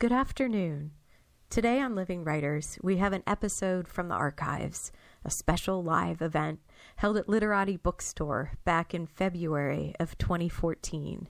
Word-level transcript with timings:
Good 0.00 0.12
afternoon. 0.12 0.92
Today 1.50 1.78
on 1.78 1.94
Living 1.94 2.24
Writers, 2.24 2.78
we 2.82 2.96
have 2.96 3.12
an 3.12 3.22
episode 3.26 3.86
from 3.86 4.08
the 4.08 4.14
archives, 4.14 4.92
a 5.26 5.30
special 5.30 5.84
live 5.84 6.22
event 6.22 6.60
held 6.96 7.18
at 7.18 7.28
Literati 7.28 7.76
Bookstore 7.76 8.52
back 8.64 8.94
in 8.94 9.06
February 9.06 9.92
of 10.00 10.16
2014. 10.16 11.28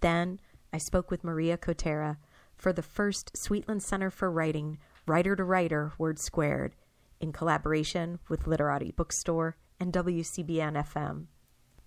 Then 0.00 0.40
I 0.74 0.76
spoke 0.76 1.10
with 1.10 1.24
Maria 1.24 1.56
Cotera 1.56 2.18
for 2.54 2.70
the 2.70 2.82
first 2.82 3.32
Sweetland 3.32 3.80
Center 3.80 4.10
for 4.10 4.30
Writing 4.30 4.76
Writer 5.06 5.34
to 5.34 5.44
Writer 5.44 5.94
Word 5.96 6.18
Squared 6.18 6.74
in 7.18 7.32
collaboration 7.32 8.18
with 8.28 8.46
Literati 8.46 8.90
Bookstore 8.90 9.56
and 9.80 9.90
WCBN 9.90 10.74
FM. 10.84 11.28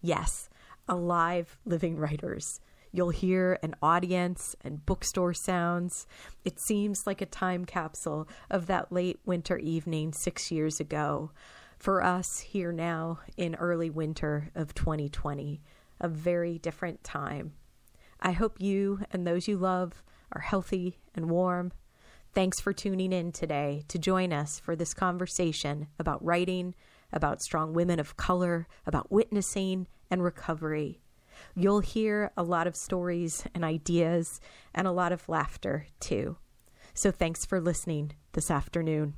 Yes, 0.02 0.50
a 0.88 0.96
live 0.96 1.60
Living 1.66 1.98
Writers. 1.98 2.62
You'll 2.92 3.12
hear 3.12 3.60
an 3.62 3.76
audience 3.82 4.56
and 4.62 4.86
bookstore 4.86 5.34
sounds. 5.34 6.08
It 6.44 6.60
seems 6.60 7.06
like 7.06 7.22
a 7.22 7.28
time 7.28 7.66
capsule 7.66 8.28
of 8.50 8.66
that 8.68 8.92
late 8.92 9.20
winter 9.26 9.58
evening 9.58 10.14
six 10.14 10.52
years 10.52 10.80
ago. 10.80 11.32
For 11.78 12.04
us 12.04 12.40
here 12.40 12.72
now 12.72 13.20
in 13.38 13.56
early 13.56 13.90
winter 13.90 14.50
of 14.56 14.74
2020, 14.74 15.62
a 16.02 16.08
very 16.08 16.58
different 16.58 17.04
time. 17.04 17.54
I 18.20 18.32
hope 18.32 18.60
you 18.60 19.02
and 19.12 19.26
those 19.26 19.48
you 19.48 19.58
love 19.58 20.04
are 20.32 20.42
healthy 20.42 20.98
and 21.16 21.30
warm. 21.30 21.72
Thanks 22.34 22.60
for 22.60 22.74
tuning 22.74 23.14
in 23.14 23.32
today 23.32 23.84
to 23.88 23.98
join 23.98 24.34
us 24.34 24.60
for 24.60 24.76
this 24.76 24.94
conversation 24.94 25.88
about 25.98 26.24
writing, 26.24 26.76
about 27.14 27.42
strong 27.42 27.74
women 27.74 28.00
of 28.00 28.18
color, 28.18 28.68
about 28.86 29.12
witnessing 29.12 29.88
and 30.12 30.24
recovery. 30.24 31.00
You'll 31.56 31.82
hear 31.82 32.32
a 32.38 32.44
lot 32.44 32.68
of 32.68 32.76
stories 32.76 33.44
and 33.54 33.64
ideas 33.64 34.40
and 34.74 34.88
a 34.88 34.92
lot 34.92 35.12
of 35.12 35.28
laughter 35.28 35.88
too. 36.00 36.38
So 36.94 37.12
thanks 37.12 37.46
for 37.46 37.60
listening 37.60 38.14
this 38.34 38.52
afternoon. 38.52 39.16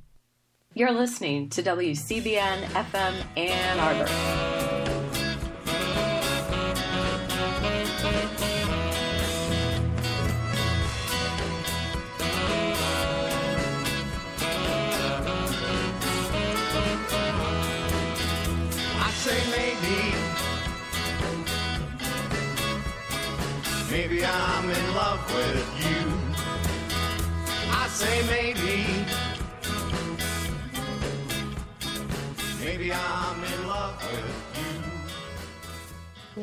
You're 0.74 0.92
listening 0.92 1.50
to 1.50 1.62
WCBN 1.62 2.62
FM 2.64 3.24
Ann 3.36 3.78
Arbor. 3.78 4.51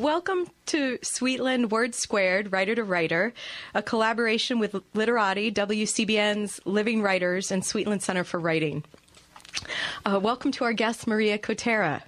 Welcome 0.00 0.46
to 0.64 0.96
Sweetland 1.02 1.68
Word 1.68 1.94
Squared, 1.94 2.52
Writer 2.52 2.74
to 2.74 2.84
Writer, 2.84 3.34
a 3.74 3.82
collaboration 3.82 4.58
with 4.58 4.74
Literati, 4.94 5.52
WCBN's 5.52 6.58
Living 6.64 7.02
Writers, 7.02 7.52
and 7.52 7.62
Sweetland 7.62 8.00
Center 8.00 8.24
for 8.24 8.40
Writing. 8.40 8.82
Uh, 10.06 10.18
welcome 10.18 10.52
to 10.52 10.64
our 10.64 10.72
guest, 10.72 11.06
Maria 11.06 11.36
Cotera, 11.36 12.00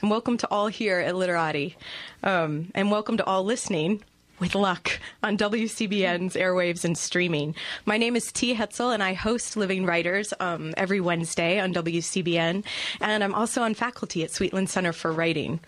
and 0.00 0.10
welcome 0.10 0.38
to 0.38 0.48
all 0.50 0.68
here 0.68 1.00
at 1.00 1.16
Literati, 1.16 1.76
um, 2.22 2.72
and 2.74 2.90
welcome 2.90 3.18
to 3.18 3.24
all 3.26 3.44
listening 3.44 4.02
with 4.38 4.54
luck 4.54 4.98
on 5.22 5.36
WCBN's 5.36 6.36
airwaves 6.36 6.82
and 6.82 6.96
streaming. 6.96 7.54
My 7.84 7.98
name 7.98 8.16
is 8.16 8.32
T. 8.32 8.54
Hetzel, 8.54 8.94
and 8.94 9.02
I 9.02 9.12
host 9.12 9.54
Living 9.54 9.84
Writers 9.84 10.32
um, 10.40 10.72
every 10.78 11.02
Wednesday 11.02 11.60
on 11.60 11.74
WCBN, 11.74 12.64
and 13.02 13.22
I'm 13.22 13.34
also 13.34 13.60
on 13.60 13.74
faculty 13.74 14.24
at 14.24 14.30
Sweetland 14.30 14.70
Center 14.70 14.94
for 14.94 15.12
Writing. 15.12 15.60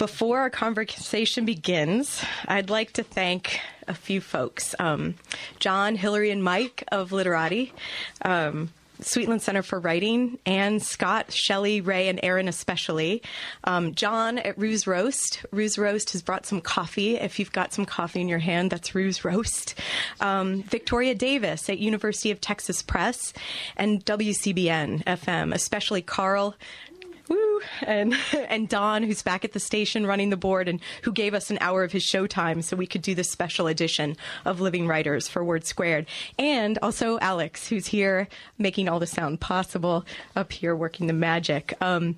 Before 0.00 0.38
our 0.38 0.48
conversation 0.48 1.44
begins, 1.44 2.24
I'd 2.48 2.70
like 2.70 2.94
to 2.94 3.02
thank 3.02 3.60
a 3.86 3.92
few 3.92 4.22
folks 4.22 4.74
um, 4.78 5.16
John, 5.58 5.94
Hillary, 5.94 6.30
and 6.30 6.42
Mike 6.42 6.84
of 6.90 7.12
Literati. 7.12 7.74
Um, 8.22 8.70
Sweetland 9.02 9.42
Center 9.42 9.62
for 9.62 9.78
Writing, 9.78 10.38
and 10.46 10.82
Scott, 10.82 11.32
Shelley, 11.32 11.80
Ray, 11.82 12.08
and 12.08 12.20
Aaron 12.22 12.48
especially. 12.48 13.22
Um, 13.64 13.94
John 13.94 14.38
at 14.38 14.56
Roos 14.58 14.86
Roast. 14.86 15.44
Roos 15.52 15.78
Roast 15.78 16.12
has 16.12 16.22
brought 16.22 16.46
some 16.46 16.60
coffee. 16.62 17.16
If 17.16 17.38
you've 17.38 17.52
got 17.52 17.74
some 17.74 17.84
coffee 17.84 18.22
in 18.22 18.28
your 18.28 18.38
hand, 18.38 18.70
that's 18.70 18.94
Roos 18.94 19.22
Roast. 19.24 19.74
Um, 20.20 20.62
Victoria 20.62 21.14
Davis 21.14 21.68
at 21.68 21.78
University 21.78 22.30
of 22.30 22.40
Texas 22.40 22.82
Press, 22.82 23.34
and 23.76 24.04
WCBN 24.04 25.04
FM, 25.04 25.54
especially 25.54 26.02
Carl, 26.02 26.54
Woo! 27.30 27.60
And 27.82 28.14
and 28.48 28.68
Don, 28.68 29.02
who's 29.04 29.22
back 29.22 29.44
at 29.44 29.52
the 29.52 29.60
station 29.60 30.06
running 30.06 30.28
the 30.28 30.36
board, 30.36 30.68
and 30.68 30.80
who 31.02 31.12
gave 31.12 31.32
us 31.32 31.50
an 31.50 31.58
hour 31.60 31.84
of 31.84 31.92
his 31.92 32.04
showtime 32.04 32.62
so 32.62 32.76
we 32.76 32.86
could 32.86 33.02
do 33.02 33.14
this 33.14 33.30
special 33.30 33.68
edition 33.68 34.16
of 34.44 34.60
Living 34.60 34.86
Writers 34.86 35.28
for 35.28 35.42
Word 35.42 35.64
Squared, 35.64 36.06
and 36.38 36.78
also 36.82 37.18
Alex, 37.20 37.68
who's 37.68 37.86
here 37.86 38.28
making 38.58 38.88
all 38.88 38.98
the 38.98 39.06
sound 39.06 39.40
possible 39.40 40.04
up 40.36 40.52
here, 40.52 40.76
working 40.76 41.06
the 41.06 41.12
magic. 41.14 41.72
Um, 41.80 42.16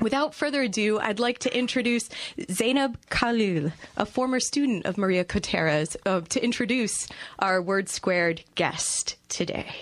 Without 0.00 0.34
further 0.34 0.62
ado, 0.62 0.98
I'd 0.98 1.18
like 1.20 1.38
to 1.40 1.56
introduce 1.56 2.08
Zainab 2.50 2.98
Khalil, 3.10 3.72
a 3.96 4.06
former 4.06 4.40
student 4.40 4.86
of 4.86 4.96
Maria 4.96 5.24
Cotera's, 5.24 5.96
uh, 6.06 6.20
to 6.28 6.42
introduce 6.42 7.08
our 7.38 7.60
Word 7.60 7.88
Squared 7.88 8.42
guest 8.54 9.16
today. 9.28 9.74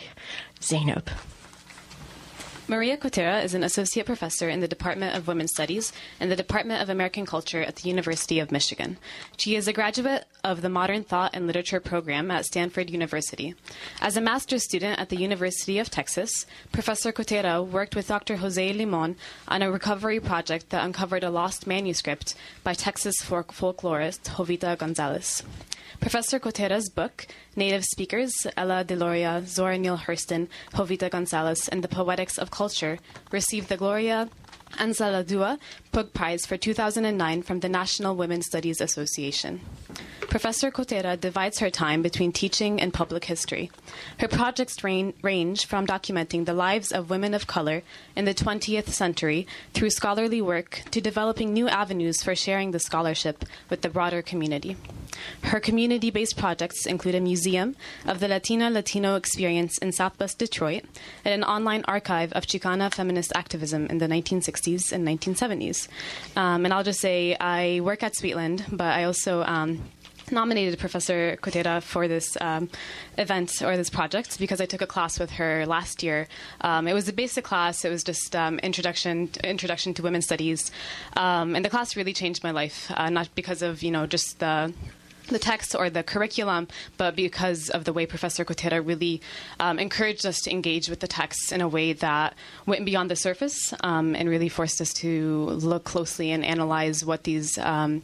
Zainab. 0.61 1.11
Maria 2.67 2.97
Cotera 2.97 3.45
is 3.45 3.53
an 3.53 3.63
associate 3.63 4.07
professor 4.07 4.49
in 4.49 4.61
the 4.61 4.69
Department 4.69 5.15
of 5.15 5.29
Women's 5.29 5.53
Studies 5.53 5.93
and 6.19 6.31
the 6.31 6.37
Department 6.37 6.81
of 6.81 6.89
American 6.89 7.27
Culture 7.27 7.61
at 7.61 7.77
the 7.77 7.91
University 7.91 8.39
of 8.39 8.51
Michigan. 8.51 8.97
She 9.37 9.55
is 9.55 9.69
a 9.69 9.73
graduate 9.75 10.25
of 10.43 10.63
the 10.63 10.71
Modern 10.71 11.05
Thought 11.05 11.33
and 11.35 11.47
Literature 11.47 11.79
program 11.79 12.31
at 12.31 12.47
Stanford 12.47 12.89
University. 12.89 13.55
As 14.01 14.17
a 14.17 14.23
master's 14.23 14.65
student 14.65 14.99
at 14.99 15.11
the 15.11 15.17
University 15.19 15.79
of 15.79 15.91
Texas, 15.91 16.47
Professor 16.73 17.13
Cotera 17.13 17.63
worked 17.63 17.95
with 17.95 18.09
Dr. 18.09 18.37
Jose 18.37 18.73
Limon 18.73 19.17
on 19.47 19.61
a 19.61 19.71
recovery 19.71 20.19
project 20.19 20.71
that 20.71 20.87
uncovered 20.87 21.23
a 21.23 21.29
lost 21.31 21.67
manuscript 21.67 22.35
by 22.63 22.73
Texas 22.73 23.17
folk- 23.21 23.53
folklorist 23.53 24.23
Jovita 24.37 24.79
Gonzalez. 24.79 25.43
Professor 26.01 26.39
Cotera's 26.39 26.91
book, 26.91 27.27
Native 27.57 27.85
Speakers, 27.85 28.33
Ella 28.57 28.85
Deloria, 28.85 29.47
Zora 29.47 29.79
Neale 29.79 29.99
Hurston, 29.99 30.49
Jovita 30.73 31.11
Gonzalez, 31.11 31.69
and 31.69 31.83
the 31.83 31.89
Poetics 31.89 32.39
of 32.39 32.51
Culture, 32.51 32.99
received 33.31 33.69
the 33.69 33.77
Gloria 33.77 34.29
Anzaldúa 34.73 35.59
Book 35.95 36.13
Prize 36.13 36.45
for 36.45 36.57
2009 36.57 37.43
from 37.43 37.61
the 37.61 37.69
National 37.69 38.17
Women's 38.17 38.47
Studies 38.47 38.81
Association. 38.81 39.61
Professor 40.23 40.73
Cotera 40.73 41.21
divides 41.21 41.61
her 41.61 41.71
time 41.71 42.03
between 42.03 42.33
teaching 42.33 42.81
and 42.81 42.93
public 42.93 43.27
history. 43.27 43.71
Her 44.19 44.27
projects 44.27 44.83
rain, 44.83 45.15
range 45.23 45.67
from 45.67 45.87
documenting 45.87 46.47
the 46.47 46.53
lives 46.53 46.91
of 46.91 47.11
women 47.11 47.33
of 47.33 47.47
color 47.47 47.85
in 48.17 48.25
the 48.25 48.35
20th 48.35 48.89
century 48.89 49.47
through 49.73 49.91
scholarly 49.91 50.43
work 50.43 50.83
to 50.91 51.01
developing 51.01 51.53
new 51.53 51.69
avenues 51.69 52.21
for 52.25 52.35
sharing 52.35 52.73
the 52.73 52.81
scholarship 52.81 53.45
with 53.71 53.83
the 53.83 53.89
broader 53.89 54.23
community. 54.23 54.77
Her 55.43 55.61
community 55.61 56.11
based 56.11 56.37
projects 56.37 56.87
include 56.87 57.15
a 57.15 57.21
museum 57.21 57.77
of 58.05 58.19
the 58.19 58.27
Latina 58.27 58.71
Latino 58.71 59.15
experience 59.15 59.79
in 59.79 59.93
Southwest 59.93 60.39
Detroit 60.39 60.83
and 61.25 61.33
an 61.33 61.45
online 61.45 61.85
archive 61.87 62.33
of 62.33 62.47
Chicana 62.47 62.93
feminist 62.93 63.33
activism 63.37 63.87
in 63.87 63.99
the 63.99 64.09
1960s 64.09 64.91
and 64.91 65.07
1970s. 65.07 65.84
Um, 66.37 66.65
and 66.65 66.73
I'll 66.73 66.85
just 66.85 67.01
say 67.01 67.37
I 67.39 67.81
work 67.81 68.03
at 68.03 68.15
Sweetland, 68.15 68.65
but 68.71 68.87
I 68.87 69.05
also 69.05 69.43
um, 69.43 69.83
nominated 70.31 70.79
Professor 70.79 71.37
Cotera 71.41 71.83
for 71.83 72.09
this 72.09 72.37
um, 72.41 72.69
event 73.19 73.63
or 73.63 73.77
this 73.77 73.91
project 73.91 74.39
because 74.39 74.61
I 74.61 74.67
took 74.67 74.83
a 74.83 74.87
class 74.87 75.19
with 75.19 75.31
her 75.33 75.67
last 75.67 76.03
year. 76.03 76.29
Um, 76.61 76.89
it 76.89 76.95
was 76.95 77.09
a 77.09 77.13
basic 77.13 77.45
class. 77.45 77.85
It 77.85 77.91
was 77.91 78.03
just 78.03 78.35
um, 78.37 78.59
introduction 78.61 79.31
introduction 79.43 79.95
to 79.95 80.03
women's 80.03 80.25
studies, 80.25 80.71
um, 81.17 81.55
and 81.55 81.65
the 81.65 81.71
class 81.71 81.97
really 81.97 82.13
changed 82.13 82.43
my 82.43 82.51
life. 82.51 82.91
Uh, 82.95 83.11
not 83.11 83.29
because 83.35 83.63
of 83.63 83.83
you 83.83 83.91
know 83.91 84.07
just 84.07 84.39
the 84.41 84.73
the 85.29 85.39
text 85.39 85.75
or 85.75 85.91
the 85.91 86.03
curriculum, 86.03 86.69
but 86.97 87.17
because 87.17 87.71
of 87.71 87.85
the 87.85 87.93
way 87.93 88.07
Professor 88.07 88.45
Cotera 88.45 88.87
really 88.87 89.21
um, 89.61 89.79
encouraged 89.79 90.27
us 90.27 90.41
to 90.41 90.51
engage 90.51 90.89
with 90.89 91.01
the 91.01 91.09
text 91.09 91.53
in 91.53 91.61
a 91.61 91.69
way 91.69 91.93
that 91.93 92.35
went 92.67 92.85
beyond 92.85 93.11
the 93.11 93.17
surface 93.17 93.73
um, 93.81 94.15
and 94.15 94.29
really 94.29 94.49
forced 94.49 94.81
us 94.81 94.93
to 94.95 95.47
look 95.47 95.85
closely 95.85 96.31
and 96.31 96.45
analyze 96.45 97.05
what 97.05 97.25
these 97.25 97.57
um, 97.59 98.03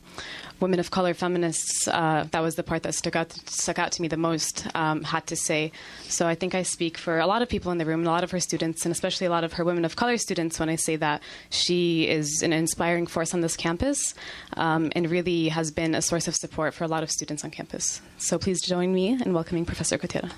women 0.60 0.80
of 0.80 0.90
color 0.90 1.14
feminists, 1.14 1.88
uh, 1.88 2.26
that 2.30 2.40
was 2.40 2.54
the 2.56 2.62
part 2.62 2.82
that 2.82 2.94
stuck 2.94 3.16
out 3.16 3.32
stuck 3.48 3.78
out 3.78 3.92
to 3.92 4.02
me 4.02 4.08
the 4.08 4.16
most, 4.16 4.66
um, 4.74 5.02
had 5.02 5.26
to 5.28 5.36
say. 5.36 5.72
So 6.02 6.26
I 6.26 6.34
think 6.34 6.54
I 6.54 6.62
speak 6.62 6.98
for 6.98 7.18
a 7.18 7.26
lot 7.26 7.42
of 7.42 7.48
people 7.48 7.72
in 7.72 7.78
the 7.78 7.86
room, 7.86 8.02
a 8.04 8.10
lot 8.10 8.24
of 8.24 8.30
her 8.30 8.40
students, 8.40 8.84
and 8.84 8.92
especially 8.92 9.26
a 9.26 9.30
lot 9.30 9.44
of 9.44 9.54
her 9.54 9.64
women 9.64 9.84
of 9.84 9.96
color 9.96 10.16
students 10.18 10.58
when 10.58 10.68
I 10.68 10.76
say 10.76 10.96
that 10.96 11.22
she 11.50 12.08
is 12.08 12.42
an 12.42 12.52
inspiring 12.52 13.06
force 13.06 13.34
on 13.34 13.40
this 13.40 13.56
campus 13.56 14.14
um, 14.56 14.92
and 14.94 15.10
really 15.10 15.48
has 15.48 15.70
been 15.70 15.94
a 15.94 16.02
source 16.02 16.28
of 16.28 16.34
support 16.34 16.74
for 16.74 16.84
a 16.84 16.88
lot 16.88 17.02
of 17.02 17.10
students 17.10 17.44
on 17.44 17.50
campus. 17.50 18.00
So 18.18 18.38
please 18.38 18.60
join 18.60 18.94
me 18.94 19.18
in 19.20 19.32
welcoming 19.32 19.64
Professor 19.64 19.98
Cotera. 19.98 20.30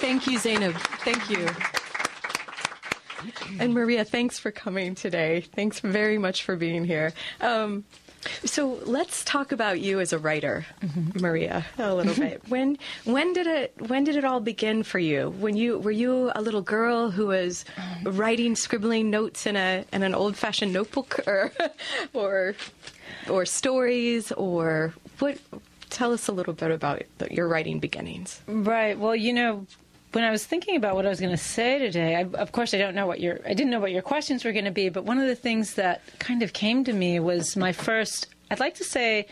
Thank 0.00 0.26
you, 0.26 0.38
Zainab. 0.38 0.74
Thank 1.04 1.28
you. 1.28 1.48
And 3.58 3.74
Maria, 3.74 4.04
thanks 4.04 4.38
for 4.38 4.50
coming 4.50 4.94
today. 4.94 5.42
Thanks 5.54 5.80
very 5.80 6.18
much 6.18 6.42
for 6.42 6.56
being 6.56 6.84
here. 6.84 7.12
Um, 7.40 7.84
so 8.44 8.80
let's 8.84 9.24
talk 9.24 9.52
about 9.52 9.80
you 9.80 10.00
as 10.00 10.12
a 10.12 10.18
writer, 10.18 10.66
mm-hmm. 10.80 11.20
Maria, 11.20 11.64
a 11.78 11.94
little 11.94 12.14
bit. 12.14 12.42
When 12.48 12.78
when 13.04 13.32
did 13.32 13.46
it 13.46 13.74
when 13.88 14.04
did 14.04 14.16
it 14.16 14.24
all 14.24 14.40
begin 14.40 14.82
for 14.82 14.98
you? 14.98 15.30
When 15.38 15.56
you 15.56 15.78
were 15.78 15.90
you 15.90 16.32
a 16.34 16.40
little 16.40 16.62
girl 16.62 17.10
who 17.10 17.26
was 17.28 17.64
writing, 18.04 18.56
scribbling 18.56 19.10
notes 19.10 19.46
in 19.46 19.56
a 19.56 19.84
in 19.92 20.02
an 20.02 20.14
old 20.14 20.36
fashioned 20.36 20.72
notebook, 20.72 21.20
or 21.26 21.52
or 22.12 22.54
or 23.28 23.46
stories, 23.46 24.32
or 24.32 24.94
what? 25.18 25.38
Tell 25.90 26.12
us 26.12 26.28
a 26.28 26.32
little 26.32 26.52
bit 26.52 26.70
about 26.70 27.02
your 27.30 27.48
writing 27.48 27.78
beginnings. 27.80 28.40
Right. 28.46 28.98
Well, 28.98 29.16
you 29.16 29.32
know, 29.32 29.66
when 30.12 30.24
I 30.24 30.30
was 30.30 30.44
thinking 30.44 30.76
about 30.76 30.94
what 30.94 31.04
I 31.06 31.08
was 31.08 31.20
going 31.20 31.32
to 31.32 31.36
say 31.36 31.78
today, 31.78 32.16
I, 32.16 32.22
of 32.22 32.52
course, 32.52 32.72
I 32.74 32.78
don't 32.78 32.94
know 32.94 33.06
what 33.06 33.20
your 33.20 33.40
I 33.44 33.54
didn't 33.54 33.70
know 33.70 33.80
what 33.80 33.92
your 33.92 34.02
questions 34.02 34.44
were 34.44 34.52
going 34.52 34.64
to 34.64 34.70
be, 34.70 34.88
but 34.88 35.04
one 35.04 35.18
of 35.18 35.26
the 35.26 35.34
things 35.34 35.74
that 35.74 36.02
kind 36.18 36.42
of 36.42 36.52
came 36.52 36.84
to 36.84 36.92
me 36.92 37.20
was 37.20 37.56
my 37.56 37.72
first. 37.72 38.28
I'd 38.50 38.60
like 38.60 38.76
to 38.76 38.84
say. 38.84 39.26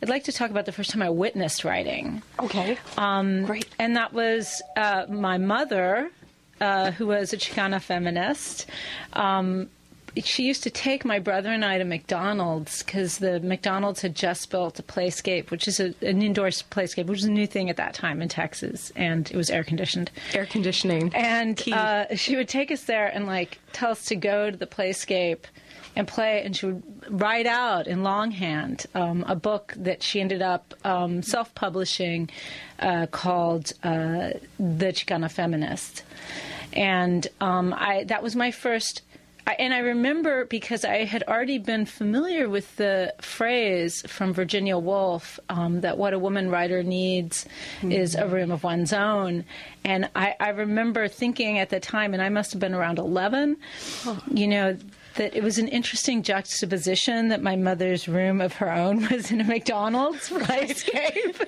I'd 0.00 0.08
like 0.08 0.24
to 0.24 0.32
talk 0.32 0.50
about 0.50 0.66
the 0.66 0.72
first 0.72 0.90
time 0.90 1.00
I 1.00 1.10
witnessed 1.10 1.62
writing. 1.62 2.24
Okay. 2.40 2.76
Um, 2.98 3.44
Great. 3.44 3.68
And 3.78 3.96
that 3.96 4.12
was 4.12 4.60
uh, 4.76 5.06
my 5.08 5.38
mother, 5.38 6.10
uh, 6.60 6.90
who 6.90 7.06
was 7.06 7.32
a 7.32 7.36
Chicana 7.36 7.80
feminist. 7.80 8.66
Um, 9.12 9.70
she 10.16 10.44
used 10.44 10.62
to 10.64 10.70
take 10.70 11.04
my 11.04 11.18
brother 11.18 11.50
and 11.50 11.64
I 11.64 11.78
to 11.78 11.84
McDonald's 11.84 12.82
because 12.82 13.18
the 13.18 13.40
McDonald's 13.40 14.02
had 14.02 14.14
just 14.14 14.50
built 14.50 14.78
a 14.78 14.82
playscape, 14.82 15.50
which 15.50 15.66
is 15.66 15.80
a, 15.80 15.94
an 16.02 16.22
indoor 16.22 16.48
playscape, 16.48 17.06
which 17.06 17.18
was 17.18 17.24
a 17.24 17.30
new 17.30 17.46
thing 17.46 17.70
at 17.70 17.76
that 17.76 17.94
time 17.94 18.20
in 18.20 18.28
Texas, 18.28 18.92
and 18.94 19.30
it 19.30 19.36
was 19.36 19.50
air 19.50 19.64
conditioned. 19.64 20.10
Air 20.34 20.46
conditioning. 20.46 21.12
And 21.14 21.62
uh, 21.72 22.14
she 22.14 22.36
would 22.36 22.48
take 22.48 22.70
us 22.70 22.84
there 22.84 23.06
and 23.06 23.26
like 23.26 23.58
tell 23.72 23.90
us 23.90 24.04
to 24.06 24.16
go 24.16 24.50
to 24.50 24.56
the 24.56 24.66
playscape 24.66 25.44
and 25.94 26.08
play, 26.08 26.42
and 26.42 26.56
she 26.56 26.66
would 26.66 26.82
write 27.08 27.46
out 27.46 27.86
in 27.86 28.02
longhand 28.02 28.86
um, 28.94 29.24
a 29.28 29.36
book 29.36 29.74
that 29.76 30.02
she 30.02 30.20
ended 30.20 30.40
up 30.42 30.74
um, 30.84 31.22
self-publishing 31.22 32.30
uh, 32.78 33.06
called 33.06 33.72
uh, 33.82 34.30
"The 34.58 34.92
Chicana 34.92 35.30
Feminist," 35.30 36.02
and 36.72 37.26
um, 37.40 37.74
I 37.76 38.04
that 38.04 38.22
was 38.22 38.34
my 38.34 38.50
first 38.50 39.02
and 39.46 39.74
I 39.74 39.78
remember 39.78 40.44
because 40.44 40.84
I 40.84 41.04
had 41.04 41.24
already 41.24 41.58
been 41.58 41.84
familiar 41.84 42.48
with 42.48 42.76
the 42.76 43.14
phrase 43.20 44.02
from 44.06 44.32
Virginia 44.32 44.78
Woolf 44.78 45.40
um, 45.48 45.80
that 45.80 45.98
what 45.98 46.14
a 46.14 46.18
woman 46.18 46.50
writer 46.50 46.82
needs 46.82 47.46
mm-hmm. 47.78 47.92
is 47.92 48.14
a 48.14 48.26
room 48.26 48.50
of 48.50 48.62
one's 48.62 48.92
own. 48.92 49.44
And 49.84 50.08
I, 50.14 50.36
I, 50.38 50.50
remember 50.50 51.08
thinking 51.08 51.58
at 51.58 51.70
the 51.70 51.80
time, 51.80 52.14
and 52.14 52.22
I 52.22 52.28
must 52.28 52.52
have 52.52 52.60
been 52.60 52.74
around 52.74 52.98
11, 52.98 53.56
oh. 54.06 54.22
you 54.32 54.46
know, 54.46 54.76
that 55.14 55.34
it 55.34 55.42
was 55.42 55.58
an 55.58 55.68
interesting 55.68 56.22
juxtaposition 56.22 57.28
that 57.28 57.42
my 57.42 57.56
mother's 57.56 58.08
room 58.08 58.40
of 58.40 58.54
her 58.54 58.72
own 58.72 59.08
was 59.10 59.30
in 59.30 59.40
a 59.40 59.44
McDonald's 59.44 60.28
playscape. 60.28 61.38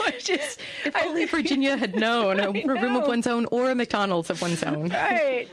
Which 0.06 0.30
is, 0.30 0.56
if 0.84 0.96
only 0.96 1.26
Virginia 1.26 1.76
had 1.76 1.94
known 1.94 2.40
a 2.40 2.50
room 2.66 2.96
of 2.96 3.06
one's 3.06 3.26
own 3.26 3.46
or 3.46 3.70
a 3.70 3.74
McDonald's 3.74 4.30
of 4.30 4.40
one's 4.40 4.62
own. 4.62 4.88
Right. 4.88 5.48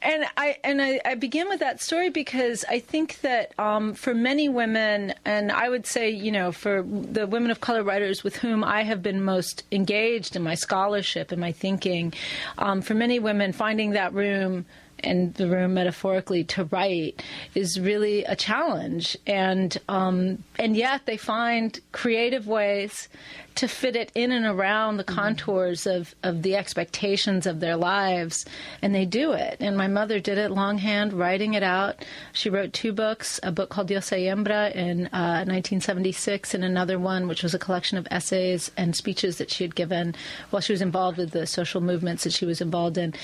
And 0.00 0.24
I 0.36 0.56
and 0.64 0.82
I, 0.82 1.00
I 1.04 1.14
begin 1.14 1.48
with 1.48 1.60
that 1.60 1.80
story 1.80 2.10
because 2.10 2.64
I 2.68 2.80
think 2.80 3.20
that 3.20 3.52
um, 3.58 3.94
for 3.94 4.14
many 4.14 4.48
women, 4.48 5.14
and 5.24 5.52
I 5.52 5.68
would 5.68 5.86
say, 5.86 6.10
you 6.10 6.32
know, 6.32 6.52
for 6.52 6.82
the 6.82 7.26
women 7.26 7.50
of 7.50 7.60
color 7.60 7.84
writers 7.84 8.24
with 8.24 8.36
whom 8.36 8.64
I 8.64 8.82
have 8.82 9.02
been 9.02 9.22
most 9.22 9.64
engaged 9.70 10.34
in 10.34 10.42
my 10.42 10.54
scholarship 10.54 11.30
and 11.32 11.40
my 11.40 11.52
thinking, 11.52 12.14
um, 12.58 12.82
for 12.82 12.94
many 12.94 13.18
women, 13.18 13.52
finding 13.52 13.90
that 13.90 14.12
room 14.12 14.64
and 15.04 15.34
the 15.34 15.48
room 15.48 15.74
metaphorically 15.74 16.44
to 16.44 16.64
write 16.64 17.22
is 17.54 17.78
really 17.80 18.24
a 18.24 18.36
challenge. 18.36 19.16
And 19.26 19.76
um, 19.88 20.42
and 20.58 20.76
yet 20.76 21.06
they 21.06 21.16
find 21.16 21.78
creative 21.92 22.46
ways 22.46 23.08
to 23.56 23.68
fit 23.68 23.96
it 23.96 24.10
in 24.14 24.32
and 24.32 24.46
around 24.46 24.96
the 24.96 25.04
mm-hmm. 25.04 25.14
contours 25.14 25.86
of, 25.86 26.14
of 26.22 26.42
the 26.42 26.56
expectations 26.56 27.46
of 27.46 27.60
their 27.60 27.76
lives, 27.76 28.44
and 28.80 28.94
they 28.94 29.04
do 29.04 29.32
it. 29.32 29.56
And 29.60 29.76
my 29.76 29.88
mother 29.88 30.20
did 30.20 30.38
it 30.38 30.50
longhand, 30.50 31.12
writing 31.12 31.54
it 31.54 31.62
out. 31.62 32.04
She 32.32 32.50
wrote 32.50 32.72
two 32.72 32.92
books 32.92 33.40
a 33.42 33.52
book 33.52 33.70
called 33.70 33.88
Diosa 33.88 34.16
y 34.16 34.32
Hembra 34.32 34.74
in 34.74 35.06
uh, 35.06 35.44
1976, 35.46 36.54
and 36.54 36.64
another 36.64 36.98
one, 36.98 37.28
which 37.28 37.42
was 37.42 37.54
a 37.54 37.58
collection 37.58 37.98
of 37.98 38.06
essays 38.10 38.70
and 38.76 38.94
speeches 38.94 39.38
that 39.38 39.50
she 39.50 39.64
had 39.64 39.74
given 39.74 40.14
while 40.50 40.60
she 40.60 40.72
was 40.72 40.82
involved 40.82 41.18
with 41.18 41.30
the 41.30 41.46
social 41.46 41.80
movements 41.80 42.24
that 42.24 42.32
she 42.32 42.44
was 42.44 42.60
involved 42.60 42.98
in, 42.98 43.14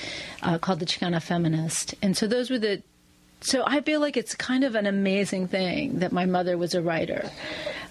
uh, 0.43 0.57
called 0.57 0.79
the 0.79 0.85
Chicana 0.85 1.21
Feminist. 1.21 1.95
And 2.01 2.15
so 2.15 2.27
those 2.27 2.49
were 2.49 2.59
the 2.59 2.81
so 3.41 3.63
I 3.65 3.81
feel 3.81 4.01
like 4.01 4.17
it's 4.17 4.35
kind 4.35 4.63
of 4.63 4.75
an 4.75 4.85
amazing 4.85 5.47
thing 5.47 5.99
that 5.99 6.11
my 6.11 6.25
mother 6.25 6.57
was 6.57 6.75
a 6.75 6.81
writer 6.81 7.29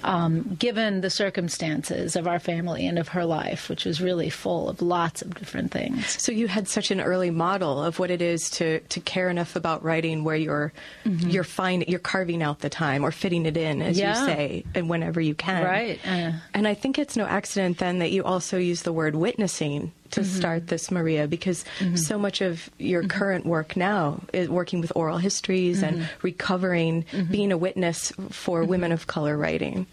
um, 0.04 0.56
given 0.58 1.00
the 1.00 1.10
circumstances 1.10 2.16
of 2.16 2.26
our 2.26 2.38
family 2.38 2.86
and 2.86 2.98
of 2.98 3.08
her 3.08 3.24
life, 3.24 3.68
which 3.68 3.84
was 3.84 4.00
really 4.00 4.30
full 4.30 4.68
of 4.68 4.80
lots 4.80 5.22
of 5.22 5.34
different 5.34 5.72
things. 5.72 6.20
So 6.22 6.32
you 6.32 6.48
had 6.48 6.68
such 6.68 6.90
an 6.90 7.00
early 7.00 7.30
model 7.30 7.82
of 7.82 7.98
what 7.98 8.10
it 8.10 8.22
is 8.22 8.50
to, 8.50 8.80
to 8.80 9.00
care 9.00 9.28
enough 9.28 9.56
about 9.56 9.82
writing, 9.82 10.24
where 10.24 10.36
you're 10.36 10.72
mm-hmm. 11.04 11.28
you're 11.28 11.44
fine, 11.44 11.84
you're 11.88 11.98
carving 11.98 12.42
out 12.42 12.60
the 12.60 12.70
time 12.70 13.04
or 13.04 13.10
fitting 13.10 13.46
it 13.46 13.56
in, 13.56 13.82
as 13.82 13.98
yeah. 13.98 14.20
you 14.20 14.26
say, 14.26 14.64
and 14.74 14.88
whenever 14.88 15.20
you 15.20 15.34
can. 15.34 15.64
Right. 15.64 16.00
Uh, 16.06 16.32
and 16.54 16.68
I 16.68 16.74
think 16.74 16.98
it's 16.98 17.16
no 17.16 17.24
accident 17.24 17.78
then 17.78 17.98
that 17.98 18.12
you 18.12 18.24
also 18.24 18.58
use 18.58 18.82
the 18.82 18.92
word 18.92 19.16
witnessing 19.16 19.92
to 20.10 20.20
mm-hmm. 20.20 20.38
start 20.38 20.66
this, 20.69 20.90
Maria, 20.90 21.26
because 21.26 21.64
mm-hmm. 21.78 21.96
so 21.96 22.19
much 22.19 22.40
of 22.40 22.70
your 22.78 23.02
mm-hmm. 23.02 23.19
current 23.19 23.46
work 23.46 23.76
now 23.76 24.20
is 24.32 24.49
working 24.49 24.81
with 24.81 24.93
oral 24.94 25.19
histories 25.19 25.82
and 25.82 25.99
mm-hmm. 25.99 26.20
recovering, 26.22 27.05
mm-hmm. 27.05 27.32
being 27.32 27.52
a 27.52 27.58
witness 27.58 28.12
for 28.31 28.60
mm-hmm. 28.60 28.70
women 28.70 28.93
of 28.93 29.06
color 29.06 29.37
writing. 29.37 29.87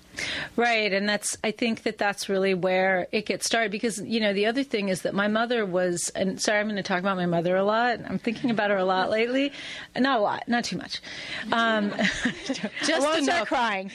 Right, 0.56 0.92
and 0.92 1.08
that's 1.08 1.38
I 1.44 1.52
think 1.52 1.84
that 1.84 1.98
that's 1.98 2.30
really 2.30 2.54
where 2.54 3.08
it 3.12 3.26
gets 3.26 3.46
started 3.46 3.72
because 3.72 4.00
you 4.02 4.20
know 4.20 4.34
the 4.34 4.46
other 4.46 4.64
thing 4.64 4.90
is 4.90 5.02
that 5.04 5.14
my 5.14 5.28
mother 5.28 5.66
was 5.66 6.10
and 6.16 6.42
sorry 6.42 6.60
I'm 6.60 6.68
going 6.68 6.76
to 6.78 6.84
talk 6.84 7.00
about 7.00 7.18
my 7.18 7.26
mother 7.26 7.56
a 7.56 7.64
lot. 7.64 8.00
I'm 8.08 8.20
thinking 8.20 8.50
about 8.52 8.70
her 8.70 8.78
a 8.78 8.86
lot 8.86 9.10
lately. 9.10 9.52
Not 9.98 10.20
a 10.20 10.22
lot, 10.22 10.48
not 10.48 10.64
too 10.64 10.78
much. 10.78 11.02
Um, 11.52 11.92
Just 12.46 13.06
I 13.08 13.22
start 13.22 13.48
crying. 13.48 13.92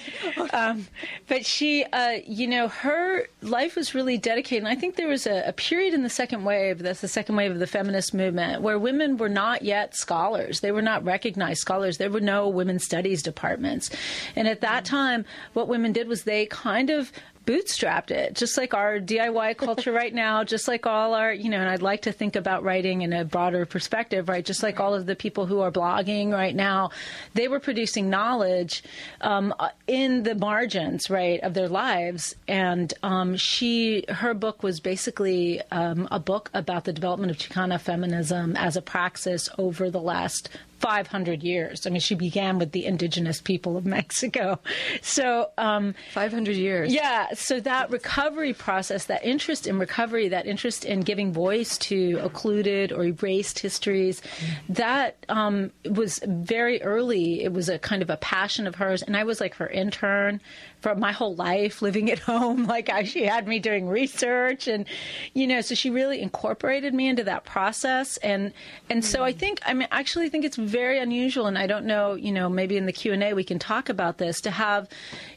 Um, 0.52 0.87
but 1.28 1.44
she, 1.44 1.85
uh, 1.85 2.18
you 2.26 2.47
know, 2.47 2.68
her 2.68 3.26
life 3.42 3.76
was 3.76 3.94
really 3.94 4.18
dedicated. 4.18 4.64
And 4.64 4.68
I 4.68 4.78
think 4.78 4.97
there 4.97 5.09
was 5.09 5.26
a, 5.26 5.44
a 5.47 5.52
period 5.52 5.94
in 5.94 6.02
the 6.02 6.11
second 6.11 6.44
wave. 6.44 6.78
That's 6.78 7.00
the 7.00 7.09
second 7.09 7.37
wave 7.37 7.50
of 7.50 7.59
the 7.59 7.66
feminist 7.66 8.14
movement 8.14 8.62
where 8.62 8.78
women 8.78 9.16
were 9.16 9.28
not 9.28 9.62
yet 9.62 9.97
scholars. 9.97 10.61
They 10.61 10.73
were 10.73 10.83
not 10.83 11.04
recognized 11.04 11.61
scholars. 11.61 11.99
There 11.99 12.11
were 12.11 12.21
no 12.21 12.49
women's 12.49 12.85
studies 12.85 13.23
departments, 13.23 13.90
and 14.37 14.49
at 14.49 14.61
that 14.61 14.85
time, 14.85 15.25
what 15.52 15.68
women 15.68 15.92
did 15.92 16.09
was 16.11 16.25
they 16.25 16.45
kind 16.45 16.90
of 16.90 17.11
bootstrapped 17.47 18.11
it, 18.11 18.35
just 18.35 18.57
like 18.57 18.75
our 18.75 19.00
DIY 19.00 19.57
culture 19.57 19.93
right 19.93 20.14
now, 20.14 20.45
just 20.45 20.69
like 20.69 20.87
all 20.87 21.14
our, 21.14 21.33
you 21.33 21.49
know, 21.49 21.59
and 21.59 21.69
I'd 21.69 21.83
like 21.83 22.02
to 22.02 22.12
think 22.12 22.37
about 22.37 22.62
writing 22.62 23.02
in 23.02 23.12
a 23.12 23.25
broader 23.25 23.67
perspective, 23.67 24.29
right? 24.29 24.45
Just 24.45 24.62
like 24.62 24.79
all 24.79 24.95
of 24.95 25.07
the 25.07 25.17
people 25.17 25.47
who 25.47 25.61
are 25.61 25.73
blogging 25.73 26.33
right 26.33 26.55
now, 26.55 26.90
they 27.35 27.49
were 27.49 27.61
producing 27.61 28.11
knowledge 28.11 28.83
um, 29.21 29.55
in 29.87 30.23
the 30.23 30.35
margins, 30.35 31.11
right, 31.11 31.40
of 31.40 31.55
their 31.55 31.69
lives. 31.69 32.37
And 32.47 32.93
um, 33.02 33.37
she, 33.37 34.05
her 34.09 34.35
book 34.35 34.62
was 34.62 34.81
basically 34.81 35.61
um, 35.71 36.09
a 36.11 36.21
book 36.21 36.50
about 36.55 36.85
the 36.85 36.93
development 36.93 37.31
of 37.33 37.38
Chicana 37.38 37.81
feminism 37.81 38.57
as 38.57 38.76
a 38.76 38.83
praxis 38.83 39.49
over 39.59 39.90
the 39.90 40.00
last 40.00 40.50
500 40.80 41.42
years. 41.42 41.87
I 41.87 41.90
mean, 41.90 42.00
she 42.00 42.14
began 42.14 42.58
with 42.58 42.72
the 42.72 42.87
indigenous 42.87 43.40
people 43.40 43.76
of 43.76 43.87
Mexico. 44.00 44.58
So, 45.02 45.50
um, 45.58 45.94
500 46.12 46.56
years. 46.56 46.92
Yeah. 46.92 47.28
So, 47.34 47.60
that 47.60 47.90
recovery 47.90 48.54
process, 48.54 49.04
that 49.06 49.25
interest 49.25 49.66
in 49.66 49.78
recovery, 49.78 50.28
that 50.28 50.46
interest 50.46 50.84
in 50.84 51.00
giving 51.00 51.32
voice 51.32 51.78
to 51.78 52.18
occluded 52.22 52.92
or 52.92 53.04
erased 53.04 53.58
histories, 53.58 54.22
that 54.68 55.25
um, 55.28 55.70
was 55.84 56.20
very 56.26 56.82
early. 56.82 57.44
It 57.44 57.52
was 57.52 57.68
a 57.68 57.78
kind 57.78 58.02
of 58.02 58.10
a 58.10 58.16
passion 58.16 58.66
of 58.66 58.76
hers. 58.76 59.02
And 59.02 59.16
I 59.16 59.25
was 59.25 59.40
like 59.40 59.54
her 59.56 59.68
intern 59.68 60.40
for 60.80 60.94
my 60.94 61.12
whole 61.12 61.34
life 61.34 61.82
living 61.82 62.10
at 62.10 62.18
home. 62.30 62.66
Like 62.66 62.88
I, 62.88 63.04
she 63.04 63.25
had 63.25 63.46
me 63.46 63.58
doing 63.58 63.88
research, 63.88 64.66
and 64.66 64.87
you 65.34 65.46
know, 65.46 65.60
so 65.60 65.75
she 65.75 65.90
really 65.90 66.20
incorporated 66.20 66.94
me 66.94 67.08
into 67.08 67.25
that 67.25 67.44
process. 67.44 68.16
And 68.18 68.52
and 68.88 69.04
so 69.04 69.22
I 69.22 69.32
mm. 69.32 69.38
think 69.38 69.60
I 69.64 69.75
mean, 69.75 69.88
I 69.92 70.00
actually 70.00 70.30
think 70.30 70.44
it's 70.44 70.56
very 70.56 70.99
unusual, 70.99 71.46
and 71.46 71.58
I 71.58 71.66
don't 71.66 71.84
know, 71.84 72.14
you 72.14 72.32
know, 72.32 72.49
maybe 72.49 72.76
in 72.76 72.87
the 72.87 72.92
Q 72.92 73.12
and 73.12 73.22
A 73.22 73.34
we 73.34 73.44
can 73.44 73.58
talk 73.58 73.88
about 73.88 74.18
this 74.18 74.40
to 74.40 74.50
have, 74.50 74.88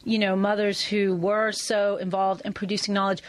you 0.03 0.17
know, 0.17 0.35
mothers 0.35 0.81
who 0.81 1.15
were 1.15 1.51
so 1.51 1.73
so 1.73 1.97
involved 1.97 2.41
in 2.45 2.53
producing 2.53 2.93
knowledge 2.93 3.23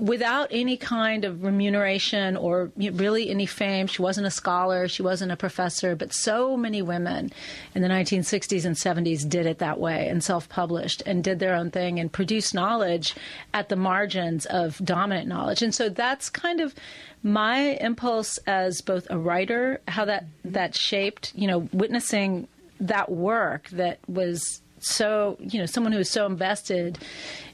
without 0.00 0.48
any 0.50 0.76
kind 0.76 1.24
of 1.24 1.44
remuneration 1.44 2.36
or 2.36 2.72
really 2.76 3.28
any 3.28 3.44
fame. 3.44 3.86
She 3.86 4.00
wasn't 4.00 4.26
a 4.26 4.30
scholar, 4.30 4.88
she 4.88 5.02
wasn't 5.02 5.30
a 5.30 5.36
professor, 5.36 5.94
but 5.94 6.14
so 6.14 6.56
many 6.56 6.80
women 6.80 7.30
in 7.74 7.82
the 7.82 7.88
1960s 7.88 8.64
and 8.64 8.74
70s 8.74 9.28
did 9.28 9.46
it 9.46 9.58
that 9.58 9.78
way 9.78 10.08
and 10.08 10.24
self 10.24 10.48
published 10.48 11.02
and 11.04 11.22
did 11.22 11.38
their 11.38 11.54
own 11.54 11.70
thing 11.70 12.00
and 12.00 12.10
produced 12.10 12.54
knowledge 12.54 13.14
at 13.52 13.68
the 13.68 13.76
margins 13.76 14.46
of 14.46 14.80
dominant 14.82 15.28
knowledge. 15.28 15.62
And 15.62 15.74
so 15.74 15.88
that's 15.90 16.30
kind 16.30 16.60
of 16.60 16.74
my 17.22 17.76
impulse 17.80 18.38
as 18.46 18.80
both 18.80 19.06
a 19.10 19.18
writer, 19.18 19.80
how 19.86 20.06
that, 20.06 20.24
that 20.44 20.74
shaped, 20.74 21.32
you 21.34 21.46
know, 21.46 21.68
witnessing 21.72 22.48
that 22.80 23.10
work 23.10 23.68
that 23.70 23.98
was 24.08 24.62
so 24.80 25.36
you 25.40 25.58
know 25.58 25.66
someone 25.66 25.92
who 25.92 25.98
was 25.98 26.10
so 26.10 26.24
invested 26.26 26.98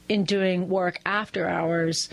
in 0.09 0.23
doing 0.23 0.69
work 0.69 0.99
after 1.05 1.47
hours, 1.47 2.09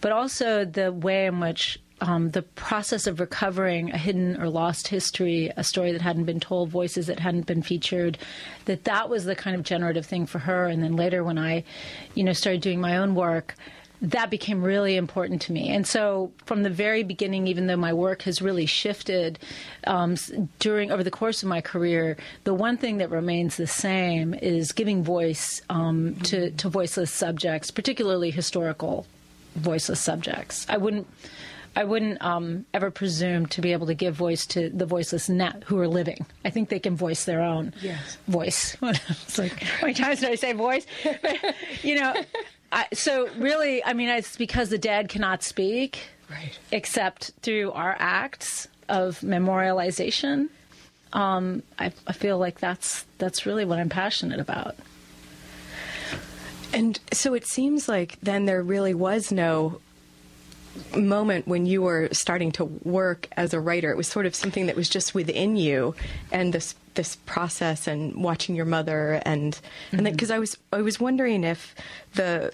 but 0.00 0.12
also 0.12 0.64
the 0.64 0.92
way 0.92 1.26
in 1.26 1.40
which 1.40 1.78
um, 2.00 2.30
the 2.30 2.42
process 2.42 3.06
of 3.06 3.20
recovering 3.20 3.90
a 3.90 3.98
hidden 3.98 4.40
or 4.40 4.48
lost 4.48 4.88
history, 4.88 5.50
a 5.56 5.64
story 5.64 5.92
that 5.92 6.00
hadn't 6.00 6.24
been 6.24 6.40
told, 6.40 6.70
voices 6.70 7.06
that 7.06 7.18
hadn't 7.18 7.46
been 7.46 7.62
featured, 7.62 8.18
that 8.66 8.84
that 8.84 9.08
was 9.08 9.24
the 9.24 9.34
kind 9.34 9.56
of 9.56 9.62
generative 9.62 10.06
thing 10.06 10.26
for 10.26 10.38
her. 10.38 10.66
And 10.66 10.82
then 10.82 10.96
later, 10.96 11.24
when 11.24 11.38
I, 11.38 11.64
you 12.14 12.22
know, 12.22 12.32
started 12.32 12.60
doing 12.60 12.80
my 12.80 12.96
own 12.96 13.14
work, 13.14 13.56
that 14.00 14.30
became 14.30 14.62
really 14.62 14.96
important 14.96 15.42
to 15.42 15.52
me. 15.52 15.70
And 15.70 15.86
so, 15.86 16.32
from 16.44 16.62
the 16.62 16.70
very 16.70 17.02
beginning, 17.02 17.46
even 17.46 17.66
though 17.66 17.76
my 17.76 17.92
work 17.92 18.22
has 18.22 18.40
really 18.40 18.66
shifted 18.66 19.38
um, 19.86 20.16
during 20.58 20.92
over 20.92 21.02
the 21.02 21.10
course 21.10 21.42
of 21.42 21.48
my 21.48 21.60
career, 21.60 22.16
the 22.44 22.54
one 22.54 22.76
thing 22.76 22.98
that 22.98 23.10
remains 23.10 23.56
the 23.56 23.66
same 23.66 24.34
is 24.34 24.72
giving 24.72 25.02
voice 25.02 25.62
um, 25.68 26.14
to, 26.24 26.50
to 26.52 26.68
voiceless 26.68 27.10
subjects, 27.10 27.70
particularly 27.70 28.30
historical 28.30 29.06
voiceless 29.56 30.00
subjects. 30.00 30.66
I 30.68 30.76
wouldn't. 30.76 31.06
I 31.76 31.84
wouldn't 31.84 32.20
um, 32.22 32.66
ever 32.74 32.90
presume 32.90 33.46
to 33.46 33.60
be 33.60 33.72
able 33.72 33.86
to 33.86 33.94
give 33.94 34.12
voice 34.14 34.46
to 34.46 34.68
the 34.68 34.84
voiceless 34.84 35.28
net 35.28 35.62
who 35.66 35.78
are 35.78 35.86
living. 35.86 36.26
I 36.44 36.50
think 36.50 36.70
they 36.70 36.80
can 36.80 36.96
voice 36.96 37.24
their 37.24 37.40
own 37.40 37.72
yes. 37.80 38.18
voice. 38.26 38.76
it's 38.82 39.38
like, 39.38 39.62
how 39.62 39.82
many 39.82 39.94
times 39.94 40.18
did 40.18 40.30
I 40.30 40.34
say 40.34 40.54
voice? 40.54 40.86
you 41.82 41.94
know, 41.94 42.14
I, 42.70 42.86
so 42.92 43.28
really, 43.38 43.84
I 43.84 43.92
mean, 43.92 44.08
it's 44.08 44.36
because 44.36 44.68
the 44.68 44.78
dead 44.78 45.08
cannot 45.08 45.42
speak, 45.42 46.00
right. 46.30 46.58
except 46.70 47.32
through 47.42 47.72
our 47.72 47.96
acts 47.98 48.68
of 48.88 49.20
memorialization. 49.20 50.48
Um, 51.12 51.62
I, 51.78 51.92
I 52.06 52.12
feel 52.12 52.38
like 52.38 52.60
that's 52.60 53.06
that's 53.16 53.46
really 53.46 53.64
what 53.64 53.78
I'm 53.78 53.88
passionate 53.88 54.40
about. 54.40 54.76
And 56.74 57.00
so 57.12 57.32
it 57.32 57.46
seems 57.46 57.88
like 57.88 58.18
then 58.22 58.44
there 58.44 58.62
really 58.62 58.92
was 58.92 59.32
no 59.32 59.80
moment 60.96 61.46
when 61.46 61.66
you 61.66 61.82
were 61.82 62.08
starting 62.12 62.52
to 62.52 62.64
work 62.64 63.28
as 63.36 63.52
a 63.54 63.60
writer. 63.60 63.90
It 63.90 63.96
was 63.96 64.08
sort 64.08 64.26
of 64.26 64.34
something 64.34 64.66
that 64.66 64.76
was 64.76 64.88
just 64.88 65.14
within 65.14 65.56
you, 65.56 65.94
and 66.32 66.52
this 66.52 66.74
this 66.94 67.16
process 67.26 67.86
and 67.86 68.22
watching 68.22 68.56
your 68.56 68.64
mother 68.64 69.22
and 69.24 69.52
mm-hmm. 69.92 70.06
and 70.06 70.16
because 70.16 70.30
I 70.30 70.38
was 70.38 70.56
I 70.72 70.82
was 70.82 70.98
wondering 70.98 71.44
if 71.44 71.74
the 72.14 72.52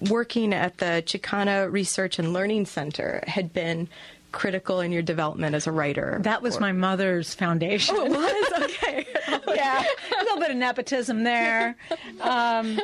working 0.00 0.52
at 0.52 0.78
the 0.78 1.02
Chicana 1.06 1.70
Research 1.70 2.18
and 2.18 2.32
Learning 2.32 2.66
Center 2.66 3.22
had 3.26 3.52
been 3.52 3.88
critical 4.32 4.80
in 4.80 4.90
your 4.90 5.02
development 5.02 5.54
as 5.54 5.66
a 5.66 5.72
writer? 5.72 6.18
That 6.22 6.42
was 6.42 6.56
or... 6.56 6.60
my 6.60 6.72
mother's 6.72 7.34
foundation. 7.34 7.96
Oh, 7.98 8.06
it 8.06 8.10
was? 8.10 8.48
Okay. 8.62 9.06
Yeah, 9.54 9.84
a 10.20 10.22
little 10.24 10.38
bit 10.38 10.50
of 10.50 10.56
nepotism 10.56 11.24
there. 11.24 11.76
Um, 12.20 12.80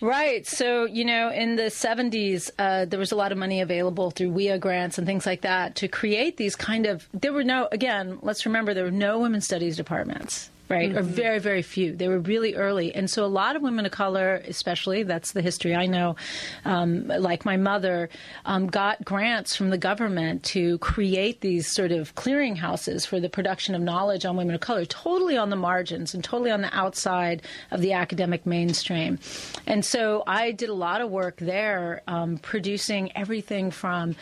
right. 0.00 0.46
So, 0.46 0.84
you 0.84 1.04
know, 1.04 1.30
in 1.30 1.56
the 1.56 1.64
70s, 1.64 2.50
uh, 2.58 2.84
there 2.84 2.98
was 2.98 3.12
a 3.12 3.16
lot 3.16 3.32
of 3.32 3.38
money 3.38 3.60
available 3.60 4.10
through 4.10 4.30
WEEA 4.30 4.60
grants 4.60 4.98
and 4.98 5.06
things 5.06 5.26
like 5.26 5.42
that 5.42 5.76
to 5.76 5.88
create 5.88 6.36
these 6.36 6.56
kind 6.56 6.86
of. 6.86 7.08
There 7.12 7.32
were 7.32 7.44
no, 7.44 7.68
again, 7.72 8.18
let's 8.22 8.46
remember, 8.46 8.74
there 8.74 8.84
were 8.84 8.90
no 8.90 9.18
women's 9.18 9.44
studies 9.44 9.76
departments 9.76 10.50
right? 10.68 10.88
Mm-hmm. 10.88 10.98
Or 10.98 11.02
very, 11.02 11.38
very 11.38 11.62
few. 11.62 11.94
They 11.94 12.08
were 12.08 12.18
really 12.18 12.54
early. 12.54 12.94
And 12.94 13.10
so 13.10 13.24
a 13.24 13.26
lot 13.26 13.56
of 13.56 13.62
women 13.62 13.86
of 13.86 13.92
color, 13.92 14.42
especially, 14.46 15.02
that's 15.02 15.32
the 15.32 15.42
history 15.42 15.74
I 15.74 15.86
know, 15.86 16.16
um, 16.64 17.08
like 17.08 17.44
my 17.44 17.56
mother, 17.56 18.08
um, 18.44 18.66
got 18.66 19.04
grants 19.04 19.54
from 19.56 19.70
the 19.70 19.78
government 19.78 20.42
to 20.44 20.78
create 20.78 21.40
these 21.40 21.66
sort 21.66 21.92
of 21.92 22.14
clearinghouses 22.14 23.06
for 23.06 23.20
the 23.20 23.28
production 23.28 23.74
of 23.74 23.82
knowledge 23.82 24.24
on 24.24 24.36
women 24.36 24.54
of 24.54 24.60
color, 24.60 24.84
totally 24.84 25.36
on 25.36 25.50
the 25.50 25.56
margins 25.56 26.14
and 26.14 26.24
totally 26.24 26.50
on 26.50 26.62
the 26.62 26.74
outside 26.74 27.42
of 27.70 27.80
the 27.80 27.92
academic 27.92 28.46
mainstream. 28.46 29.18
And 29.66 29.84
so 29.84 30.22
I 30.26 30.52
did 30.52 30.68
a 30.68 30.74
lot 30.74 31.00
of 31.00 31.10
work 31.10 31.36
there, 31.38 32.02
um, 32.06 32.38
producing 32.38 33.12
everything 33.16 33.70
from 33.70 34.16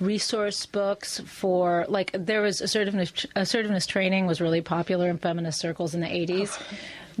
resource 0.00 0.66
books 0.66 1.20
for, 1.20 1.86
like, 1.88 2.12
there 2.12 2.42
was 2.42 2.60
assertiveness, 2.60 3.26
assertiveness 3.34 3.86
training 3.86 4.26
was 4.26 4.40
really 4.40 4.60
popular 4.60 5.08
in 5.08 5.18
feminist 5.18 5.58
circles 5.58 5.87
in 5.94 6.00
the 6.00 6.06
80s. 6.06 6.60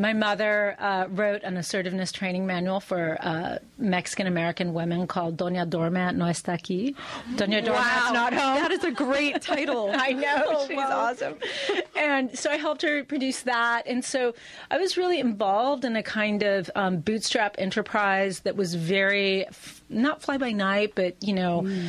My 0.00 0.12
mother 0.12 0.76
uh, 0.78 1.06
wrote 1.10 1.42
an 1.42 1.56
assertiveness 1.56 2.12
training 2.12 2.46
manual 2.46 2.78
for 2.78 3.18
uh, 3.20 3.58
Mexican 3.78 4.28
American 4.28 4.72
women 4.72 5.08
called 5.08 5.36
Doña 5.36 5.68
Doormat 5.68 6.14
no 6.14 6.26
está 6.26 6.54
aquí. 6.54 6.94
Doña 7.34 7.64
Doormat 7.64 8.04
wow. 8.04 8.10
not 8.12 8.32
home. 8.32 8.62
That 8.62 8.70
is 8.70 8.84
a 8.84 8.92
great 8.92 9.42
title. 9.42 9.90
I 9.94 10.12
know. 10.12 10.44
Oh, 10.46 10.66
she's 10.68 10.76
wow. 10.76 11.08
awesome. 11.10 11.34
And 11.96 12.38
so 12.38 12.48
I 12.48 12.58
helped 12.58 12.82
her 12.82 13.02
produce 13.02 13.42
that. 13.42 13.88
And 13.88 14.04
so 14.04 14.36
I 14.70 14.78
was 14.78 14.96
really 14.96 15.18
involved 15.18 15.84
in 15.84 15.96
a 15.96 16.02
kind 16.04 16.44
of 16.44 16.70
um, 16.76 16.98
bootstrap 16.98 17.56
enterprise 17.58 18.40
that 18.40 18.54
was 18.54 18.76
very, 18.76 19.46
not 19.88 20.22
fly 20.22 20.38
by 20.38 20.52
night, 20.52 20.92
but, 20.94 21.16
you 21.20 21.34
know, 21.34 21.62
mm 21.62 21.88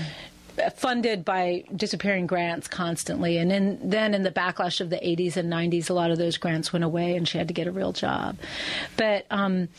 funded 0.75 1.25
by 1.25 1.63
disappearing 1.75 2.27
grants 2.27 2.67
constantly. 2.67 3.37
And 3.37 3.51
in, 3.51 3.89
then 3.89 4.13
in 4.13 4.23
the 4.23 4.31
backlash 4.31 4.81
of 4.81 4.89
the 4.89 4.97
80s 4.97 5.37
and 5.37 5.51
90s, 5.51 5.89
a 5.89 5.93
lot 5.93 6.11
of 6.11 6.17
those 6.17 6.37
grants 6.37 6.71
went 6.73 6.85
away 6.85 7.15
and 7.15 7.27
she 7.27 7.37
had 7.37 7.47
to 7.47 7.53
get 7.53 7.67
a 7.67 7.71
real 7.71 7.93
job. 7.93 8.37
But, 8.97 9.25
um, 9.29 9.69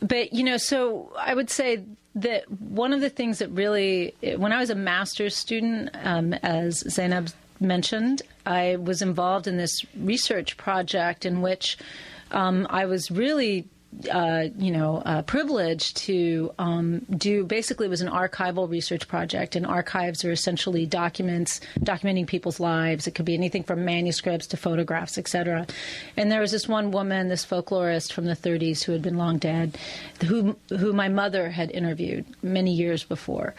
but 0.00 0.32
you 0.32 0.44
know, 0.44 0.56
so 0.56 1.12
I 1.18 1.34
would 1.34 1.50
say 1.50 1.84
that 2.16 2.50
one 2.50 2.92
of 2.92 3.00
the 3.00 3.10
things 3.10 3.38
that 3.38 3.48
really, 3.50 4.14
when 4.36 4.52
I 4.52 4.58
was 4.58 4.70
a 4.70 4.74
master's 4.74 5.36
student, 5.36 5.90
um, 6.02 6.32
as 6.34 6.78
Zainab 6.88 7.30
mentioned, 7.60 8.22
I 8.46 8.76
was 8.76 9.02
involved 9.02 9.46
in 9.46 9.56
this 9.56 9.84
research 9.96 10.56
project 10.56 11.24
in 11.24 11.40
which 11.42 11.78
um, 12.30 12.66
I 12.70 12.86
was 12.86 13.10
really 13.10 13.68
uh, 14.12 14.44
you 14.58 14.70
know, 14.70 15.02
uh, 15.04 15.22
privilege 15.22 15.94
to 15.94 16.52
um, 16.58 17.00
do. 17.10 17.44
Basically, 17.44 17.86
it 17.86 17.90
was 17.90 18.00
an 18.00 18.08
archival 18.08 18.68
research 18.68 19.08
project, 19.08 19.56
and 19.56 19.66
archives 19.66 20.24
are 20.24 20.30
essentially 20.30 20.86
documents 20.86 21.60
documenting 21.80 22.26
people's 22.26 22.60
lives. 22.60 23.06
It 23.06 23.14
could 23.14 23.24
be 23.24 23.34
anything 23.34 23.64
from 23.64 23.84
manuscripts 23.84 24.46
to 24.48 24.56
photographs, 24.56 25.18
etc. 25.18 25.66
And 26.16 26.30
there 26.30 26.40
was 26.40 26.52
this 26.52 26.68
one 26.68 26.90
woman, 26.90 27.28
this 27.28 27.46
folklorist 27.46 28.12
from 28.12 28.26
the 28.26 28.36
30s, 28.36 28.84
who 28.84 28.92
had 28.92 29.02
been 29.02 29.16
long 29.16 29.38
dead, 29.38 29.78
who 30.26 30.56
who 30.68 30.92
my 30.92 31.08
mother 31.08 31.50
had 31.50 31.70
interviewed 31.70 32.26
many 32.42 32.72
years 32.74 33.04
before. 33.04 33.54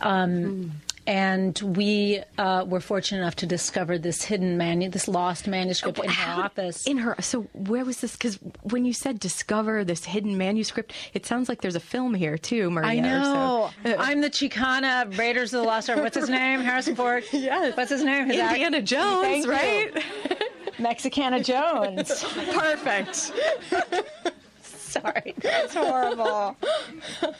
Um, 0.00 0.30
mm 0.30 0.70
and 1.06 1.58
we 1.76 2.22
uh, 2.38 2.64
were 2.66 2.80
fortunate 2.80 3.20
enough 3.20 3.36
to 3.36 3.46
discover 3.46 3.98
this 3.98 4.22
hidden 4.24 4.56
manu- 4.56 4.88
this 4.88 5.08
lost 5.08 5.46
manuscript 5.46 5.98
in 5.98 6.08
her 6.08 6.42
office. 6.42 6.86
In 6.86 6.98
her, 6.98 7.14
so 7.20 7.42
where 7.52 7.84
was 7.84 8.00
this? 8.00 8.12
Because 8.12 8.36
when 8.62 8.84
you 8.84 8.92
said 8.92 9.20
discover 9.20 9.84
this 9.84 10.04
hidden 10.04 10.38
manuscript, 10.38 10.92
it 11.12 11.26
sounds 11.26 11.48
like 11.48 11.60
there's 11.60 11.76
a 11.76 11.80
film 11.80 12.14
here 12.14 12.38
too, 12.38 12.70
Maria. 12.70 12.88
I 12.88 13.00
know. 13.00 13.70
So. 13.84 13.96
I'm 13.98 14.20
the 14.20 14.30
Chicana 14.30 15.16
Raiders 15.18 15.52
of 15.52 15.60
the 15.62 15.66
Lost 15.66 15.90
Ark. 15.90 16.00
What's 16.00 16.16
his 16.16 16.30
name? 16.30 16.60
Harrison 16.64 16.96
Ford. 16.96 17.24
Yes. 17.32 17.76
What's 17.76 17.90
his 17.90 18.02
name? 18.02 18.26
His 18.26 18.38
Indiana 18.38 18.78
act- 18.78 18.86
Jones, 18.86 19.46
right? 19.46 20.04
Mexicana 20.78 21.42
Jones. 21.42 22.24
Perfect. 22.52 23.32
Sorry, 24.94 25.34
that's 25.38 25.74
horrible. 25.74 26.56
but 27.20 27.34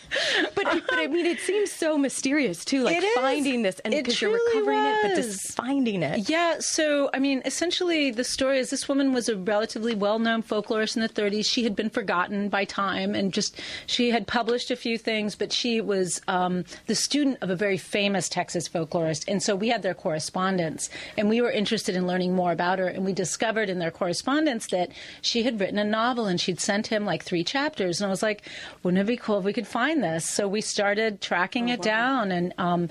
but 0.55 0.85
I 0.91 1.07
mean, 1.07 1.25
it 1.25 1.39
seems 1.39 1.71
so 1.71 1.97
mysterious 1.97 2.65
too, 2.65 2.83
like 2.83 3.03
finding 3.15 3.63
this 3.63 3.79
and 3.81 3.95
because 3.95 4.21
you're 4.21 4.33
recovering 4.33 4.79
was. 4.79 4.97
it, 4.97 5.03
but 5.03 5.15
just 5.15 5.55
finding 5.55 6.03
it. 6.03 6.29
Yeah. 6.29 6.57
So 6.59 7.11
I 7.15 7.21
mean, 7.21 7.43
essentially, 7.45 8.11
the 8.11 8.25
story 8.25 8.59
is 8.59 8.71
this 8.71 8.89
woman 8.89 9.13
was 9.13 9.29
a 9.29 9.37
relatively 9.37 9.95
well-known 9.95 10.43
folklorist 10.43 10.97
in 10.97 11.03
the 11.03 11.09
30s. 11.09 11.47
She 11.47 11.63
had 11.63 11.77
been 11.77 11.91
forgotten 11.91 12.49
by 12.49 12.65
time, 12.65 13.15
and 13.15 13.33
just 13.33 13.61
she 13.87 14.11
had 14.11 14.27
published 14.27 14.73
a 14.73 14.77
few 14.77 14.99
things, 14.99 15.37
but 15.37 15.53
she 15.53 15.81
was 15.81 16.21
um, 16.27 16.65
the 16.87 16.95
student 16.97 17.39
of 17.41 17.51
a 17.51 17.57
very 17.57 17.79
famous 17.79 18.29
Texas 18.29 18.69
folklorist, 18.69 19.25
and 19.29 19.43
so 19.43 19.55
we 19.55 19.69
had 19.69 19.83
their 19.83 19.95
correspondence, 19.95 20.91
and 21.17 21.29
we 21.29 21.41
were 21.41 21.53
interested 21.53 21.95
in 21.95 22.07
learning 22.07 22.35
more 22.35 22.51
about 22.51 22.81
her, 22.81 22.89
and 22.89 23.05
we 23.05 23.13
discovered 23.13 23.71
in 23.71 23.79
their 23.79 23.93
correspondence 23.93 24.67
that 24.69 24.91
she 25.23 25.45
had 25.45 25.61
written 25.61 25.79
a 25.79 25.85
novel, 25.85 26.27
and 26.27 26.41
she'd 26.41 26.61
sent 26.61 26.89
him 26.89 27.05
like 27.05 27.23
three 27.23 27.44
chapters. 27.45 28.01
And 28.01 28.07
I 28.07 28.11
was 28.11 28.23
like, 28.23 28.43
wouldn't 28.83 29.01
it 29.01 29.07
be 29.07 29.17
cool 29.17 29.39
if 29.39 29.45
we 29.45 29.53
could 29.53 29.67
find 29.67 30.03
this? 30.03 30.25
So 30.25 30.49
we 30.49 30.61
started 30.61 31.21
tracking 31.21 31.69
it 31.69 31.83
down. 31.83 32.33
And 32.33 32.53
um, 32.59 32.89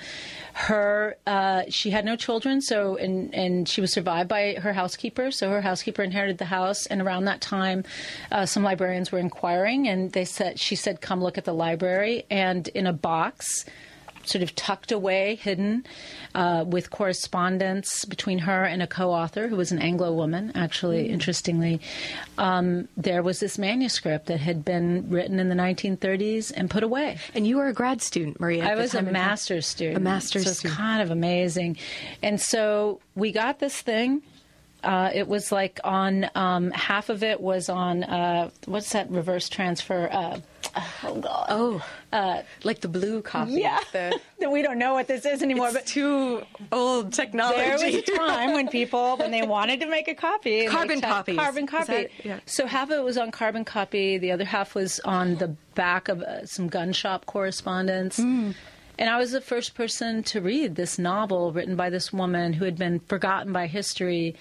her, 0.53 1.17
uh, 1.27 1.63
she 1.69 1.89
had 1.89 2.05
no 2.05 2.15
children, 2.15 2.61
so 2.61 2.95
and 2.97 3.33
and 3.33 3.67
she 3.67 3.81
was 3.81 3.91
survived 3.91 4.29
by 4.29 4.55
her 4.55 4.73
housekeeper. 4.73 5.31
So 5.31 5.49
her 5.49 5.61
housekeeper 5.61 6.03
inherited 6.03 6.37
the 6.37 6.45
house. 6.45 6.85
And 6.85 7.01
around 7.01 7.25
that 7.25 7.41
time, 7.41 7.83
uh, 8.31 8.45
some 8.45 8.63
librarians 8.63 9.11
were 9.11 9.19
inquiring, 9.19 9.87
and 9.87 10.11
they 10.11 10.25
said 10.25 10.59
she 10.59 10.75
said, 10.75 11.01
"Come 11.01 11.21
look 11.21 11.37
at 11.37 11.45
the 11.45 11.53
library." 11.53 12.25
And 12.29 12.67
in 12.69 12.87
a 12.87 12.93
box 12.93 13.65
sort 14.27 14.43
of 14.43 14.55
tucked 14.55 14.91
away, 14.91 15.35
hidden, 15.35 15.85
uh, 16.35 16.63
with 16.67 16.89
correspondence 16.89 18.05
between 18.05 18.39
her 18.39 18.63
and 18.63 18.81
a 18.81 18.87
co-author 18.87 19.47
who 19.47 19.55
was 19.55 19.71
an 19.71 19.79
Anglo 19.79 20.13
woman. 20.13 20.51
Actually, 20.55 21.09
interestingly, 21.09 21.79
um, 22.37 22.87
there 22.97 23.23
was 23.23 23.39
this 23.39 23.57
manuscript 23.57 24.27
that 24.27 24.39
had 24.39 24.65
been 24.65 25.09
written 25.09 25.39
in 25.39 25.49
the 25.49 25.55
1930s 25.55 26.51
and 26.55 26.69
put 26.69 26.83
away. 26.83 27.17
And 27.33 27.45
you 27.45 27.57
were 27.57 27.67
a 27.67 27.73
grad 27.73 28.01
student, 28.01 28.39
Maria. 28.39 28.65
I 28.65 28.75
was 28.75 28.93
a 28.93 29.01
master's 29.01 29.67
student. 29.67 29.97
A 29.97 29.99
master's 29.99 30.43
so 30.43 30.49
it's 30.49 30.59
student. 30.59 30.77
kind 30.77 31.01
of 31.01 31.11
amazing. 31.11 31.77
And 32.21 32.39
so 32.39 32.99
we 33.15 33.31
got 33.31 33.59
this 33.59 33.81
thing. 33.81 34.21
Uh, 34.83 35.09
it 35.13 35.27
was 35.27 35.51
like 35.51 35.79
on 35.85 36.29
um, 36.35 36.71
half 36.71 37.09
of 37.09 37.23
it 37.23 37.39
was 37.39 37.69
on 37.69 38.03
uh, 38.03 38.49
what's 38.65 38.91
that 38.91 39.09
reverse 39.09 39.47
transfer? 39.47 40.09
Uh, 40.75 40.81
oh 41.03 41.15
God! 41.19 41.45
Oh, 41.49 41.83
like 42.63 42.81
the 42.81 42.87
blue 42.87 43.21
copy. 43.21 43.51
yeah, 43.53 43.79
The, 43.91 44.19
we 44.49 44.61
don't 44.61 44.77
know 44.79 44.93
what 44.93 45.07
this 45.07 45.25
is 45.25 45.41
anymore. 45.43 45.67
it's 45.67 45.75
but 45.77 45.85
too 45.85 46.43
old 46.71 47.13
technology. 47.13 47.57
there 47.59 47.73
was 47.73 47.83
a 47.83 48.01
time 48.17 48.53
when 48.53 48.67
people, 48.67 49.17
when 49.17 49.31
they 49.31 49.43
wanted 49.45 49.79
to 49.81 49.87
make 49.87 50.07
a 50.07 50.15
copy, 50.15 50.67
Carbon 50.67 51.01
copy. 51.01 51.35
Carbon 51.35 51.67
copy. 51.67 51.85
that- 51.93 52.09
yeah. 52.25 52.39
So 52.45 52.65
half 52.65 52.89
of 52.89 52.97
it 52.99 53.03
was 53.03 53.17
on 53.17 53.31
carbon 53.31 53.65
copy. 53.65 54.17
The 54.17 54.31
other 54.31 54.45
half 54.45 54.75
was 54.75 54.99
on 55.01 55.35
the 55.35 55.49
back 55.75 56.07
of 56.09 56.21
uh, 56.21 56.45
some 56.45 56.67
gun 56.67 56.93
shop 56.93 57.25
correspondence. 57.25 58.17
Hmm. 58.17 58.51
And 58.99 59.09
I 59.09 59.17
was 59.17 59.31
the 59.31 59.41
first 59.41 59.73
person 59.73 60.23
to 60.23 60.41
read 60.41 60.75
this 60.75 60.99
novel 60.99 61.51
written 61.51 61.75
by 61.75 61.89
this 61.89 62.13
woman 62.13 62.53
who 62.53 62.65
had 62.65 62.77
been 62.77 62.99
forgotten 62.99 63.51
by 63.51 63.67
history, 63.67 64.35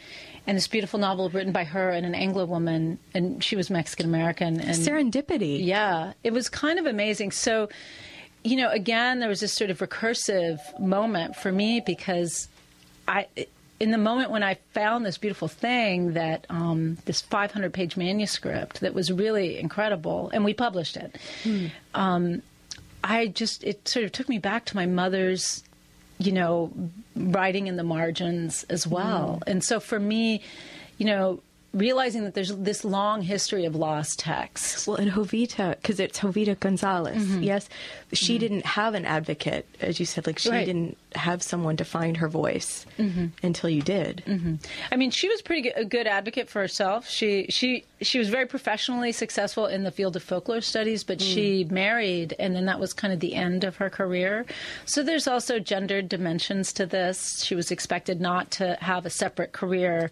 and 0.46 0.56
this 0.56 0.66
beautiful 0.66 0.98
novel 0.98 1.30
written 1.30 1.52
by 1.52 1.64
her 1.64 1.90
and 1.90 2.04
an 2.04 2.14
Anglo 2.14 2.44
woman, 2.44 2.98
and 3.14 3.42
she 3.42 3.56
was 3.56 3.70
Mexican 3.70 4.06
American. 4.06 4.60
And 4.60 4.76
Serendipity. 4.76 5.64
yeah, 5.64 6.12
it 6.22 6.32
was 6.32 6.48
kind 6.48 6.78
of 6.78 6.86
amazing. 6.86 7.30
So, 7.30 7.68
you 8.44 8.56
know, 8.56 8.70
again, 8.70 9.20
there 9.20 9.28
was 9.28 9.40
this 9.40 9.54
sort 9.54 9.70
of 9.70 9.78
recursive 9.78 10.58
moment 10.78 11.36
for 11.36 11.50
me 11.50 11.80
because 11.80 12.48
I, 13.08 13.26
in 13.80 13.90
the 13.90 13.98
moment 13.98 14.30
when 14.30 14.42
I 14.42 14.58
found 14.74 15.06
this 15.06 15.16
beautiful 15.16 15.48
thing 15.48 16.12
that 16.12 16.46
um, 16.50 16.98
this 17.04 17.20
500 17.20 17.72
page 17.72 17.96
manuscript 17.96 18.80
that 18.80 18.94
was 18.94 19.10
really 19.10 19.58
incredible, 19.58 20.30
and 20.34 20.44
we 20.44 20.54
published 20.54 20.96
it. 20.96 21.16
Um, 21.94 22.42
I 23.04 23.28
just 23.28 23.64
it 23.64 23.86
sort 23.88 24.04
of 24.04 24.12
took 24.12 24.28
me 24.28 24.38
back 24.38 24.64
to 24.66 24.76
my 24.76 24.86
mother's, 24.86 25.62
you 26.18 26.32
know, 26.32 26.72
writing 27.16 27.66
in 27.66 27.76
the 27.76 27.82
margins 27.84 28.64
as 28.64 28.86
well. 28.86 29.40
Mm. 29.42 29.50
And 29.50 29.64
so 29.64 29.80
for 29.80 29.98
me, 29.98 30.42
you 30.98 31.06
know, 31.06 31.40
realizing 31.74 32.24
that 32.24 32.34
there's 32.34 32.54
this 32.56 32.84
long 32.84 33.22
history 33.22 33.64
of 33.64 33.74
lost 33.74 34.18
texts. 34.18 34.86
Well, 34.86 34.96
and 34.98 35.10
Jovita, 35.10 35.76
because 35.76 35.98
it's 36.00 36.18
Jovita 36.20 36.58
Gonzalez, 36.60 37.22
Mm-hmm. 37.22 37.42
yes, 37.42 37.68
she 38.12 38.38
didn't 38.38 38.66
have 38.66 38.94
an 38.94 39.04
advocate, 39.06 39.66
as 39.80 39.98
you 40.00 40.06
said. 40.06 40.26
Like 40.26 40.38
she 40.38 40.50
Right. 40.50 40.66
didn't 40.66 40.98
have 41.14 41.42
someone 41.42 41.76
to 41.76 41.84
find 41.84 42.16
her 42.18 42.28
voice 42.28 42.84
Mm-hmm. 42.98 43.26
until 43.42 43.70
you 43.70 43.82
did. 43.82 44.22
I 44.90 44.96
mean, 44.96 45.10
she 45.10 45.28
was 45.28 45.40
pretty 45.42 45.62
good, 45.62 45.72
a 45.76 45.84
good 45.84 46.06
advocate 46.06 46.48
for 46.50 46.60
herself. 46.60 47.08
She 47.08 47.46
she 47.48 47.84
she 48.00 48.18
was 48.18 48.28
very 48.28 48.46
professionally 48.46 49.12
successful 49.12 49.66
in 49.66 49.84
the 49.84 49.90
field 49.90 50.16
of 50.16 50.22
folklore 50.22 50.60
studies, 50.60 51.04
but 51.04 51.20
she 51.20 51.64
married, 51.70 52.34
and 52.38 52.54
then 52.56 52.66
that 52.66 52.80
was 52.80 52.92
kind 52.92 53.12
of 53.12 53.20
the 53.20 53.34
end 53.34 53.62
of 53.64 53.76
her 53.76 53.88
career. 53.88 54.44
So 54.86 55.02
there's 55.02 55.26
also 55.28 55.58
gendered 55.58 56.08
dimensions 56.08 56.72
to 56.74 56.84
this. 56.86 57.42
She 57.44 57.54
was 57.54 57.70
expected 57.70 58.20
not 58.20 58.50
to 58.52 58.76
have 58.80 59.06
a 59.06 59.10
separate 59.10 59.52
career 59.52 60.10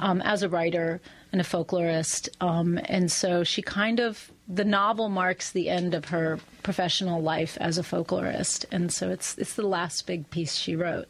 um, 0.00 0.22
as 0.22 0.42
a 0.42 0.48
writer 0.48 0.87
and 1.32 1.40
a 1.40 1.44
folklorist, 1.44 2.28
um, 2.40 2.80
and 2.84 3.12
so 3.12 3.44
she 3.44 3.62
kind 3.62 4.00
of 4.00 4.32
the 4.48 4.64
novel 4.64 5.10
marks 5.10 5.50
the 5.50 5.68
end 5.68 5.94
of 5.94 6.06
her 6.06 6.38
professional 6.62 7.20
life 7.20 7.58
as 7.60 7.76
a 7.76 7.82
folklorist, 7.82 8.64
and 8.70 8.92
so 8.92 9.10
it's 9.10 9.36
it's 9.38 9.54
the 9.54 9.66
last 9.66 10.06
big 10.06 10.30
piece 10.30 10.54
she 10.54 10.74
wrote. 10.74 11.08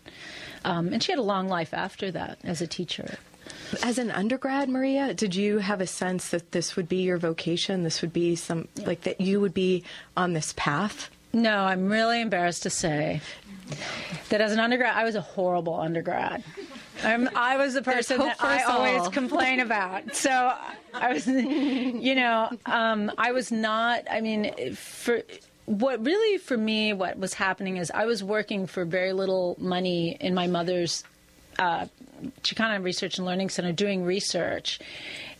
Um, 0.64 0.92
and 0.92 1.02
she 1.02 1.12
had 1.12 1.18
a 1.18 1.22
long 1.22 1.48
life 1.48 1.72
after 1.72 2.10
that 2.10 2.38
as 2.42 2.60
a 2.60 2.66
teacher. 2.66 3.18
As 3.82 3.98
an 3.98 4.10
undergrad, 4.10 4.68
Maria, 4.68 5.14
did 5.14 5.34
you 5.34 5.58
have 5.58 5.80
a 5.80 5.86
sense 5.86 6.30
that 6.30 6.52
this 6.52 6.76
would 6.76 6.88
be 6.88 7.02
your 7.02 7.18
vocation? 7.18 7.82
This 7.82 8.02
would 8.02 8.12
be 8.12 8.34
some, 8.34 8.68
like 8.84 9.02
that 9.02 9.20
you 9.20 9.40
would 9.40 9.54
be 9.54 9.84
on 10.16 10.32
this 10.32 10.52
path? 10.56 11.10
No, 11.32 11.60
I'm 11.60 11.88
really 11.88 12.20
embarrassed 12.20 12.62
to 12.64 12.70
say 12.70 13.20
that 14.30 14.40
as 14.40 14.52
an 14.52 14.60
undergrad, 14.60 14.96
I 14.96 15.04
was 15.04 15.14
a 15.14 15.20
horrible 15.20 15.74
undergrad. 15.74 16.42
I'm, 17.04 17.28
I 17.36 17.56
was 17.56 17.74
the 17.74 17.82
person 17.82 18.18
that 18.18 18.36
I 18.40 18.56
us 18.56 18.62
all. 18.66 18.78
always 18.78 19.08
complain 19.10 19.60
about. 19.60 20.14
So 20.16 20.52
I 20.94 21.12
was, 21.12 21.26
you 21.26 22.14
know, 22.14 22.50
um, 22.66 23.12
I 23.18 23.32
was 23.32 23.52
not. 23.52 24.04
I 24.10 24.20
mean, 24.20 24.74
for 24.74 25.22
what 25.66 26.04
really 26.04 26.38
for 26.38 26.56
me, 26.56 26.92
what 26.92 27.18
was 27.18 27.34
happening 27.34 27.76
is 27.76 27.90
I 27.92 28.06
was 28.06 28.24
working 28.24 28.66
for 28.66 28.84
very 28.84 29.12
little 29.12 29.54
money 29.60 30.16
in 30.18 30.34
my 30.34 30.46
mother's 30.46 31.04
uh, 31.58 31.86
Chicana 32.42 32.82
Research 32.82 33.18
and 33.18 33.26
Learning 33.26 33.48
Center 33.48 33.72
doing 33.72 34.04
research. 34.04 34.80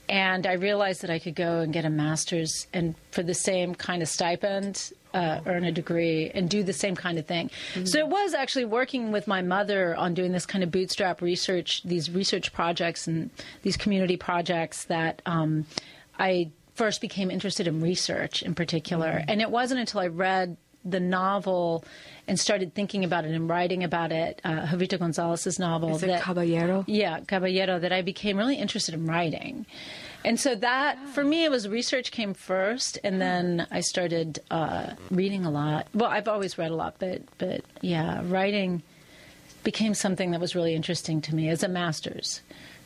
And 0.09 0.47
I 0.47 0.55
realized 0.55 1.03
that 1.03 1.11
I 1.11 1.19
could 1.19 1.35
go 1.35 1.61
and 1.61 1.73
get 1.73 1.85
a 1.85 1.91
master's 1.91 2.67
and 2.73 2.95
for 3.11 3.23
the 3.23 3.35
same 3.35 3.75
kind 3.75 4.03
of 4.03 4.09
stipend, 4.09 4.93
uh, 5.13 5.41
earn 5.47 5.65
a 5.65 5.73
degree 5.73 6.31
and 6.35 6.49
do 6.49 6.63
the 6.63 6.73
same 6.73 6.95
kind 6.95 7.19
of 7.19 7.27
thing. 7.27 7.51
So 7.85 7.99
it 7.99 8.09
was 8.09 8.35
actually 8.35 8.65
working 8.65 9.13
with 9.13 9.27
my 9.27 9.43
mother 9.43 9.95
on 9.97 10.15
doing 10.15 10.33
this 10.33 10.47
kind 10.47 10.65
of 10.65 10.71
bootstrap 10.71 11.21
research, 11.21 11.83
these 11.83 12.11
research 12.11 12.53
projects 12.53 13.07
and 13.07 13.31
these 13.63 13.77
community 13.77 14.17
projects 14.17 14.85
that 14.85 15.23
um, 15.27 15.67
I 16.19 16.51
first 16.75 17.01
became 17.01 17.31
interested 17.31 17.67
in 17.67 17.81
research 17.81 18.43
in 18.43 18.55
particular. 18.55 19.23
And 19.29 19.43
it 19.43 19.51
wasn't 19.51 19.81
until 19.81 20.01
I 20.01 20.07
read 20.07 20.57
the 20.85 21.01
novel 21.01 21.85
and 22.27 22.39
started 22.39 22.75
thinking 22.75 23.05
about 23.05 23.25
it 23.25 23.33
and 23.33 23.49
writing 23.49 23.83
about 23.85 24.13
it, 24.13 24.41
uh, 24.45 24.67
Jovita 24.67 24.99
Gonzalez's 24.99 25.59
novel. 25.59 25.97
Is 25.97 26.03
it 26.03 26.07
that- 26.09 26.23
Caballero? 26.23 26.85
yeah, 26.87 27.21
Caballero, 27.27 27.79
that 27.79 27.93
I 27.93 28.03
became 28.03 28.37
really 28.37 28.57
interested 28.57 28.95
in 28.95 29.07
writing. 29.07 29.67
And 30.25 30.39
so 30.39 30.55
that, 30.57 30.99
for 31.11 31.23
me, 31.25 31.45
it 31.45 31.51
was 31.51 31.69
research 31.69 32.11
came 32.11 32.35
first, 32.35 32.99
and 33.05 33.21
then 33.21 33.67
I 33.71 33.81
started 33.81 34.41
uh, 34.51 34.91
reading 35.11 35.45
a 35.45 35.51
lot. 35.51 35.87
Well, 35.95 36.11
I've 36.11 36.27
always 36.29 36.59
read 36.59 36.71
a 36.71 36.75
lot, 36.75 36.97
but 36.99 37.23
but 37.39 37.63
yeah, 37.83 38.21
writing 38.25 38.83
became 39.63 39.95
something 39.95 40.33
that 40.33 40.41
was 40.41 40.55
really 40.55 40.75
interesting 40.75 41.21
to 41.23 41.35
me 41.35 41.49
as 41.49 41.63
a 41.63 41.69
master's 41.69 42.41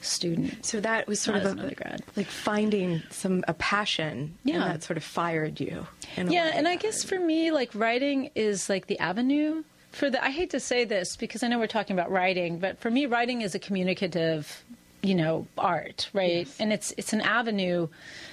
student. 0.04 0.64
So 0.64 0.80
that 0.80 1.06
was 1.06 1.20
sort 1.20 1.38
of 1.38 1.44
a, 1.44 1.50
undergrad. 1.50 2.02
like 2.16 2.26
finding 2.26 3.02
some 3.10 3.44
a 3.48 3.54
passion, 3.54 4.36
Yeah. 4.44 4.54
and 4.54 4.62
that 4.64 4.82
sort 4.82 4.96
of 4.96 5.04
fired 5.04 5.60
you. 5.60 5.86
in 6.16 6.30
Yeah, 6.30 6.50
and 6.54 6.68
I 6.68 6.76
guess 6.76 7.04
for 7.04 7.18
me, 7.18 7.50
like 7.50 7.74
writing 7.74 8.30
is 8.34 8.68
like 8.68 8.86
the 8.86 8.98
avenue 8.98 9.64
for 9.90 10.10
the. 10.10 10.22
I 10.22 10.30
hate 10.30 10.50
to 10.50 10.60
say 10.60 10.84
this 10.84 11.16
because 11.16 11.42
I 11.42 11.48
know 11.48 11.58
we're 11.58 11.66
talking 11.66 11.96
about 11.98 12.10
writing, 12.10 12.58
but 12.58 12.78
for 12.78 12.90
me, 12.90 13.06
writing 13.06 13.42
is 13.42 13.54
a 13.54 13.58
communicative, 13.58 14.64
you 15.02 15.14
know, 15.14 15.46
art, 15.58 16.08
right? 16.12 16.48
And 16.58 16.72
it's 16.72 16.92
it's 16.96 17.12
an 17.12 17.20
avenue 17.20 17.88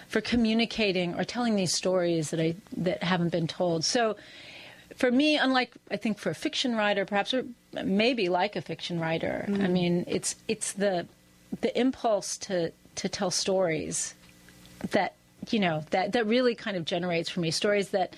for 0.08 0.22
communicating 0.22 1.16
or 1.16 1.24
telling 1.24 1.56
these 1.56 1.74
stories 1.74 2.32
that 2.32 2.40
I 2.40 2.56
that 2.78 3.04
haven't 3.04 3.30
been 3.30 3.48
told. 3.48 3.86
So. 3.86 4.16
For 4.96 5.12
me, 5.12 5.38
unlike 5.38 5.72
I 5.90 5.96
think 5.96 6.18
for 6.18 6.30
a 6.30 6.36
fiction 6.36 6.76
writer, 6.76 7.06
perhaps 7.06 7.34
or 7.34 7.46
maybe 7.86 8.28
like 8.28 8.58
a 8.58 8.62
fiction 8.62 9.00
writer, 9.00 9.46
I 9.48 9.52
mm. 9.52 9.70
mean, 9.70 10.04
it's 10.10 10.36
it's 10.50 10.74
the 10.74 11.08
the 11.62 11.78
impulse 11.80 12.38
to 12.38 12.72
to 12.96 13.10
tell 13.10 13.32
stories 13.32 14.14
that 14.92 15.14
you 15.50 15.60
know 15.60 15.84
that 15.92 16.14
that 16.14 16.26
really 16.26 16.56
kind 16.56 16.78
of 16.78 16.86
generates 16.86 17.30
for 17.30 17.40
me 17.40 17.52
stories 17.52 17.90
that 17.90 18.16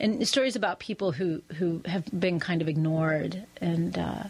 and 0.00 0.26
stories 0.26 0.56
about 0.56 0.78
people 0.78 1.12
who 1.12 1.42
who 1.56 1.80
have 1.86 2.04
been 2.18 2.40
kind 2.40 2.60
of 2.62 2.68
ignored 2.68 3.44
and 3.60 3.98
uh, 3.98 4.24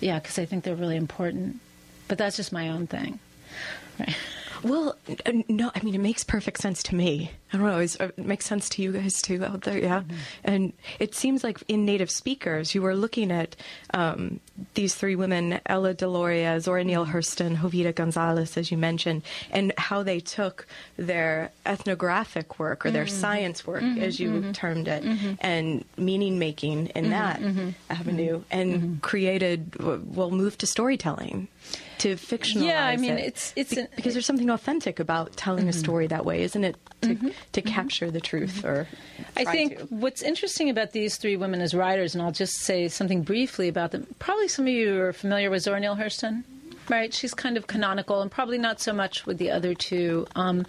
yeah 0.00 0.18
because 0.18 0.38
I 0.38 0.44
think 0.44 0.64
they're 0.64 0.76
really 0.76 0.96
important. 0.96 1.60
But 2.08 2.18
that's 2.18 2.36
just 2.36 2.52
my 2.52 2.70
own 2.70 2.86
thing. 2.86 3.18
Right 3.98 4.16
Well, 4.62 4.96
no, 5.48 5.70
I 5.74 5.82
mean 5.82 5.94
it 5.94 6.00
makes 6.00 6.24
perfect 6.24 6.60
sense 6.60 6.82
to 6.84 6.94
me. 6.94 7.30
I 7.52 7.56
don't 7.56 7.66
know, 7.66 7.78
uh, 7.78 8.08
it 8.08 8.18
makes 8.18 8.46
sense 8.46 8.68
to 8.70 8.82
you 8.82 8.92
guys 8.92 9.20
too 9.20 9.44
out 9.44 9.62
there, 9.62 9.78
yeah. 9.78 10.00
Mm-hmm. 10.00 10.16
And 10.44 10.72
it 10.98 11.14
seems 11.14 11.42
like 11.42 11.62
in 11.66 11.84
native 11.84 12.10
speakers, 12.10 12.74
you 12.74 12.82
were 12.82 12.94
looking 12.94 13.32
at 13.32 13.56
um, 13.92 14.38
these 14.74 14.94
three 14.94 15.16
women: 15.16 15.60
Ella 15.66 15.94
Deloria, 15.94 16.60
Zora 16.60 16.84
Neale 16.84 17.06
mm-hmm. 17.06 17.16
Hurston, 17.16 17.56
Jovita 17.56 17.94
Gonzalez, 17.94 18.56
as 18.56 18.70
you 18.70 18.76
mentioned, 18.76 19.22
and 19.50 19.72
how 19.78 20.02
they 20.02 20.20
took 20.20 20.66
their 20.96 21.50
ethnographic 21.66 22.58
work 22.58 22.84
or 22.86 22.90
their 22.90 23.06
mm-hmm. 23.06 23.20
science 23.20 23.66
work, 23.66 23.82
as 23.82 24.20
you 24.20 24.52
termed 24.52 24.86
it, 24.86 25.02
and 25.40 25.84
meaning 25.96 26.38
making 26.38 26.86
in 26.88 27.10
that 27.10 27.40
avenue, 27.88 28.42
and 28.50 29.02
created, 29.02 29.76
well, 29.78 30.30
moved 30.30 30.60
to 30.60 30.66
storytelling. 30.66 31.48
To 32.00 32.16
fictionalize 32.16 32.66
Yeah, 32.66 32.86
I 32.86 32.96
mean, 32.96 33.12
it. 33.12 33.26
it's- 33.26 33.52
it's 33.56 33.74
Be- 33.74 33.80
an- 33.82 33.88
because 33.96 34.12
there's 34.14 34.26
something 34.26 34.50
authentic 34.50 34.98
about 35.00 35.36
telling 35.36 35.68
a 35.68 35.72
story 35.72 36.06
that 36.08 36.24
way, 36.24 36.42
isn't 36.42 36.64
it? 36.64 36.76
To, 37.02 37.32
to 37.52 37.62
capture 37.62 38.10
the 38.10 38.20
truth, 38.20 38.62
or 38.64 38.86
I 39.36 39.44
think 39.46 39.78
to. 39.78 39.84
what's 39.86 40.20
interesting 40.22 40.68
about 40.68 40.92
these 40.92 41.16
three 41.16 41.36
women 41.36 41.62
as 41.62 41.72
writers, 41.72 42.14
and 42.14 42.20
I'll 42.22 42.30
just 42.32 42.58
say 42.58 42.88
something 42.88 43.22
briefly 43.22 43.68
about 43.68 43.90
them. 43.92 44.06
Probably 44.18 44.48
some 44.48 44.66
of 44.66 44.72
you 44.72 45.00
are 45.00 45.12
familiar 45.14 45.48
with 45.50 45.62
Zora 45.62 45.80
Neale 45.80 45.96
Hurston, 45.96 46.42
right? 46.90 47.12
She's 47.14 47.32
kind 47.32 47.56
of 47.56 47.66
canonical, 47.66 48.20
and 48.20 48.30
probably 48.30 48.58
not 48.58 48.80
so 48.80 48.92
much 48.92 49.24
with 49.24 49.38
the 49.38 49.50
other 49.50 49.72
two. 49.74 50.26
Um, 50.36 50.66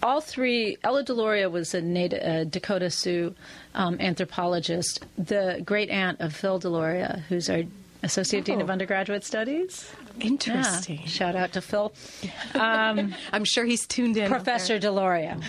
all 0.00 0.20
three, 0.20 0.76
Ella 0.84 1.02
Deloria 1.02 1.50
was 1.50 1.74
a 1.74 1.80
Native, 1.80 2.22
uh, 2.22 2.44
Dakota 2.44 2.88
Sioux 2.88 3.34
um, 3.74 3.96
anthropologist, 4.00 5.04
the 5.16 5.60
great 5.64 5.90
aunt 5.90 6.20
of 6.20 6.34
Phil 6.36 6.60
Deloria, 6.60 7.22
who's 7.28 7.50
our 7.50 7.62
Associate 8.02 8.44
Dean 8.44 8.60
of 8.60 8.68
Oh. 8.68 8.72
Undergraduate 8.72 9.24
Studies. 9.24 9.90
interesting. 10.20 11.00
Yeah. 11.00 11.06
Shout 11.06 11.36
out 11.36 11.52
to 11.54 11.60
Phil. 11.60 11.92
I'm 12.54 13.44
sure 13.44 13.64
he's 13.64 13.86
tuned 13.86 14.16
in. 14.16 14.30
Professor 14.30 14.78
Deloria. 14.78 15.42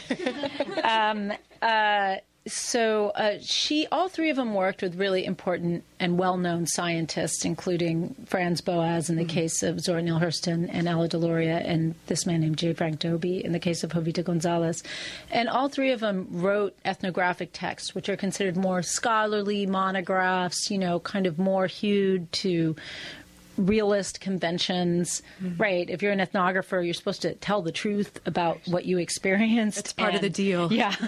um, 0.84 1.32
uh, 1.62 2.16
so 2.48 3.10
uh, 3.10 3.38
she, 3.42 3.86
all 3.92 4.08
three 4.08 4.30
of 4.30 4.38
them 4.38 4.54
worked 4.54 4.82
with 4.82 4.96
really 4.96 5.26
important 5.26 5.84
and 6.00 6.18
well-known 6.18 6.66
scientists, 6.66 7.46
including 7.46 8.16
Franz 8.26 8.62
Boas 8.62 9.10
in 9.10 9.18
the 9.18 9.26
case 9.26 9.62
of 9.62 9.80
Zora 9.82 10.02
Neale 10.02 10.20
Hurston 10.20 10.70
and 10.72 10.88
Ella 10.88 11.10
Deloria, 11.10 11.62
and 11.64 11.96
this 12.08 12.26
man 12.26 12.42
named 12.42 12.58
J. 12.58 12.74
Frank 12.74 13.00
Dobie 13.00 13.44
in 13.44 13.52
the 13.52 13.60
case 13.60 13.84
of 13.84 13.92
Jovita 13.92 14.24
Gonzalez. 14.24 14.84
And 15.30 15.50
all 15.50 15.70
three 15.70 15.92
of 15.92 16.00
them 16.00 16.28
wrote 16.32 16.76
ethnographic 16.86 17.50
texts, 17.54 17.94
which 17.94 18.10
are 18.10 18.18
considered 18.18 18.58
more 18.58 18.82
scholarly 18.82 19.66
monographs, 19.66 20.72
you 20.72 20.78
know, 20.78 21.00
kind 21.00 21.28
of 21.28 21.38
more 21.38 21.68
hewed 21.68 22.32
to 22.32 22.76
realist 23.58 24.22
conventions, 24.22 25.22
right? 25.58 25.90
If 25.90 26.02
you're 26.02 26.14
an 26.14 26.20
ethnographer, 26.20 26.84
you're 26.84 26.94
supposed 26.94 27.22
to 27.24 27.36
tell 27.36 27.62
the 27.62 27.74
truth 27.74 28.20
about 28.26 28.60
what 28.66 28.86
you 28.86 28.98
experienced. 28.98 29.80
It's 29.80 29.94
part 29.94 30.16
of 30.16 30.22
the 30.22 30.30
deal. 30.30 30.72
Yeah. 30.72 30.96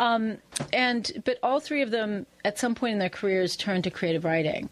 Um, 0.00 0.38
and 0.72 1.12
but 1.26 1.38
all 1.42 1.60
three 1.60 1.82
of 1.82 1.90
them 1.90 2.26
at 2.42 2.58
some 2.58 2.74
point 2.74 2.94
in 2.94 2.98
their 2.98 3.10
careers 3.10 3.54
turned 3.54 3.84
to 3.84 3.90
creative 3.90 4.24
writing 4.24 4.70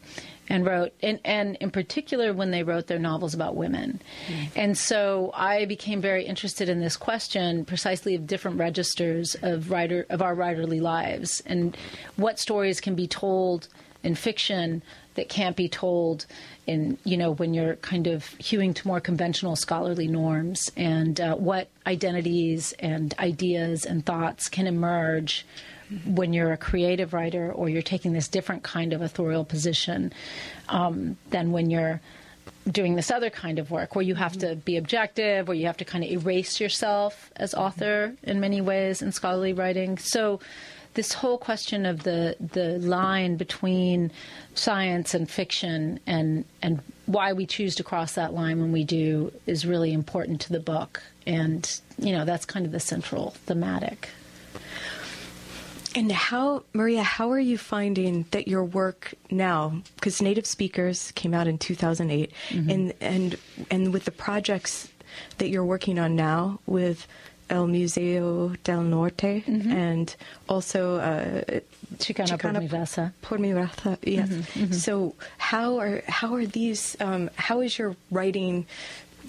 and 0.49 0.65
wrote 0.65 0.95
and, 1.03 1.21
and 1.23 1.57
in 1.57 1.71
particular 1.71 2.33
when 2.33 2.51
they 2.51 2.63
wrote 2.63 2.87
their 2.87 2.99
novels 2.99 3.35
about 3.35 3.55
women. 3.55 4.01
And 4.57 4.77
so 4.77 5.31
i 5.35 5.67
became 5.67 6.01
very 6.01 6.25
interested 6.25 6.71
in 6.71 6.81
this 6.81 6.97
question 6.97 7.67
precisely 7.67 8.15
of 8.15 8.27
different 8.27 8.59
registers 8.59 9.37
of 9.43 9.71
writer 9.71 10.07
of 10.09 10.23
our 10.23 10.35
writerly 10.35 10.81
lives 10.81 11.43
and 11.45 11.77
what 12.17 12.39
stories 12.39 12.81
can 12.81 12.95
be 12.95 13.07
told 13.07 13.69
in 14.03 14.15
fiction 14.15 14.83
that 15.19 15.29
can't 15.29 15.57
be 15.57 15.69
told 15.69 16.27
in 16.69 16.97
you 17.03 17.17
know 17.17 17.33
when 17.33 17.53
you're 17.53 17.75
kind 17.77 18.07
of 18.07 18.25
hewing 18.39 18.73
to 18.73 18.87
more 18.87 19.01
conventional 19.01 19.57
scholarly 19.57 20.07
norms 20.07 20.71
and 20.77 21.21
uh, 21.21 21.35
what 21.35 21.69
identities 21.87 22.73
and 22.79 23.15
ideas 23.19 23.85
and 23.85 24.07
thoughts 24.07 24.49
can 24.49 24.69
emerge 24.69 25.45
when 26.07 26.33
you're 26.33 26.53
a 26.53 26.57
creative 26.57 27.13
writer 27.13 27.51
or 27.51 27.69
you're 27.69 27.83
taking 27.83 28.13
this 28.13 28.29
different 28.29 28.63
kind 28.63 28.93
of 28.93 29.03
authorial 29.03 29.45
position 29.45 30.13
um, 30.69 31.17
than 31.31 31.51
when 31.51 31.69
you're 31.69 32.01
doing 32.71 32.95
this 32.95 33.11
other 33.11 33.31
kind 33.31 33.59
of 33.59 33.71
work 33.73 33.97
where 33.97 34.05
you 34.05 34.15
have 34.15 34.37
to 34.37 34.55
be 34.55 34.77
objective, 34.77 35.49
where 35.49 35.57
you 35.57 35.67
have 35.67 35.79
to 35.79 35.85
kind 35.85 36.05
of 36.05 36.11
erase 36.11 36.61
yourself 36.61 37.33
as 37.37 37.55
author 37.55 38.15
in 38.23 38.39
many 38.39 38.61
ways 38.61 39.03
in 39.03 39.11
scholarly 39.11 39.53
writing. 39.53 39.99
So 39.99 40.41
this 40.99 41.13
whole 41.13 41.39
question 41.39 41.87
of 41.87 42.03
the 42.03 42.35
the 42.41 42.77
line 42.81 43.37
between 43.37 44.11
science 44.55 45.15
and 45.15 45.31
fiction 45.31 46.01
and 46.09 46.45
and 46.61 46.81
why 47.07 47.33
we 47.33 47.47
choose 47.47 47.77
to 47.77 47.85
cross 47.85 48.15
that 48.15 48.35
line 48.35 48.61
when 48.61 48.73
we 48.73 48.83
do 48.83 49.33
is 49.47 49.65
really 49.65 49.93
important 49.93 50.41
to 50.41 50.53
the 50.53 50.59
book. 50.59 51.01
And 51.25 51.81
you 51.99 52.11
know, 52.11 52.25
that's 52.25 52.45
kind 52.45 52.67
of 52.67 52.73
the 52.73 52.81
central 52.81 53.31
thematic. 53.47 54.09
And 55.95 56.11
how, 56.11 56.65
Maria, 56.73 57.05
how 57.05 57.31
are 57.31 57.39
you 57.39 57.59
finding 57.59 58.27
that 58.33 58.49
your 58.49 58.65
work 58.65 59.15
now, 59.31 59.81
because 59.95 60.21
Native 60.21 60.47
Speakers 60.47 61.13
came 61.13 61.33
out 61.33 61.47
in 61.47 61.59
2008, 61.59 62.33
mm-hmm. 62.49 62.71
and, 62.71 62.95
and, 63.01 63.37
and 63.71 63.93
with 63.93 64.05
the 64.05 64.11
projects 64.11 64.91
that 65.39 65.49
you're 65.49 65.65
working 65.65 65.99
on 65.99 66.15
now 66.15 66.61
with 66.67 67.07
El 67.51 67.67
Museo 67.67 68.49
del 68.65 68.83
Norte 68.83 69.43
and 69.47 70.15
also 70.49 70.97
uh, 70.97 71.61
Chicana 71.97 72.39
por 72.39 72.53
mi 72.53 72.69
raza. 72.69 73.13
Por 73.23 73.39
mi 73.39 73.51
raza, 73.51 73.99
yes. 74.03 74.83
So 74.83 75.15
how 75.39 75.79
are 75.79 76.03
how 76.07 76.35
are 76.35 76.47
these? 76.47 76.97
Um, 77.01 77.31
how 77.37 77.61
is 77.61 77.79
your 77.79 77.97
writing 78.11 78.67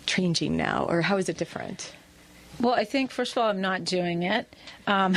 changing 0.05 0.58
now, 0.58 0.86
or 0.89 1.01
how 1.01 1.17
is 1.17 1.29
it 1.29 1.38
different? 1.38 1.93
Well, 2.60 2.73
I 2.73 2.84
think 2.84 3.12
first 3.12 3.32
of 3.34 3.38
all, 3.38 3.49
I'm 3.49 3.62
not 3.62 3.86
doing 3.86 4.23
it 4.23 4.53
um, 4.86 5.15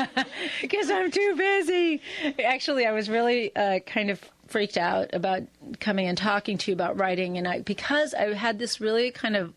because 0.60 0.90
I'm 0.90 1.10
too 1.10 1.34
busy. 1.36 2.00
Actually, 2.44 2.86
I 2.86 2.92
was 2.92 3.10
really 3.10 3.54
uh, 3.56 3.80
kind 3.80 4.10
of 4.10 4.20
freaked 4.46 4.76
out 4.76 5.12
about 5.12 5.42
coming 5.80 6.06
and 6.06 6.16
talking 6.16 6.56
to 6.58 6.70
you 6.70 6.74
about 6.74 6.96
writing, 6.98 7.36
and 7.38 7.48
I 7.48 7.60
because 7.60 8.14
I 8.14 8.32
had 8.34 8.58
this 8.58 8.80
really 8.80 9.10
kind 9.10 9.36
of 9.36 9.52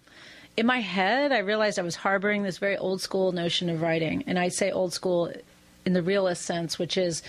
in 0.60 0.66
my 0.66 0.82
head, 0.82 1.32
I 1.32 1.38
realized 1.38 1.80
I 1.80 1.84
was 1.84 1.96
harboring 1.96 2.44
this 2.44 2.58
very 2.58 2.76
old 2.76 3.00
school 3.00 3.32
notion 3.32 3.70
of 3.70 3.82
writing, 3.82 4.26
and 4.28 4.38
I 4.38 4.50
say 4.50 4.72
old 4.72 4.94
school 4.94 5.32
in 5.86 5.94
the 5.94 6.04
realist 6.04 6.42
sense, 6.42 6.78
which 6.78 6.98
is 6.98 7.24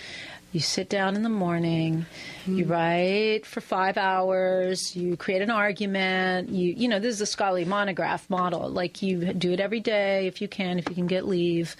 you 0.51 0.59
sit 0.59 0.88
down 0.88 1.14
in 1.14 1.23
the 1.23 1.29
morning, 1.29 2.07
you 2.45 2.64
write 2.64 3.47
for 3.47 3.61
five 3.61 3.97
hours, 3.97 4.97
you 4.97 5.16
create 5.16 5.43
an 5.43 5.51
argument. 5.51 6.49
You 6.49 6.75
you 6.77 6.88
know 6.88 6.99
this 6.99 7.14
is 7.14 7.21
a 7.21 7.27
scholarly 7.27 7.64
monograph 7.64 8.29
model. 8.29 8.69
Like 8.69 9.01
you 9.01 9.33
do 9.33 9.53
it 9.53 9.61
every 9.61 9.79
day 9.79 10.27
if 10.27 10.43
you 10.43 10.49
can, 10.49 10.81
if 10.81 10.88
you 10.88 10.97
can 10.97 11.07
get 11.07 11.25
leave, 11.25 11.77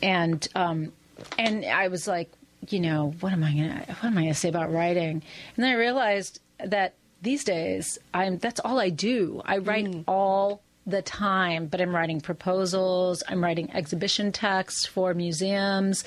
and 0.00 0.46
um, 0.54 0.92
and 1.40 1.64
I 1.64 1.88
was 1.88 2.06
like, 2.06 2.30
you 2.68 2.78
know, 2.78 3.16
what 3.18 3.32
am 3.32 3.42
I 3.42 3.50
gonna 3.50 3.84
what 3.98 4.04
am 4.04 4.16
I 4.16 4.22
gonna 4.22 4.34
say 4.34 4.48
about 4.48 4.72
writing? 4.72 5.22
And 5.56 5.64
then 5.64 5.72
I 5.72 5.74
realized 5.74 6.38
that 6.64 6.94
these 7.20 7.42
days 7.42 7.98
I'm 8.14 8.38
that's 8.38 8.60
all 8.60 8.78
I 8.78 8.90
do. 8.90 9.42
I 9.44 9.58
write 9.58 10.04
all 10.06 10.62
the 10.88 11.02
time, 11.02 11.66
but 11.66 11.80
I'm 11.80 11.94
writing 11.94 12.20
proposals, 12.20 13.22
I'm 13.28 13.42
writing 13.44 13.70
exhibition 13.74 14.32
texts 14.32 14.86
for 14.86 15.12
museums, 15.14 16.02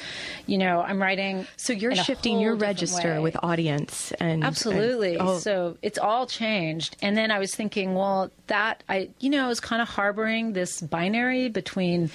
you 0.47 0.57
know, 0.57 0.81
I'm 0.81 1.01
writing 1.01 1.45
So 1.57 1.71
you're 1.73 1.95
shifting 1.95 2.39
your 2.39 2.55
register 2.55 3.13
way. 3.15 3.19
with 3.19 3.37
audience 3.43 4.11
and 4.19 4.43
Absolutely. 4.43 5.15
and- 5.17 5.27
oh, 5.27 5.37
So 5.39 5.77
it's 5.81 5.97
all 5.99 6.25
changed. 6.25 6.97
And 7.01 7.15
then 7.15 7.29
I 7.31 7.39
was 7.39 7.53
thinking, 7.53 7.93
well, 7.93 8.31
that 8.47 8.83
I, 8.89 9.09
you 9.19 9.29
know, 9.29 9.45
I 9.45 9.47
was 9.47 9.59
kind 9.59 9.81
of 9.81 9.87
harboring 9.87 10.53
this 10.53 10.81
binary 10.81 11.47
between 11.49 12.09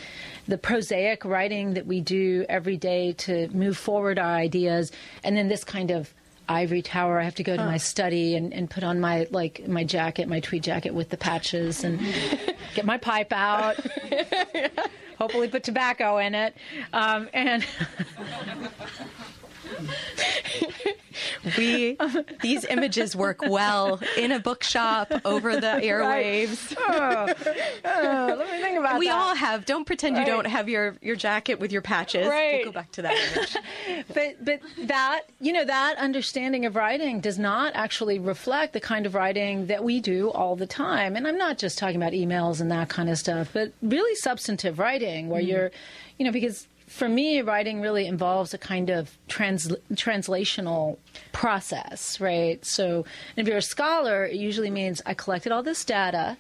the 0.49 0.59
prosaic 0.59 1.25
writing 1.25 1.75
that 1.75 1.87
we 1.87 2.01
do 2.01 2.45
every 2.49 2.77
day 2.77 3.13
to 3.19 3.49
move 3.49 3.77
forward 3.77 4.19
our 4.19 4.35
ideas, 4.35 4.93
and 5.25 5.37
then 5.37 5.49
this 5.49 5.65
kind 5.65 5.91
of 5.91 6.13
ivory 6.49 6.83
tower. 6.83 7.21
I 7.21 7.25
have 7.25 7.35
to 7.37 7.43
go 7.43 7.57
to 7.57 7.65
my 7.65 7.77
study 7.77 8.37
and, 8.37 8.53
and 8.53 8.69
put 8.69 8.85
on 8.85 9.01
my 9.01 9.27
like 9.31 9.67
my 9.67 9.85
jacket, 9.85 10.29
my 10.29 10.41
tweed 10.41 10.63
jacket 10.63 10.95
with 10.95 11.11
the 11.11 11.17
patches, 11.17 11.85
and 11.85 12.01
get 12.75 12.85
my 12.85 12.99
pipe 12.99 13.33
out. 13.33 13.77
Hopefully, 15.19 15.49
put 15.49 15.65
tobacco 15.65 16.19
in 16.19 16.35
it, 16.35 16.55
um, 16.93 17.29
and 17.33 17.65
we 21.57 21.99
these 22.43 22.65
images 22.65 23.15
work 23.15 23.43
well 23.43 24.01
in 24.17 24.33
a 24.33 24.41
bookshop 24.41 25.13
over 25.25 25.55
the 25.55 25.81
airwaves. 25.83 26.75
Oh, 26.89 27.27
oh, 27.85 28.35
let 28.39 28.51
me 28.51 28.61
think 28.61 28.79
about 28.79 28.99
we 28.99 29.09
that. 29.09 29.15
all 29.15 29.35
have. 29.35 29.65
Don't 29.67 29.85
pretend 29.85 30.17
you 30.17 30.25
don't 30.25 30.47
have 30.47 30.69
your 30.69 30.97
your 31.01 31.17
jacket 31.17 31.59
with 31.59 31.73
your 31.73 31.83
patches. 31.83 32.29
Right. 32.29 32.59
We'll 32.59 32.67
go 32.67 32.73
back 32.73 32.93
to 32.93 33.03
that 33.03 33.17
image. 33.37 33.57
but 34.15 34.45
but 34.45 34.61
that 34.87 35.23
you 35.41 35.53
know 35.53 35.65
that 35.65 35.97
understanding 35.99 36.65
of 36.65 36.77
writing 36.77 37.21
does 37.21 37.39
not 37.39 37.75
actually 37.75 38.19
reflect 38.19 38.73
the 38.73 38.81
kind 38.81 39.07
of 39.07 39.15
writing 39.15 39.67
that 39.67 39.83
we 39.83 40.01
do 40.01 40.31
all 40.31 40.57
the 40.57 40.67
time 40.67 41.17
and 41.17 41.27
i'm 41.27 41.39
not 41.39 41.59
just 41.59 41.79
talking 41.79 41.97
about 41.97 42.13
emails 42.13 42.61
and 42.61 42.71
that 42.71 42.89
kind 42.89 43.09
of 43.09 43.19
stuff 43.19 43.51
but 43.53 43.73
really 43.83 44.15
substantive 44.15 44.79
writing 44.79 45.29
where 45.29 45.43
mm. 45.43 45.49
you're 45.49 45.71
you 46.19 46.25
know 46.25 46.33
because 46.33 46.67
for 46.97 47.09
me 47.09 47.41
writing 47.43 47.81
really 47.81 48.07
involves 48.07 48.55
a 48.55 48.59
kind 48.59 48.91
of 48.91 49.17
trans- 49.29 49.77
translational 49.93 50.97
process 51.33 52.21
right 52.21 52.65
so 52.65 53.05
if 53.37 53.47
you're 53.47 53.59
a 53.59 53.63
scholar 53.63 54.25
it 54.25 54.37
usually 54.37 54.71
means 54.71 55.03
i 55.07 55.15
collected 55.15 55.53
all 55.53 55.63
this 55.63 55.85
data 55.85 56.37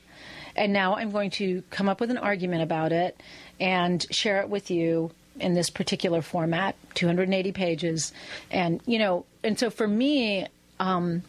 and 0.56 0.72
now 0.72 0.96
I'm 0.96 1.10
going 1.10 1.30
to 1.32 1.62
come 1.70 1.88
up 1.88 2.00
with 2.00 2.10
an 2.10 2.18
argument 2.18 2.62
about 2.62 2.92
it 2.92 3.20
and 3.60 4.04
share 4.10 4.40
it 4.40 4.48
with 4.48 4.70
you 4.70 5.10
in 5.38 5.54
this 5.54 5.68
particular 5.68 6.22
format, 6.22 6.74
280 6.94 7.52
pages. 7.52 8.12
And, 8.50 8.80
you 8.86 8.98
know, 8.98 9.26
and 9.44 9.58
so 9.58 9.70
for 9.70 9.86
me, 9.86 10.46
um, 10.80 11.22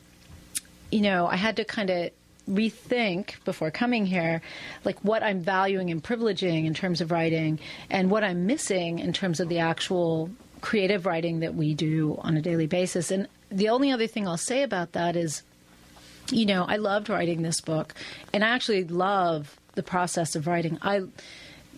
you 0.92 1.02
know, 1.02 1.28
I 1.28 1.36
had 1.36 1.58
to 1.58 1.66
kind 1.66 1.90
of 1.90 2.12
rethink 2.50 3.44
before 3.44 3.72
coming 3.72 4.06
here, 4.06 4.42
like 4.86 5.00
what 5.04 5.24
I'm 5.24 5.42
valuing 5.42 5.92
and 5.92 6.04
privileging 6.04 6.66
in 6.66 6.74
terms 6.74 7.02
of 7.02 7.12
writing 7.12 7.60
and 7.90 8.10
what 8.10 8.24
I'm 8.24 8.46
missing 8.46 9.00
in 9.00 9.14
terms 9.14 9.40
of 9.40 9.50
the 9.50 9.60
actual 9.60 10.30
creative 10.62 11.06
writing 11.06 11.42
that 11.42 11.56
we 11.56 11.74
do 11.74 12.18
on 12.22 12.38
a 12.38 12.42
daily 12.42 12.68
basis. 12.68 13.12
And 13.12 13.28
the 13.50 13.70
only 13.70 13.92
other 13.92 14.08
thing 14.08 14.28
I'll 14.28 14.38
say 14.38 14.64
about 14.64 14.94
that 14.94 15.16
is 15.16 15.44
you 16.32 16.46
know, 16.46 16.66
I 16.68 16.78
loved 16.78 17.10
writing 17.10 17.42
this 17.42 17.62
book, 17.62 17.94
and 18.34 18.44
I 18.44 18.50
actually 18.50 18.84
love 18.84 19.58
the 19.76 19.84
process 19.84 20.36
of 20.36 20.48
writing. 20.48 20.78
I 20.82 21.04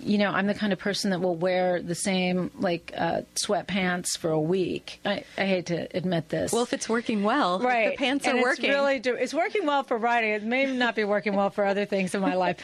you 0.02 0.18
know, 0.18 0.32
I'm 0.32 0.48
the 0.48 0.54
kind 0.54 0.72
of 0.72 0.80
person 0.80 1.12
that 1.12 1.20
will 1.20 1.36
wear 1.36 1.82
the 1.82 1.96
same 1.96 2.52
like 2.60 2.94
uh, 2.96 3.22
sweatpants 3.36 4.18
for 4.18 4.30
a 4.30 4.40
week. 4.40 5.00
I, 5.06 5.24
I, 5.38 5.46
hate 5.46 5.66
to 5.68 5.88
admit 5.96 6.30
this. 6.30 6.52
Well, 6.52 6.64
if 6.64 6.74
it's 6.74 6.88
working 6.88 7.24
well, 7.24 7.60
right? 7.60 7.92
the 7.92 7.98
pants 7.98 8.26
and 8.26 8.36
are 8.36 8.38
it's 8.40 8.46
working. 8.46 8.70
Really, 8.70 9.00
do, 9.00 9.16
it's 9.16 9.34
working 9.34 9.66
well 9.66 9.84
for 9.84 9.98
writing. 9.98 10.32
It 10.32 10.44
may 10.44 10.66
not 10.66 10.96
be 10.96 11.04
working 11.04 11.36
well 11.36 11.50
for 11.50 11.66
other 11.66 11.86
things 11.86 12.16
in 12.16 12.22
my 12.22 12.36
life, 12.36 12.58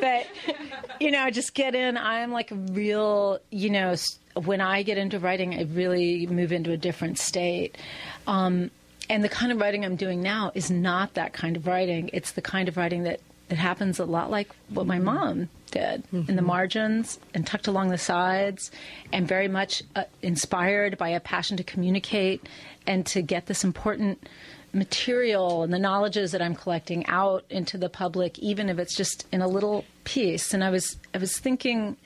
but 0.00 0.26
you 1.00 1.10
know, 1.10 1.22
I 1.22 1.30
just 1.30 1.54
get 1.54 1.74
in. 1.74 1.96
I'm 1.96 2.32
like 2.32 2.50
a 2.50 2.56
real, 2.56 3.38
you 3.50 3.70
know, 3.70 3.94
when 4.34 4.60
I 4.60 4.82
get 4.82 4.98
into 4.98 5.18
writing, 5.18 5.54
I 5.54 5.62
really 5.62 6.26
move 6.26 6.52
into 6.52 6.72
a 6.72 6.76
different 6.76 7.18
state. 7.18 7.76
Um, 8.26 8.70
and 9.08 9.24
the 9.24 9.28
kind 9.28 9.50
of 9.50 9.60
writing 9.60 9.84
I'm 9.84 9.96
doing 9.96 10.22
now 10.22 10.52
is 10.54 10.70
not 10.70 11.14
that 11.14 11.32
kind 11.32 11.56
of 11.56 11.66
writing. 11.66 12.10
It's 12.12 12.32
the 12.32 12.42
kind 12.42 12.68
of 12.68 12.76
writing 12.76 13.04
that 13.04 13.20
it 13.50 13.58
happens 13.58 13.98
a 13.98 14.04
lot 14.04 14.30
like 14.30 14.48
what 14.68 14.86
my 14.86 14.98
mom 14.98 15.48
did 15.70 16.04
mm-hmm. 16.12 16.30
in 16.30 16.36
the 16.36 16.42
margins 16.42 17.18
and 17.34 17.46
tucked 17.46 17.66
along 17.66 17.88
the 17.90 17.98
sides, 17.98 18.70
and 19.12 19.26
very 19.26 19.48
much 19.48 19.82
uh, 19.96 20.04
inspired 20.22 20.96
by 20.96 21.08
a 21.10 21.20
passion 21.20 21.56
to 21.56 21.64
communicate 21.64 22.48
and 22.86 23.04
to 23.06 23.22
get 23.22 23.46
this 23.46 23.64
important 23.64 24.28
material 24.72 25.64
and 25.64 25.72
the 25.72 25.78
knowledges 25.78 26.30
that 26.32 26.40
I'm 26.40 26.54
collecting 26.54 27.04
out 27.06 27.44
into 27.50 27.76
the 27.76 27.88
public, 27.88 28.38
even 28.38 28.68
if 28.68 28.78
it's 28.78 28.94
just 28.94 29.26
in 29.32 29.42
a 29.42 29.48
little 29.48 29.84
piece. 30.04 30.54
And 30.54 30.62
I 30.62 30.70
was 30.70 30.96
I 31.12 31.18
was 31.18 31.38
thinking 31.38 31.96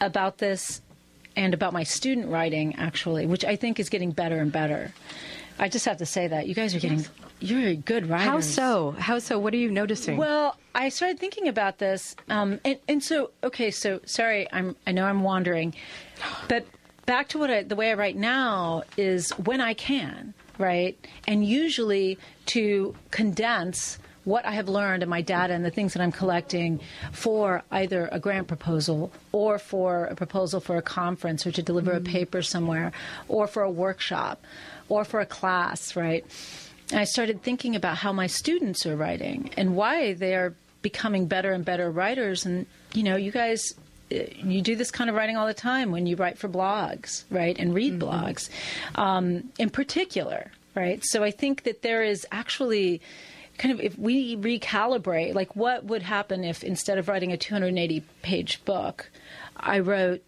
about 0.00 0.38
this 0.38 0.80
and 1.34 1.54
about 1.54 1.72
my 1.72 1.82
student 1.82 2.28
writing 2.28 2.76
actually, 2.76 3.26
which 3.26 3.44
I 3.44 3.56
think 3.56 3.80
is 3.80 3.88
getting 3.88 4.12
better 4.12 4.38
and 4.38 4.52
better. 4.52 4.92
I 5.58 5.68
just 5.68 5.84
have 5.86 5.98
to 5.98 6.06
say 6.06 6.28
that 6.28 6.46
you 6.46 6.54
guys 6.54 6.74
are 6.74 6.80
getting 6.80 7.04
you're 7.42 7.68
a 7.68 7.76
good 7.76 8.08
writer. 8.08 8.30
How 8.30 8.40
so? 8.40 8.92
How 8.92 9.18
so? 9.18 9.38
What 9.38 9.52
are 9.54 9.58
you 9.58 9.70
noticing? 9.70 10.16
Well, 10.16 10.56
I 10.74 10.88
started 10.88 11.18
thinking 11.18 11.48
about 11.48 11.78
this, 11.78 12.16
um, 12.28 12.60
and, 12.64 12.78
and 12.88 13.02
so 13.02 13.30
okay. 13.42 13.70
So 13.70 14.00
sorry, 14.04 14.48
I'm 14.52 14.76
I 14.86 14.92
know 14.92 15.04
I'm 15.04 15.22
wandering, 15.22 15.74
but 16.48 16.66
back 17.06 17.28
to 17.28 17.38
what 17.38 17.50
I, 17.50 17.62
the 17.62 17.76
way 17.76 17.90
I 17.90 17.94
write 17.94 18.16
now 18.16 18.84
is 18.96 19.30
when 19.32 19.60
I 19.60 19.74
can, 19.74 20.34
right, 20.58 20.96
and 21.26 21.44
usually 21.44 22.18
to 22.46 22.94
condense 23.10 23.98
what 24.24 24.44
I 24.44 24.52
have 24.52 24.68
learned 24.68 25.02
and 25.02 25.10
my 25.10 25.20
data 25.20 25.52
and 25.52 25.64
the 25.64 25.70
things 25.70 25.94
that 25.94 26.02
I'm 26.02 26.12
collecting 26.12 26.80
for 27.10 27.62
either 27.70 28.08
a 28.12 28.20
grant 28.20 28.46
proposal 28.46 29.12
or 29.32 29.58
for 29.58 30.04
a 30.04 30.14
proposal 30.14 30.60
for 30.60 30.76
a 30.76 30.82
conference 30.82 31.46
or 31.46 31.50
to 31.52 31.62
deliver 31.62 31.92
mm-hmm. 31.92 32.06
a 32.06 32.10
paper 32.10 32.42
somewhere 32.42 32.92
or 33.28 33.46
for 33.46 33.62
a 33.62 33.70
workshop 33.70 34.44
or 34.88 35.04
for 35.04 35.20
a 35.20 35.26
class, 35.26 35.96
right? 35.96 36.24
I 36.92 37.04
started 37.04 37.42
thinking 37.42 37.76
about 37.76 37.98
how 37.98 38.12
my 38.12 38.26
students 38.26 38.86
are 38.86 38.96
writing 38.96 39.50
and 39.56 39.76
why 39.76 40.14
they 40.14 40.34
are 40.34 40.54
becoming 40.82 41.26
better 41.26 41.52
and 41.52 41.64
better 41.64 41.90
writers. 41.90 42.44
And, 42.44 42.66
you 42.92 43.02
know, 43.02 43.16
you 43.16 43.30
guys, 43.30 43.62
uh, 44.12 44.18
you 44.36 44.62
do 44.62 44.76
this 44.76 44.90
kind 44.90 45.08
of 45.08 45.16
writing 45.16 45.36
all 45.36 45.46
the 45.46 45.54
time 45.54 45.90
when 45.90 46.06
you 46.06 46.16
write 46.16 46.38
for 46.38 46.48
blogs, 46.48 47.24
right? 47.30 47.58
And 47.58 47.74
read 47.74 47.98
mm-hmm. 47.98 48.08
blogs 48.08 48.50
um, 48.96 49.50
in 49.58 49.70
particular, 49.70 50.50
right? 50.74 51.00
So 51.04 51.22
I 51.22 51.30
think 51.30 51.62
that 51.64 51.82
there 51.82 52.02
is 52.02 52.26
actually 52.30 53.00
kind 53.58 53.72
of 53.72 53.80
if 53.80 53.98
we 53.98 54.36
recalibrate, 54.36 55.34
like 55.34 55.54
what 55.54 55.84
would 55.84 56.02
happen 56.02 56.44
if 56.44 56.64
instead 56.64 56.98
of 56.98 57.08
writing 57.08 57.32
a 57.32 57.36
280 57.36 58.02
page 58.22 58.64
book, 58.64 59.10
I 59.56 59.78
wrote, 59.78 60.22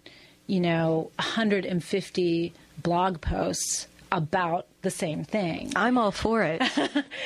you 0.47 0.61
know, 0.61 1.11
150 1.19 2.53
blog 2.83 3.21
posts 3.21 3.89
about 4.13 4.67
the 4.85 4.91
same 4.91 5.25
thing. 5.25 5.73
I'm 5.75 5.99
all 5.99 6.13
for 6.13 6.43
it. 6.43 6.63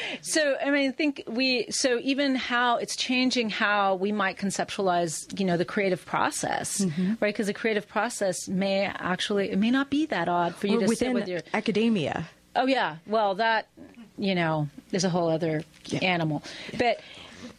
so, 0.23 0.57
I 0.65 0.71
mean, 0.71 0.89
I 0.89 0.93
think 0.93 1.25
we, 1.27 1.71
so 1.71 1.99
even 2.03 2.35
how 2.35 2.77
it's 2.79 2.97
changing 2.97 3.51
how 3.51 3.97
we 3.97 4.13
might 4.13 4.39
conceptualize, 4.39 5.39
you 5.39 5.45
know, 5.45 5.59
the 5.59 5.67
creative 5.67 6.07
process, 6.07 6.81
mm-hmm. 6.81 7.15
right? 7.21 7.35
Because 7.35 7.49
the 7.49 7.55
creative 7.55 7.87
process 7.87 8.49
may 8.49 8.87
actually, 8.87 9.51
it 9.51 9.59
may 9.59 9.71
not 9.71 9.91
be 9.91 10.07
that 10.07 10.29
odd 10.29 10.55
for 10.55 10.69
you 10.69 10.79
or 10.79 10.81
to 10.81 10.87
within 10.87 11.09
sit 11.09 11.15
with 11.15 11.29
your. 11.29 11.41
academia. 11.53 12.29
Oh, 12.57 12.67
yeah. 12.67 12.97
Well, 13.07 13.35
that, 13.35 13.69
you 14.17 14.35
know, 14.35 14.69
is 14.93 15.05
a 15.05 15.11
whole 15.11 15.29
other 15.29 15.63
yeah. 15.87 16.01
animal. 16.01 16.43
Yeah. 16.73 16.79
But, 16.79 17.01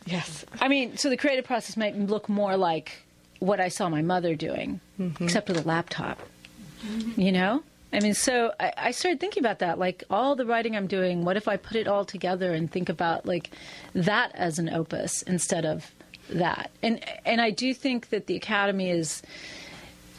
yes. 0.08 0.46
I 0.60 0.68
mean, 0.68 0.98
so 0.98 1.10
the 1.10 1.18
creative 1.18 1.46
process 1.46 1.78
might 1.78 1.96
look 1.96 2.28
more 2.28 2.58
like 2.58 3.04
what 3.40 3.60
I 3.60 3.68
saw 3.70 3.90
my 3.90 4.02
mother 4.02 4.36
doing, 4.36 4.82
mm-hmm. 5.00 5.24
except 5.24 5.48
with 5.48 5.64
a 5.64 5.68
laptop, 5.68 6.20
you 7.16 7.32
know? 7.32 7.64
I 7.92 8.00
mean, 8.02 8.14
so 8.14 8.54
I, 8.60 8.74
I, 8.78 8.92
started 8.92 9.20
thinking 9.20 9.42
about 9.42 9.60
that. 9.60 9.80
Like 9.80 10.04
all 10.10 10.36
the 10.36 10.46
writing 10.46 10.76
I'm 10.76 10.86
doing, 10.86 11.26
what 11.26 11.38
if 11.38 11.48
I 11.48 11.58
put 11.58 11.76
it 11.76 11.88
all 11.88 12.06
together 12.06 12.54
and 12.54 12.72
think 12.72 12.88
about 12.88 13.26
like 13.26 13.50
that 13.94 14.32
as 14.36 14.60
an 14.60 14.70
opus 14.70 15.24
instead 15.24 15.66
of 15.66 15.92
that? 16.30 16.70
And 16.84 17.04
and 17.26 17.42
I 17.42 17.50
do 17.50 17.74
think 17.74 18.10
that 18.10 18.28
the 18.28 18.36
Academy 18.36 18.92
is 18.92 19.24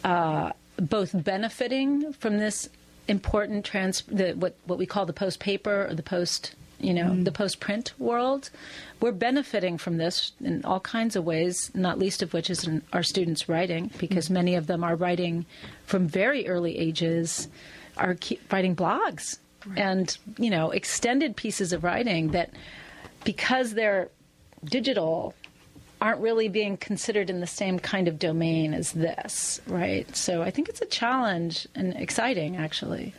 uh, 0.03 0.51
both 0.77 1.11
benefiting 1.15 2.13
from 2.15 2.39
this 2.39 2.69
important 3.07 3.65
trans 3.65 4.03
the, 4.03 4.33
what 4.33 4.57
what 4.67 4.79
we 4.79 4.87
call 4.87 5.07
the 5.07 5.13
post 5.13 5.39
paper 5.39 5.87
or 5.89 5.95
the 5.95 6.03
post 6.03 6.55
you 6.81 6.95
know, 6.95 7.11
mm. 7.11 7.25
the 7.25 7.33
post 7.33 7.61
print 7.61 7.93
world. 7.99 8.51
We're 9.01 9.13
benefiting 9.13 9.79
from 9.79 9.97
this 9.97 10.33
in 10.41 10.65
all 10.65 10.81
kinds 10.81 11.17
of 11.17 11.25
ways, 11.25 11.71
not 11.75 11.99
least 11.99 12.23
of 12.23 12.33
which 12.33 12.51
is 12.51 12.67
in 12.67 12.83
our 12.93 13.03
students' 13.03 13.49
writing, 13.49 13.91
because 13.99 14.29
mm. 14.29 14.33
many 14.33 14.55
of 14.55 14.67
them 14.67 14.83
are 14.85 14.97
writing 14.97 15.47
from 15.87 16.07
very 16.07 16.49
early 16.49 16.79
ages, 16.79 17.49
are 17.97 18.17
writing 18.51 18.75
blogs 18.75 19.39
right. 19.67 19.79
and, 19.79 20.19
you 20.39 20.51
know, 20.51 20.71
extended 20.71 21.37
pieces 21.37 21.73
of 21.73 21.85
writing 21.85 22.33
that, 22.33 22.51
because 23.25 23.75
they're 23.75 24.09
digital, 24.65 25.35
aren't 26.01 26.21
really 26.21 26.49
being 26.49 26.77
considered 26.79 27.29
in 27.29 27.41
the 27.41 27.47
same 27.47 27.79
kind 27.79 28.09
of 28.09 28.19
domain 28.19 28.73
as 28.73 28.93
this, 28.93 29.61
right? 29.67 30.17
So 30.17 30.41
I 30.43 30.51
think 30.51 30.69
it's 30.69 30.81
a 30.81 30.87
challenge 30.87 31.69
and 31.75 31.95
exciting, 31.95 32.57
actually. 32.57 33.13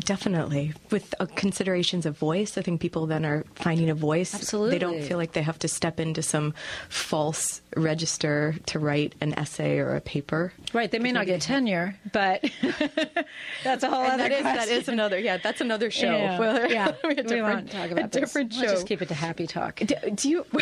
Definitely. 0.00 0.74
With 0.90 1.14
uh, 1.20 1.26
considerations 1.34 2.06
of 2.06 2.16
voice, 2.16 2.56
I 2.58 2.62
think 2.62 2.80
people 2.80 3.06
then 3.06 3.24
are 3.24 3.44
finding 3.54 3.90
a 3.90 3.94
voice. 3.94 4.34
Absolutely. 4.34 4.70
They 4.70 4.78
don't 4.78 5.02
feel 5.02 5.18
like 5.18 5.32
they 5.32 5.42
have 5.42 5.58
to 5.60 5.68
step 5.68 6.00
into 6.00 6.22
some 6.22 6.54
false 6.88 7.60
register 7.76 8.54
to 8.66 8.78
write 8.78 9.14
an 9.20 9.34
essay 9.34 9.78
or 9.78 9.96
a 9.96 10.00
paper. 10.00 10.52
Right. 10.72 10.90
They 10.90 10.98
may 10.98 11.12
not 11.12 11.26
get 11.26 11.40
tenure, 11.40 11.96
but 12.12 12.44
that's 13.64 13.82
a 13.82 13.90
whole 13.90 14.02
and 14.02 14.20
other 14.20 14.28
that 14.28 14.32
is, 14.32 14.42
that 14.42 14.68
is 14.68 14.88
another, 14.88 15.18
yeah, 15.18 15.38
that's 15.38 15.60
another 15.60 15.90
show. 15.90 16.10
Yeah. 16.10 16.36
Well, 16.46 16.70
yeah. 16.70 16.92
we 17.02 17.40
won't 17.40 17.70
talk 17.70 17.90
about 17.90 18.04
a 18.04 18.08
this. 18.08 18.20
different 18.20 18.52
show. 18.52 18.60
Let's 18.60 18.72
just 18.72 18.86
keep 18.86 19.00
it 19.00 19.08
to 19.08 19.14
happy 19.14 19.46
talk. 19.46 19.76
Do, 19.76 19.94
do 20.14 20.28
you, 20.28 20.46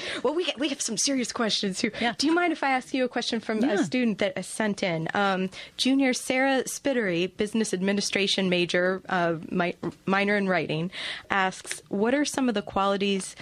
well, 0.22 0.34
we, 0.34 0.52
we 0.58 0.68
have 0.68 0.80
some 0.80 0.96
serious 0.96 1.32
questions 1.32 1.80
here. 1.80 1.92
Yeah. 2.00 2.14
Do 2.16 2.26
you 2.26 2.34
mind 2.34 2.52
if 2.52 2.62
I 2.62 2.70
ask 2.70 2.94
you 2.94 3.04
a 3.04 3.08
question 3.08 3.40
from 3.40 3.60
yeah. 3.60 3.72
a 3.72 3.78
student 3.78 4.18
that 4.18 4.32
I 4.36 4.42
sent 4.42 4.82
in? 4.82 5.08
Um, 5.14 5.50
junior 5.76 6.12
Sarah 6.12 6.66
Spittery, 6.66 7.26
business 7.28 7.72
administration 7.72 8.48
major, 8.48 9.02
uh, 9.08 9.36
my, 9.50 9.74
minor 10.06 10.36
in 10.36 10.48
writing, 10.48 10.90
asks, 11.30 11.82
"What 11.88 12.14
are 12.14 12.24
some 12.24 12.48
of 12.48 12.54
the 12.54 12.62
qualities, 12.62 13.36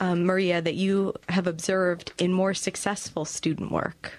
um, 0.00 0.24
Maria, 0.24 0.60
that 0.60 0.74
you 0.74 1.14
have 1.28 1.46
observed 1.46 2.12
in 2.18 2.32
more 2.32 2.54
successful 2.54 3.24
student 3.24 3.70
work?" 3.70 4.12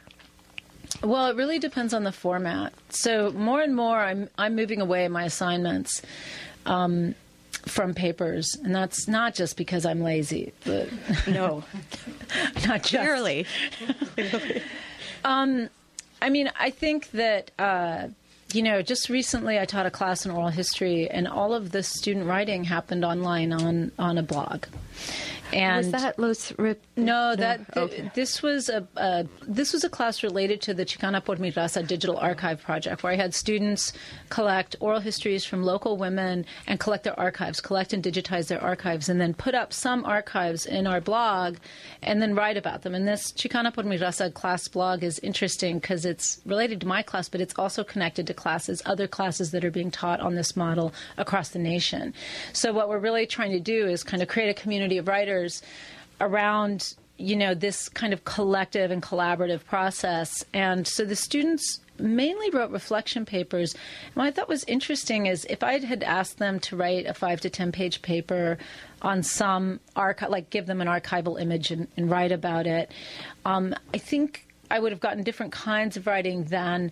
Well, 1.04 1.28
it 1.28 1.36
really 1.36 1.58
depends 1.58 1.94
on 1.94 2.04
the 2.04 2.12
format. 2.12 2.74
So 2.90 3.32
more 3.32 3.62
and 3.62 3.76
more, 3.76 4.00
I'm 4.00 4.30
I'm 4.38 4.56
moving 4.56 4.82
away 4.82 5.08
my 5.08 5.24
assignments. 5.24 6.02
Um, 6.66 7.16
from 7.66 7.94
papers, 7.94 8.56
and 8.64 8.74
that's 8.74 9.08
not 9.08 9.36
just 9.36 9.58
because 9.58 9.86
I'm 9.86 10.02
lazy, 10.02 10.54
but 10.66 10.90
no, 11.28 11.64
not 12.68 12.84
just. 12.84 12.90
Clearly. 12.90 13.46
um, 15.26 15.70
I 16.22 16.30
mean, 16.30 16.52
I 16.60 16.70
think 16.70 17.12
that 17.12 17.52
uh, 17.58 18.08
you 18.54 18.64
know, 18.64 18.82
just 18.82 19.10
recently 19.10 19.60
I 19.60 19.66
taught 19.66 19.86
a 19.86 19.92
class 19.92 20.26
in 20.26 20.32
oral 20.32 20.50
history, 20.50 21.10
and 21.10 21.28
all 21.28 21.54
of 21.54 21.72
the 21.72 21.84
student 21.84 22.28
writing 22.28 22.64
happened 22.66 23.06
online 23.06 23.54
on 23.54 23.92
on 23.98 24.18
a 24.18 24.24
blog. 24.24 24.66
And 25.54 25.78
was 25.78 25.92
that 26.02 26.18
Los 26.18 26.58
Rip? 26.58 26.82
No, 26.96 27.36
that 27.36 27.74
th- 27.74 27.92
okay. 27.92 28.12
this 28.16 28.42
was 28.42 28.70
a 28.70 28.88
uh, 28.96 29.24
this 29.48 29.74
was 29.74 29.84
a 29.84 29.90
class 29.90 30.24
related 30.24 30.62
to 30.62 30.74
the 30.74 30.86
Chicana 30.86 31.24
por 31.24 31.36
mi 31.36 31.52
Raza 31.52 31.86
digital 31.86 32.18
archive 32.18 32.62
project, 32.62 33.04
where 33.04 33.14
I 33.14 33.16
had 33.16 33.34
students 33.34 33.94
collect 34.30 34.76
oral 34.80 35.00
histories 35.00 35.44
from 35.44 35.64
local 35.64 35.98
women 35.98 36.46
and 36.68 36.80
collect 36.80 37.04
their 37.04 37.20
archives, 37.20 37.60
collect 37.60 37.94
and 37.94 38.04
digitize 38.04 38.48
their 38.48 38.62
archives, 38.62 39.10
and 39.10 39.20
then 39.20 39.34
put 39.34 39.56
up 39.56 39.74
some 39.74 40.06
archives 40.06 40.66
in 40.66 40.88
our 40.88 41.02
blog, 41.02 41.58
and 42.02 42.22
then 42.22 42.36
write 42.36 42.58
about 42.58 42.84
them. 42.84 42.96
And 42.96 43.08
this 43.08 43.32
Chicana 43.34 43.74
por 43.74 43.84
mi 43.84 43.98
Raza 43.98 44.34
class 44.34 44.68
blog 44.68 45.04
is 45.04 45.20
interesting 45.20 45.80
because 45.80 46.06
it's 46.06 46.40
related 46.46 46.80
to 46.82 46.88
my 46.88 47.02
class, 47.02 47.28
but 47.28 47.42
it's 47.42 47.58
also 47.58 47.84
connected 47.84 48.28
to 48.28 48.34
classes, 48.34 48.82
other 48.86 49.08
classes 49.08 49.52
that 49.52 49.66
are 49.66 49.72
being 49.72 49.92
taught 49.92 50.22
on 50.22 50.36
this 50.36 50.56
model 50.56 50.94
across 51.18 51.50
the 51.50 51.60
nation. 51.60 52.14
So 52.54 52.72
what 52.72 52.88
we're 52.88 53.00
really 53.00 53.26
trying 53.26 53.52
to 53.52 53.60
do 53.60 53.88
is 53.88 54.04
kind 54.04 54.22
of 54.22 54.30
create 54.30 54.50
a 54.50 54.54
community 54.54 54.91
of 54.98 55.08
writers 55.08 55.62
around 56.20 56.96
you 57.22 57.36
know, 57.36 57.54
this 57.54 57.88
kind 57.88 58.14
of 58.14 58.26
collective 58.26 58.90
and 58.92 59.02
collaborative 59.02 59.64
process. 59.66 60.44
And 60.54 60.88
so 60.88 61.06
the 61.06 61.16
students 61.16 61.80
mainly 62.00 62.50
wrote 62.50 62.72
reflection 62.72 63.26
papers. 63.26 63.74
And 64.08 64.16
what 64.16 64.26
I 64.26 64.32
thought 64.32 64.50
was 64.50 64.64
interesting 64.64 65.28
is 65.28 65.46
if 65.50 65.64
I 65.64 65.78
had 65.80 66.04
asked 66.04 66.40
them 66.40 66.60
to 66.62 66.76
write 66.76 67.06
a 67.06 67.14
five 67.14 67.40
to 67.42 67.50
10 67.50 67.72
page 67.72 68.02
paper 68.02 68.58
on 69.04 69.22
some 69.24 69.80
archive, 69.96 70.30
like 70.30 70.50
give 70.50 70.66
them 70.66 70.82
an 70.82 70.88
archival 70.88 71.40
image 71.40 71.70
and, 71.70 71.88
and 71.96 72.10
write 72.10 72.32
about 72.32 72.66
it, 72.66 72.92
um, 73.46 73.76
I 73.94 74.00
think 74.00 74.48
I 74.72 74.80
would 74.80 74.92
have 74.92 75.02
gotten 75.02 75.24
different 75.24 75.52
kinds 75.52 75.98
of 75.98 76.08
writing 76.08 76.46
than 76.46 76.92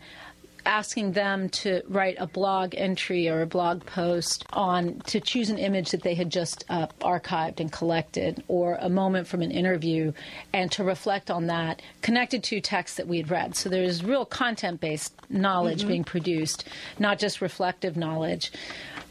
asking 0.65 1.13
them 1.13 1.50
to 1.50 1.82
write 1.88 2.15
a 2.19 2.28
blog 2.28 2.74
entry 2.76 3.30
or 3.30 3.41
a 3.41 3.45
blog 3.45 3.86
post 3.86 4.45
on 4.54 5.00
to 5.06 5.19
choose 5.19 5.50
an 5.50 5.58
image 5.58 5.91
that 5.91 6.04
they 6.04 6.15
had 6.15 6.30
just 6.30 6.63
uh, 6.69 6.88
archived 7.02 7.60
and 7.60 7.72
collected 7.72 8.43
or 8.48 8.78
a 8.82 8.89
moment 8.89 9.28
from 9.28 9.41
an 9.41 9.52
interview 9.52 10.12
and 10.54 10.72
to 10.72 10.84
reflect 10.84 11.32
on 11.32 11.48
that 11.48 11.82
connected 12.02 12.43
to 12.43 12.62
texts 12.62 12.98
that 12.98 13.08
we 13.08 13.17
had 13.17 13.30
read. 13.30 13.56
So 13.56 13.69
there's 13.69 14.04
real 14.04 14.26
content 14.26 14.82
based 14.82 15.13
knowledge 15.30 15.88
being 15.88 16.04
produced 16.04 16.67
not 16.98 17.19
just 17.19 17.41
reflective 17.41 17.95
knowledge. 17.98 18.52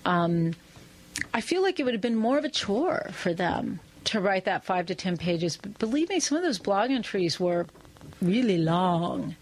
Um, 0.04 0.54
i 1.34 1.40
feel 1.40 1.62
like 1.62 1.80
it 1.80 1.84
would 1.84 1.94
have 1.94 2.00
been 2.00 2.14
more 2.14 2.38
of 2.38 2.44
a 2.44 2.48
chore 2.48 3.10
for 3.12 3.34
them 3.34 3.80
to 4.04 4.20
write 4.20 4.44
that 4.44 4.64
five 4.64 4.86
to 4.86 4.94
ten 4.94 5.16
pages. 5.16 5.56
But 5.56 5.78
believe 5.78 6.08
me 6.08 6.20
some 6.20 6.38
of 6.38 6.44
those 6.44 6.58
blog 6.58 6.90
entries 6.90 7.38
were 7.38 7.66
really 8.22 8.58
long 8.58 9.36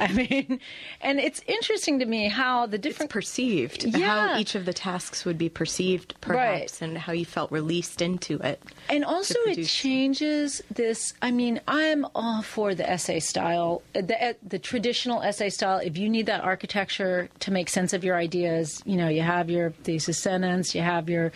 I 0.00 0.12
mean, 0.12 0.60
and 1.00 1.20
it's 1.20 1.40
interesting 1.46 1.98
to 1.98 2.06
me 2.06 2.28
how 2.28 2.66
the 2.66 2.78
different 2.78 3.10
perceived 3.10 3.84
Yeah. 3.84 4.06
how 4.32 4.38
each 4.38 4.54
of 4.54 4.64
the 4.64 4.72
tasks 4.72 5.24
would 5.24 5.38
be 5.38 5.48
perceived 5.48 6.14
perhaps 6.20 6.80
and 6.82 6.96
how 6.98 7.12
you 7.12 7.24
felt 7.26 7.52
released 7.52 8.00
into 8.02 8.38
it 8.38 8.60
And 8.88 9.04
also, 9.04 9.34
it 9.46 9.64
changes 9.66 10.62
this. 10.74 11.14
I 11.22 11.30
mean, 11.30 11.60
I'm 11.68 12.06
all 12.14 12.42
for 12.42 12.74
the 12.74 12.88
essay 12.88 13.20
style, 13.20 13.82
the 13.92 14.36
the 14.46 14.58
traditional 14.58 15.22
essay 15.22 15.50
style. 15.50 15.78
If 15.78 15.96
you 15.98 16.08
need 16.08 16.26
that 16.26 16.42
architecture 16.42 17.28
to 17.40 17.50
make 17.50 17.68
sense 17.68 17.92
of 17.92 18.02
your 18.04 18.16
ideas, 18.16 18.82
you 18.86 18.96
know, 18.96 19.08
you 19.08 19.22
have 19.22 19.50
your 19.50 19.70
thesis 19.84 20.18
sentence, 20.18 20.74
you 20.74 20.80
have 20.80 21.08
your, 21.10 21.32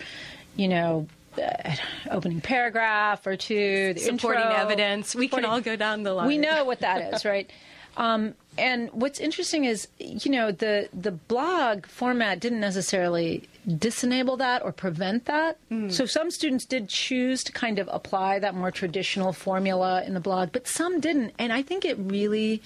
you 0.55 0.67
know. 0.67 1.07
Uh, 1.37 1.75
opening 2.11 2.39
paragraph 2.39 3.27
or 3.27 3.35
two, 3.35 3.93
the 3.93 3.99
Supporting 3.99 4.41
intro, 4.41 4.55
evidence. 4.55 5.13
We 5.13 5.27
can 5.27 5.43
all 5.43 5.59
go 5.59 5.75
down 5.75 6.03
the 6.03 6.13
line. 6.13 6.27
We 6.27 6.37
know 6.37 6.63
what 6.63 6.79
that 6.79 7.13
is, 7.13 7.25
right? 7.33 7.49
Um, 7.97 8.35
and 8.57 8.89
what's 8.91 9.19
interesting 9.19 9.65
is, 9.65 9.87
you 9.97 10.31
know, 10.31 10.51
the 10.51 10.89
the 10.93 11.11
blog 11.11 11.85
format 11.85 12.39
didn't 12.39 12.59
necessarily 12.59 13.47
disenable 13.67 14.37
that 14.37 14.63
or 14.63 14.71
prevent 14.71 15.25
that. 15.25 15.57
So 15.89 16.05
some 16.05 16.29
students 16.29 16.65
did 16.65 16.87
choose 16.87 17.43
to 17.45 17.51
kind 17.51 17.79
of 17.79 17.89
apply 17.91 18.39
that 18.39 18.53
more 18.53 18.71
traditional 18.71 19.33
formula 19.33 20.03
in 20.05 20.13
the 20.13 20.19
blog, 20.19 20.51
but 20.51 20.67
some 20.67 20.99
didn't. 20.99 21.33
And 21.39 21.51
I 21.51 21.63
think 21.63 21.83
it 21.83 21.97
really 21.97 22.61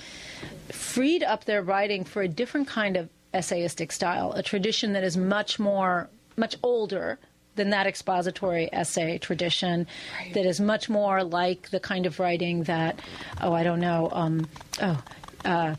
freed 0.70 1.24
up 1.24 1.46
their 1.46 1.62
writing 1.62 2.04
for 2.04 2.22
a 2.22 2.28
different 2.28 2.68
kind 2.68 2.98
of 2.98 3.10
essayistic 3.34 3.92
style, 3.92 4.34
a 4.34 4.44
tradition 4.44 4.94
that 4.94 5.04
is 5.04 5.16
much 5.16 5.60
more, 5.60 6.10
much 6.36 6.58
older 6.64 7.18
than 7.56 7.70
that 7.72 7.88
expository 7.88 8.70
essay 8.74 9.18
tradition, 9.18 9.86
that 10.34 10.46
is 10.46 10.60
much 10.60 10.90
more 10.90 11.24
like 11.24 11.70
the 11.72 11.80
kind 11.80 12.06
of 12.06 12.20
writing 12.20 12.64
that, 12.64 13.00
oh, 13.42 13.54
I 13.54 13.64
don't 13.64 13.80
know, 13.80 14.10
um, 14.12 14.48
oh, 14.82 15.02
uh, 15.46 15.76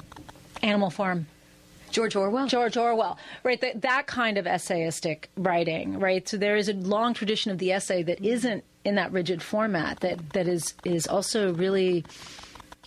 Animal 0.63 0.91
Farm. 0.91 1.27
George 1.91 2.15
Orwell 2.15 2.47
George 2.47 2.77
Orwell, 2.77 3.19
right? 3.43 3.61
That, 3.61 3.83
that 3.83 4.07
kind 4.07 4.39
of 4.39 4.45
essayistic 4.45 5.25
writing, 5.37 5.99
right? 5.99 6.29
So 6.29 6.37
there 6.37 6.57
is 6.57 6.69
a 6.69 6.73
long 6.75 7.15
tradition 7.15 7.51
of 7.51 7.59
the 7.59 7.73
essay 7.73 8.05
that 8.05 8.25
isn't 8.25 8.63
in 8.85 8.95
that 8.95 9.11
rigid 9.11 9.43
format. 9.43 9.99
That 9.99 10.31
that 10.35 10.47
is 10.47 10.75
is 10.85 11.09
also 11.09 11.53
really 11.53 12.05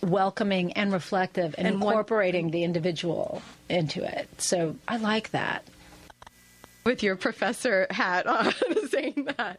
welcoming 0.02 0.72
and 0.72 0.90
reflective 0.90 1.54
and, 1.58 1.66
And 1.68 1.80
one- 1.82 1.92
incorporating 1.92 2.50
the 2.50 2.64
individual 2.64 3.42
into 3.68 4.02
it. 4.04 4.28
So 4.40 4.76
I 4.88 4.96
like 4.96 5.30
that. 5.32 5.66
with 6.86 7.02
your 7.02 7.16
professor 7.16 7.86
hat 7.90 8.26
on 8.26 8.52
saying 8.88 9.28
that 9.36 9.58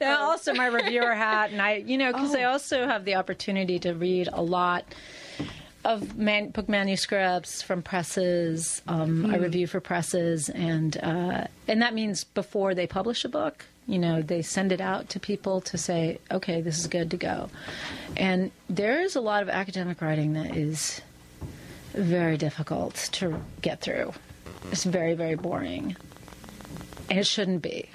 And 0.00 0.10
also 0.16 0.52
my 0.54 0.66
reviewer 0.66 1.14
hat, 1.14 1.50
and 1.52 1.60
I, 1.62 1.76
you 1.76 1.96
know, 1.98 2.12
because 2.12 2.34
I 2.34 2.44
also 2.44 2.86
have 2.86 3.04
the 3.04 3.14
opportunity 3.16 3.78
to 3.80 3.92
read 3.92 4.28
a 4.32 4.42
lot 4.42 4.84
of 5.84 6.16
man, 6.16 6.50
book 6.50 6.68
manuscripts 6.68 7.62
from 7.62 7.82
presses. 7.82 8.82
Um, 8.86 9.26
I 9.26 9.36
review 9.36 9.66
for 9.66 9.80
presses, 9.80 10.48
and 10.48 10.96
uh, 11.02 11.44
and 11.66 11.82
that 11.82 11.94
means 11.94 12.24
before 12.24 12.74
they 12.74 12.86
publish 12.86 13.24
a 13.24 13.28
book, 13.28 13.64
you 13.86 13.98
know, 13.98 14.22
they 14.22 14.42
send 14.42 14.72
it 14.72 14.80
out 14.80 15.08
to 15.10 15.20
people 15.20 15.60
to 15.62 15.78
say, 15.78 16.18
okay, 16.30 16.60
this 16.60 16.78
is 16.78 16.86
good 16.86 17.10
to 17.12 17.16
go. 17.16 17.48
And 18.16 18.50
there 18.68 19.00
is 19.00 19.16
a 19.16 19.20
lot 19.20 19.42
of 19.42 19.48
academic 19.48 20.00
writing 20.00 20.34
that 20.34 20.56
is 20.56 21.00
very 21.94 22.36
difficult 22.36 22.94
to 23.12 23.42
get 23.62 23.80
through. 23.80 24.12
It's 24.70 24.84
very 24.84 25.14
very 25.14 25.34
boring, 25.34 25.96
and 27.08 27.18
it 27.18 27.26
shouldn't 27.26 27.62
be. 27.62 27.88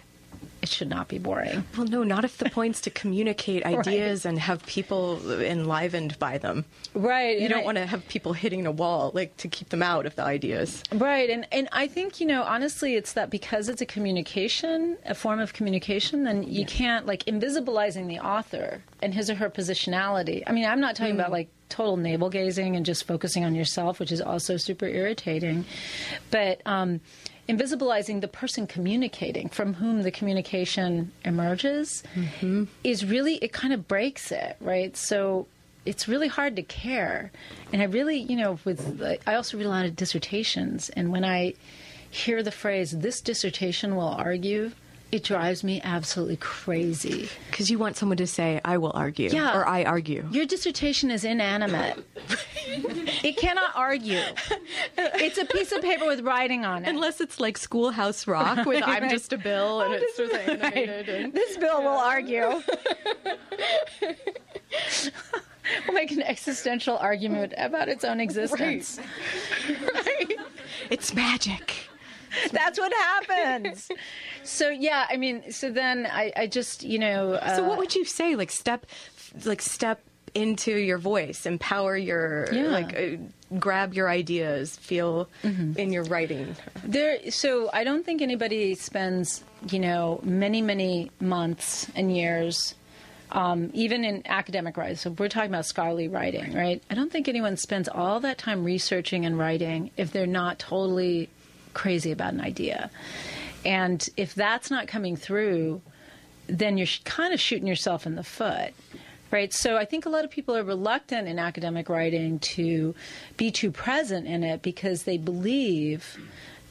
It 0.66 0.70
should 0.70 0.90
not 0.90 1.08
be 1.08 1.20
boring. 1.20 1.64
well 1.78 1.86
no 1.88 2.02
not 2.04 2.26
if 2.26 2.38
the 2.40 2.50
point's 2.50 2.82
to 2.82 2.90
communicate 2.90 3.64
ideas 3.78 4.26
and 4.26 4.40
have 4.40 4.66
people 4.66 5.04
enlivened 5.42 6.18
by 6.20 6.38
them 6.40 6.66
Right. 6.94 7.40
you 7.40 7.48
don't 7.50 7.66
want 7.66 7.78
to 7.78 7.86
have 7.86 8.02
people 8.08 8.34
hitting 8.34 8.66
a 8.66 8.72
wall 8.72 9.12
like 9.14 9.32
to 9.38 9.48
keep 9.48 9.70
them 9.70 9.84
out 9.84 10.06
of 10.06 10.16
the 10.16 10.24
ideas 10.24 10.82
Right, 10.92 11.30
and 11.30 11.48
and 11.52 11.68
I 11.72 11.86
think 11.88 12.20
you 12.20 12.26
know 12.28 12.42
honestly, 12.44 12.96
it's 12.96 13.14
that 13.14 13.30
because 13.30 13.70
it's 13.70 13.82
a 13.82 13.86
communication, 13.86 14.98
a 15.06 15.14
form 15.14 15.40
of 15.40 15.54
communication, 15.54 16.24
then 16.24 16.44
you 16.44 16.66
can't 16.66 17.06
like 17.06 17.24
invisibilizing 17.26 18.08
the 18.08 18.20
author 18.20 18.82
and 19.04 19.14
his 19.14 19.30
or 19.30 19.36
her 19.36 19.50
positionality. 19.50 20.42
I 20.48 20.52
mean, 20.52 20.66
I'm 20.66 20.80
not 20.82 20.96
talking 20.96 21.14
about 21.14 21.32
like 21.32 21.50
total 21.70 21.98
navel 21.98 22.30
gazing 22.30 22.76
and 22.76 22.86
just 22.86 23.06
focusing 23.06 23.44
on 23.46 23.54
yourself, 23.56 24.00
which 24.00 24.12
is 24.12 24.22
also 24.22 24.58
super 24.58 24.88
irritating, 24.88 25.66
but. 26.32 26.62
um 26.66 27.02
Invisibilizing 27.48 28.22
the 28.22 28.28
person 28.28 28.66
communicating 28.66 29.50
from 29.50 29.76
whom 29.76 30.02
the 30.02 30.12
communication 30.12 31.12
emerges 31.24 32.04
mm-hmm. 32.16 32.64
is 32.84 33.06
really, 33.06 33.36
it 33.36 33.54
kind 33.54 33.72
of 33.72 33.88
breaks 33.88 34.32
it, 34.32 34.58
right? 34.60 34.98
So 34.98 35.46
it's 35.86 36.08
really 36.08 36.28
hard 36.28 36.56
to 36.56 36.64
care. 36.64 37.32
And 37.72 37.82
I 37.82 37.86
really, 37.86 38.18
you 38.18 38.36
know, 38.36 38.58
with 38.66 39.02
I 39.28 39.36
also 39.36 39.58
read 39.58 39.68
a 39.68 39.70
lot 39.70 39.86
of 39.86 39.96
dissertations, 39.96 40.90
and 40.90 41.12
when 41.12 41.24
I 41.24 41.54
hear 42.10 42.42
the 42.42 42.52
phrase 42.52 42.92
"this 42.92 43.22
dissertation 43.22 43.96
will 43.96 44.08
argue," 44.08 44.72
it 45.16 45.24
drives 45.24 45.64
me 45.64 45.82
absolutely 45.84 46.36
crazy. 46.38 47.30
because 47.50 47.70
you 47.72 47.78
want 47.80 47.96
someone 47.98 48.18
to 48.18 48.28
say 48.28 48.60
i 48.66 48.78
will 48.78 48.92
argue 48.94 49.30
Yeah. 49.30 49.58
or 49.58 49.68
i 49.68 49.84
argue 49.84 50.28
Your 50.32 50.46
dissertation 50.46 51.10
is 51.12 51.24
inanimate. 51.24 52.06
it 53.24 53.38
cannot 53.38 53.72
argue. 53.76 54.20
It's 54.98 55.38
a 55.38 55.46
piece 55.46 55.72
of 55.72 55.82
paper 55.82 56.06
with 56.06 56.22
writing 56.22 56.66
on 56.66 56.84
it. 56.86 56.90
unless 56.90 57.22
it's 57.22 57.40
like 57.40 57.58
schoolhouse 57.58 58.28
rock 58.28 58.66
with 58.66 58.84
i'm 58.88 59.10
just 59.10 59.32
a 59.34 59.38
bill 59.38 59.82
and 59.82 59.94
it's 59.98 60.20
animated 60.20 61.10
and 61.18 61.34
This 61.34 61.58
bill 61.58 61.82
will 61.82 61.88
argue. 62.14 62.62
we'll 64.02 65.94
make 65.94 66.12
an 66.12 66.22
existential 66.24 66.98
argument 66.98 67.54
about 67.58 67.88
its 67.90 68.04
own 68.04 68.20
existence. 68.20 69.00
it's 70.90 71.14
magic 71.14 71.74
That's 72.52 72.78
what 72.78 72.92
happens. 72.94 73.90
So 74.46 74.70
yeah, 74.70 75.06
I 75.10 75.18
mean, 75.18 75.52
so 75.52 75.70
then 75.72 76.08
I, 76.10 76.32
I 76.36 76.48
just, 76.48 76.84
you 76.84 77.00
know, 77.00 77.34
uh, 77.34 77.56
So 77.58 77.64
what 77.64 77.78
would 77.78 77.96
you 77.96 78.06
say? 78.06 78.36
Like 78.36 78.52
step, 78.52 78.86
like 79.46 79.62
step 79.62 80.02
into 80.34 80.76
your 80.76 80.98
voice, 80.98 81.46
empower 81.46 81.96
your, 81.98 82.48
Yeah. 82.52 82.68
like 82.68 82.96
uh, 82.98 83.58
grab 83.60 83.94
your 83.94 84.10
ideas, 84.10 84.76
feel 84.76 85.30
in 85.44 85.92
your 85.94 86.04
writing. 86.04 86.56
there. 86.84 87.32
So 87.32 87.70
I 87.74 87.84
don't 87.84 88.06
think 88.06 88.22
anybody 88.22 88.76
spends, 88.76 89.44
you 89.72 89.80
know, 89.80 90.20
many 90.24 90.62
many 90.62 91.12
months 91.20 91.88
and 91.96 92.16
years. 92.16 92.76
Um, 93.32 93.72
even 93.74 94.06
in 94.06 94.22
academic 94.28 94.78
writing, 94.78 94.96
so 94.98 95.10
we're 95.10 95.28
talking 95.30 95.50
about 95.50 95.66
scholarly 95.66 96.08
writing, 96.08 96.54
right? 96.54 96.82
I 96.92 96.94
don't 96.94 97.12
think 97.12 97.28
anyone 97.28 97.58
spends 97.58 97.90
all 97.90 98.20
that 98.22 98.38
time 98.38 98.64
researching 98.64 99.26
and 99.26 99.38
writing 99.38 99.90
if 99.98 100.12
they're 100.14 100.28
not 100.28 100.60
totally 100.60 101.28
crazy 101.74 102.12
about 102.12 102.34
an 102.34 102.40
idea. 102.40 102.92
And 103.66 104.08
if 104.16 104.36
that's 104.36 104.70
not 104.70 104.88
coming 104.88 105.16
through, 105.16 105.82
then 106.48 106.78
you're 106.78 106.88
sh- 106.88 107.02
kind 107.04 107.34
of 107.34 107.40
shooting 107.40 107.68
yourself 107.68 108.06
in 108.06 108.16
the 108.16 108.24
foot. 108.24 108.74
Right. 109.32 109.52
So 109.52 109.76
I 109.76 109.86
think 109.86 110.06
a 110.06 110.10
lot 110.10 110.24
of 110.24 110.32
people 110.32 110.56
are 110.56 110.64
reluctant 110.64 111.28
in 111.28 111.40
academic 111.40 111.90
writing 111.90 112.40
to 112.40 112.94
be 113.38 113.52
too 113.52 113.72
present 113.72 114.28
in 114.28 114.44
it 114.44 114.62
because 114.62 115.04
they 115.04 115.18
believe 115.18 116.18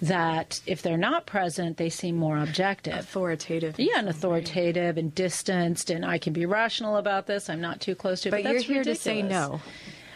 that 0.01 0.61
if 0.67 0.83
they're 0.83 0.97
not 0.97 1.27
present, 1.27 1.77
they 1.77 1.91
seem 1.91 2.17
more 2.17 2.39
objective. 2.39 2.95
Authoritative. 2.95 3.79
Yeah, 3.79 3.99
and 3.99 4.09
authoritative 4.09 4.97
and 4.99 5.15
distanced, 5.15 5.91
and 5.91 6.05
I 6.05 6.19
can 6.19 6.33
be 6.33 6.47
rational 6.47 6.97
about 6.97 7.27
this. 7.27 7.49
I'm 7.49 7.61
not 7.61 7.81
too 7.81 7.95
close 7.95 8.21
to 8.23 8.29
it. 8.29 8.31
But, 8.31 8.45
you're 8.45 8.53
that's 8.55 8.65
here 8.65 8.85
to 8.85 8.95
say 8.95 9.23
no. 9.23 9.61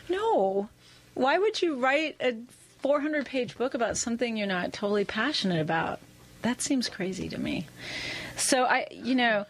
No. 0.09 0.69
Why 1.15 1.39
would 1.39 1.61
you 1.61 1.77
write 1.77 2.17
a 2.21 2.37
400 2.81 3.27
page 3.27 3.57
book 3.57 3.75
about 3.75 3.97
something 3.97 4.37
you're 4.37 4.47
not 4.47 4.73
totally 4.73 5.05
passionate 5.05 5.61
about? 5.61 6.01
That 6.49 6.63
seems 6.63 6.89
crazy 6.89 7.29
to 7.29 7.39
me. 7.39 7.67
So 8.39 8.65
I, 8.65 8.87
you 8.91 9.15
know, 9.15 9.45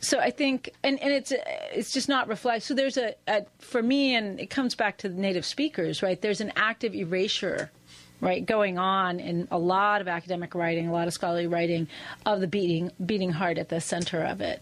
so 0.00 0.18
I 0.18 0.30
think, 0.30 0.70
and, 0.82 1.00
and 1.00 1.12
it's 1.12 1.32
it's 1.72 1.92
just 1.92 2.08
not 2.08 2.26
reflect. 2.26 2.64
So 2.64 2.74
there's 2.74 2.96
a, 2.96 3.14
a 3.28 3.44
for 3.60 3.80
me, 3.80 4.16
and 4.16 4.40
it 4.40 4.50
comes 4.50 4.74
back 4.74 4.98
to 4.98 5.08
the 5.08 5.14
native 5.14 5.46
speakers, 5.46 6.02
right? 6.02 6.20
There's 6.20 6.40
an 6.40 6.52
active 6.56 6.96
erasure, 6.96 7.70
right, 8.20 8.44
going 8.44 8.76
on 8.76 9.20
in 9.20 9.46
a 9.52 9.58
lot 9.58 10.00
of 10.00 10.08
academic 10.08 10.56
writing, 10.56 10.88
a 10.88 10.92
lot 10.92 11.06
of 11.06 11.14
scholarly 11.14 11.46
writing 11.46 11.86
of 12.26 12.40
the 12.40 12.48
beating 12.48 12.90
beating 13.06 13.30
heart 13.30 13.56
at 13.56 13.68
the 13.68 13.80
center 13.80 14.24
of 14.24 14.40
it, 14.40 14.60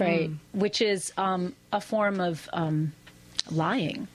right, 0.00 0.28
which 0.54 0.82
is 0.82 1.12
um, 1.16 1.54
a 1.72 1.80
form 1.80 2.18
of 2.18 2.48
um, 2.52 2.92
lying. 3.48 4.08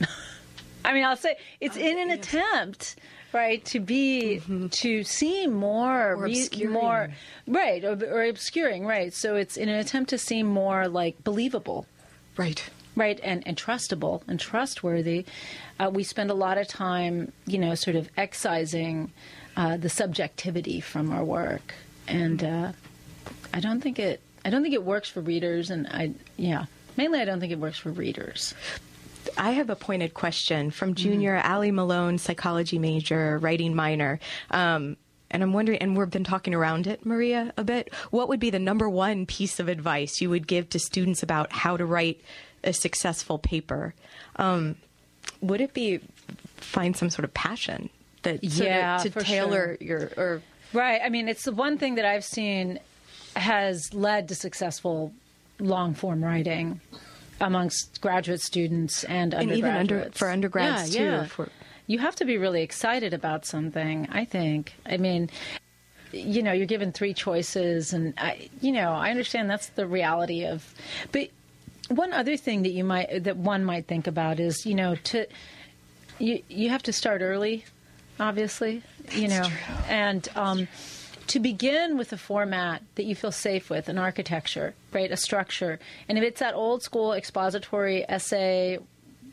I 0.84 0.92
mean, 0.92 1.04
I'll 1.04 1.16
say 1.16 1.36
it's 1.60 1.76
in 1.76 2.00
an 2.00 2.10
attempt, 2.10 2.96
right, 3.36 3.64
to 3.66 3.78
be 3.80 4.40
to 4.70 5.04
seem 5.04 5.52
more 5.52 6.12
Or 6.12 6.16
re- 6.16 6.48
more 6.68 7.08
right 7.46 7.84
or, 7.84 7.92
or 8.10 8.24
obscuring, 8.24 8.84
right. 8.86 9.12
So 9.12 9.36
it's 9.36 9.56
in 9.56 9.68
an 9.68 9.78
attempt 9.78 10.10
to 10.10 10.18
seem 10.18 10.46
more 10.46 10.88
like 10.88 11.22
believable, 11.22 11.86
Right. 12.36 12.62
right, 12.96 13.20
and 13.22 13.46
and 13.46 13.56
trustable 13.56 14.22
and 14.26 14.40
trustworthy. 14.40 15.24
Uh, 15.78 15.90
we 15.92 16.02
spend 16.02 16.30
a 16.30 16.34
lot 16.34 16.58
of 16.58 16.66
time, 16.66 17.32
you 17.46 17.58
know, 17.58 17.74
sort 17.74 17.96
of 17.96 18.08
excising 18.16 19.12
uh, 19.56 19.76
the 19.76 19.88
subjectivity 19.88 20.80
from 20.80 21.12
our 21.12 21.24
work, 21.24 21.74
and 22.08 22.42
uh, 22.42 22.72
I 23.54 23.60
don't 23.60 23.80
think 23.80 23.98
it. 23.98 24.20
I 24.44 24.50
don't 24.50 24.62
think 24.62 24.74
it 24.74 24.84
works 24.84 25.08
for 25.10 25.20
readers, 25.20 25.70
and 25.70 25.86
I 25.86 26.12
yeah. 26.36 26.64
Mainly, 26.96 27.20
I 27.20 27.24
don't 27.26 27.40
think 27.40 27.52
it 27.52 27.58
works 27.58 27.78
for 27.78 27.90
readers. 27.90 28.54
I 29.36 29.50
have 29.52 29.70
a 29.70 29.76
pointed 29.76 30.14
question 30.14 30.70
from 30.70 30.94
junior 30.94 31.36
Allie 31.36 31.70
Malone, 31.70 32.18
psychology 32.18 32.78
major, 32.78 33.38
writing 33.38 33.74
minor. 33.74 34.18
Um, 34.50 34.96
and 35.30 35.42
I'm 35.42 35.52
wondering, 35.52 35.78
and 35.78 35.96
we've 35.96 36.10
been 36.10 36.24
talking 36.24 36.54
around 36.54 36.86
it, 36.86 37.04
Maria, 37.04 37.52
a 37.56 37.64
bit. 37.64 37.92
What 38.10 38.28
would 38.28 38.40
be 38.40 38.50
the 38.50 38.58
number 38.58 38.88
one 38.88 39.26
piece 39.26 39.58
of 39.58 39.68
advice 39.68 40.20
you 40.20 40.30
would 40.30 40.46
give 40.46 40.68
to 40.70 40.78
students 40.78 41.22
about 41.22 41.52
how 41.52 41.76
to 41.76 41.84
write 41.84 42.20
a 42.62 42.72
successful 42.72 43.38
paper? 43.38 43.94
Um, 44.36 44.76
would 45.40 45.60
it 45.60 45.74
be 45.74 46.00
find 46.56 46.96
some 46.96 47.10
sort 47.10 47.24
of 47.24 47.34
passion 47.34 47.90
that 48.22 48.42
Yeah, 48.42 48.98
to 48.98 49.10
for 49.10 49.20
tailor 49.20 49.76
your 49.80 50.10
or 50.16 50.42
Right. 50.72 51.00
I 51.02 51.08
mean, 51.08 51.28
it's 51.28 51.44
the 51.44 51.52
one 51.52 51.78
thing 51.78 51.94
that 51.94 52.04
I've 52.04 52.24
seen 52.24 52.80
has 53.34 53.92
led 53.94 54.28
to 54.28 54.34
successful 54.34 55.12
long 55.58 55.94
form 55.94 56.22
writing 56.24 56.80
amongst 57.40 58.00
graduate 58.00 58.40
students 58.40 59.04
and 59.04 59.34
And 59.34 59.52
even 59.52 59.74
under- 59.74 60.10
for 60.12 60.28
undergrads, 60.28 60.94
yeah, 60.94 60.98
too, 60.98 61.04
Yeah. 61.04 61.24
for- 61.26 61.48
You 61.88 61.98
have 62.00 62.16
to 62.16 62.24
be 62.24 62.36
really 62.36 62.62
excited 62.62 63.14
about 63.14 63.44
something, 63.46 64.08
I 64.10 64.24
think. 64.24 64.74
I 64.84 64.96
mean, 64.96 65.30
you 66.12 66.42
know, 66.42 66.50
you're 66.52 66.66
given 66.66 66.90
three 66.92 67.14
choices, 67.14 67.92
and 67.92 68.12
I, 68.18 68.48
you 68.60 68.72
know, 68.72 68.90
I 68.92 69.10
understand 69.10 69.48
that's 69.50 69.68
the 69.68 69.86
reality 69.86 70.44
of. 70.46 70.74
But 71.12 71.28
one 71.88 72.12
other 72.12 72.36
thing 72.36 72.62
that 72.62 72.70
you 72.72 72.82
might 72.82 73.22
that 73.24 73.36
one 73.36 73.64
might 73.64 73.86
think 73.86 74.06
about 74.08 74.40
is, 74.40 74.66
you 74.66 74.74
know, 74.74 74.96
to 74.96 75.26
you 76.18 76.42
you 76.48 76.70
have 76.70 76.82
to 76.84 76.92
start 76.92 77.20
early, 77.22 77.64
obviously, 78.18 78.82
you 79.12 79.28
know, 79.28 79.48
and 79.88 80.28
um, 80.34 80.66
to 81.28 81.40
begin 81.40 81.96
with 81.98 82.12
a 82.12 82.16
format 82.16 82.82
that 82.94 83.04
you 83.04 83.14
feel 83.14 83.32
safe 83.32 83.68
with, 83.70 83.88
an 83.88 83.98
architecture, 83.98 84.74
right, 84.92 85.10
a 85.10 85.16
structure, 85.16 85.78
and 86.08 86.18
if 86.18 86.24
it's 86.24 86.40
that 86.40 86.54
old 86.54 86.82
school 86.82 87.12
expository 87.12 88.08
essay 88.08 88.78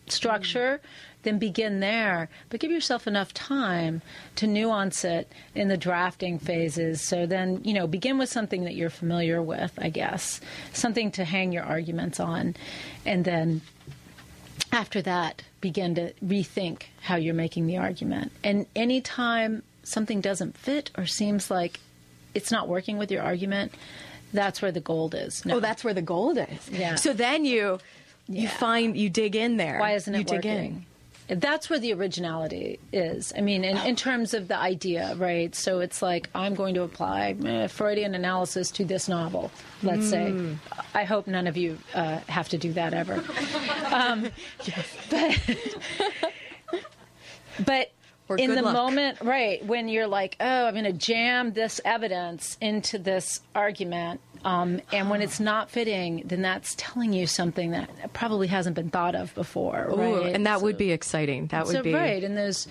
structure, 0.08 0.82
then 1.24 1.40
begin 1.40 1.80
there. 1.80 2.30
But 2.50 2.60
give 2.60 2.72
yourself 2.72 3.08
enough 3.08 3.34
time 3.34 4.02
to 4.36 4.48
nuance 4.48 5.06
it 5.06 5.32
in 5.56 5.70
the 5.70 5.78
drafting 5.78 6.38
phases. 6.38 7.02
So 7.02 7.26
then, 7.26 7.62
you 7.64 7.74
know, 7.74 7.88
begin 7.88 8.18
with 8.18 8.30
something 8.30 8.66
that 8.66 8.76
you're 8.76 8.90
familiar 8.90 9.42
with, 9.42 9.72
I 9.78 9.90
guess, 9.90 10.42
something 10.74 11.12
to 11.12 11.24
hang 11.24 11.54
your 11.54 11.64
arguments 11.64 12.20
on, 12.20 12.56
and 13.06 13.24
then 13.24 13.62
after 14.72 15.02
that, 15.04 15.44
begin 15.62 15.96
to 15.96 16.14
rethink 16.26 16.84
how 17.02 17.16
you're 17.16 17.34
making 17.34 17.68
the 17.68 17.78
argument. 17.78 18.32
And 18.44 18.66
anytime 18.76 19.62
something 19.84 20.22
doesn't 20.22 20.58
fit 20.58 20.92
or 20.98 21.06
seems 21.06 21.52
like 21.52 21.80
it's 22.34 22.52
not 22.52 22.68
working 22.68 22.98
with 22.98 23.12
your 23.12 23.22
argument, 23.22 23.74
that's 24.34 24.62
where 24.62 24.72
the 24.72 24.80
gold 24.82 25.14
is. 25.16 25.46
No. 25.46 25.58
oh, 25.58 25.60
that's 25.60 25.84
where 25.84 25.94
the 25.94 26.02
gold 26.02 26.38
is. 26.38 26.70
Yeah. 26.72 26.96
So 26.96 27.14
then 27.14 27.46
you 27.46 27.80
you 28.28 28.44
Yeah. 28.44 28.50
find 28.58 28.98
you 28.98 29.10
dig 29.10 29.36
in 29.36 29.58
there. 29.58 29.80
Why 29.80 29.94
isn't 29.94 30.14
it 30.16 30.20
you 30.20 30.24
dig 30.24 30.46
in. 30.46 30.56
working? 30.56 30.86
That's 31.30 31.70
where 31.70 31.80
the 31.80 31.94
originality 31.94 32.80
is. 32.92 33.32
I 33.36 33.40
mean, 33.42 33.64
in, 33.64 33.78
in 33.78 33.96
terms 33.96 34.34
of 34.34 34.50
the 34.50 34.58
idea, 34.58 35.16
right? 35.16 35.56
So 35.56 35.80
it's 35.80 36.02
like 36.02 36.30
I'm 36.36 36.54
going 36.54 36.74
to 36.76 36.82
apply 36.84 37.36
eh, 37.46 37.68
Freudian 37.68 38.14
analysis 38.14 38.70
to 38.72 38.84
this 38.86 39.08
novel. 39.08 39.50
Let's 39.84 40.10
say. 40.10 40.32
Hmm. 40.32 40.54
I 40.94 41.06
hope 41.06 41.28
none 41.28 41.48
of 41.48 41.56
you 41.56 41.78
uh, 41.94 42.20
have 42.28 42.50
to 42.50 42.58
do 42.58 42.74
that 42.74 42.94
ever. 42.94 43.24
um, 43.94 44.30
but 45.10 45.40
but 47.66 47.92
Or 48.34 48.38
in 48.38 48.56
the 48.56 48.62
luck. 48.62 48.74
moment, 48.74 49.22
right 49.22 49.64
when 49.66 49.88
you're 49.88 50.08
like, 50.08 50.36
oh, 50.40 50.66
I'm 50.66 50.74
going 50.74 50.86
to 50.86 50.94
jam 50.94 51.54
this 51.54 51.80
evidence 51.86 52.58
into 52.62 52.98
this 52.98 53.42
argument. 53.56 54.22
Um, 54.46 54.82
and 54.92 55.10
when 55.10 55.22
it's 55.22 55.40
not 55.40 55.70
fitting, 55.70 56.24
then 56.26 56.42
that's 56.42 56.76
telling 56.78 57.14
you 57.14 57.28
something 57.28 57.72
that 57.72 58.12
probably 58.12 58.48
hasn't 58.48 58.76
been 58.76 58.90
thought 58.90 59.16
of 59.16 59.34
before. 59.36 59.90
Ooh, 59.90 59.96
right? 59.96 60.36
and 60.36 60.46
that 60.46 60.62
would 60.62 60.78
be 60.78 60.92
exciting. 60.92 61.48
That 61.48 61.66
would 61.66 61.74
so, 61.74 61.84
be 61.84 61.94
right. 61.94 62.24
And 62.24 62.38
those, 62.38 62.68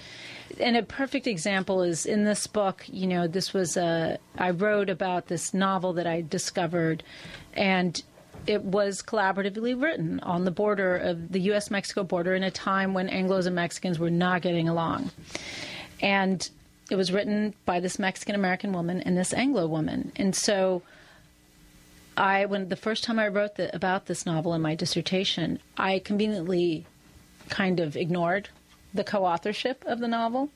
and 0.61 0.77
a 0.77 0.83
perfect 0.83 1.27
example 1.27 1.83
is 1.83 2.05
in 2.05 2.25
this 2.25 2.47
book. 2.47 2.85
You 2.89 3.07
know, 3.07 3.27
this 3.27 3.55
was 3.55 3.79
a 3.79 4.19
I 4.37 4.51
wrote 4.51 4.91
about 4.91 5.29
this 5.29 5.55
novel 5.55 5.95
that 5.95 6.07
I 6.07 6.21
discovered, 6.21 7.03
and 7.55 8.03
it 8.47 8.65
was 8.65 9.03
collaboratively 9.03 9.81
written 9.81 10.21
on 10.21 10.45
the 10.45 10.51
border 10.51 10.97
of 10.97 11.33
the 11.33 11.41
U.S. 11.41 11.71
Mexico 11.71 12.03
border 12.03 12.35
in 12.35 12.43
a 12.43 12.51
time 12.51 12.95
when 12.95 13.09
Anglo's 13.09 13.47
and 13.47 13.55
Mexicans 13.55 13.99
were 13.99 14.11
not 14.11 14.43
getting 14.43 14.69
along, 14.69 15.11
and 16.01 16.49
it 16.91 16.97
was 16.97 17.13
written 17.13 17.55
by 17.65 17.81
this 17.81 17.99
Mexican 17.99 18.35
American 18.35 18.73
woman 18.73 19.01
and 19.01 19.17
this 19.17 19.33
Anglo 19.33 19.67
woman, 19.67 20.13
and 20.17 20.35
so. 20.35 20.83
I 22.15 22.45
when 22.45 22.69
the 22.69 22.77
first 22.77 23.05
time 23.05 23.19
I 23.19 23.29
wrote 23.29 23.55
the, 23.55 23.75
about 23.75 24.05
this 24.05 24.27
novel 24.27 24.53
in 24.53 24.61
my 24.61 24.75
dissertation, 24.75 25.61
I 25.79 25.99
conveniently 25.99 26.85
kind 27.49 27.81
of 27.81 27.97
ignored 27.97 28.51
the 28.95 29.05
co-authorship 29.05 29.83
of 29.87 30.01
the 30.01 30.09
novel 30.09 30.51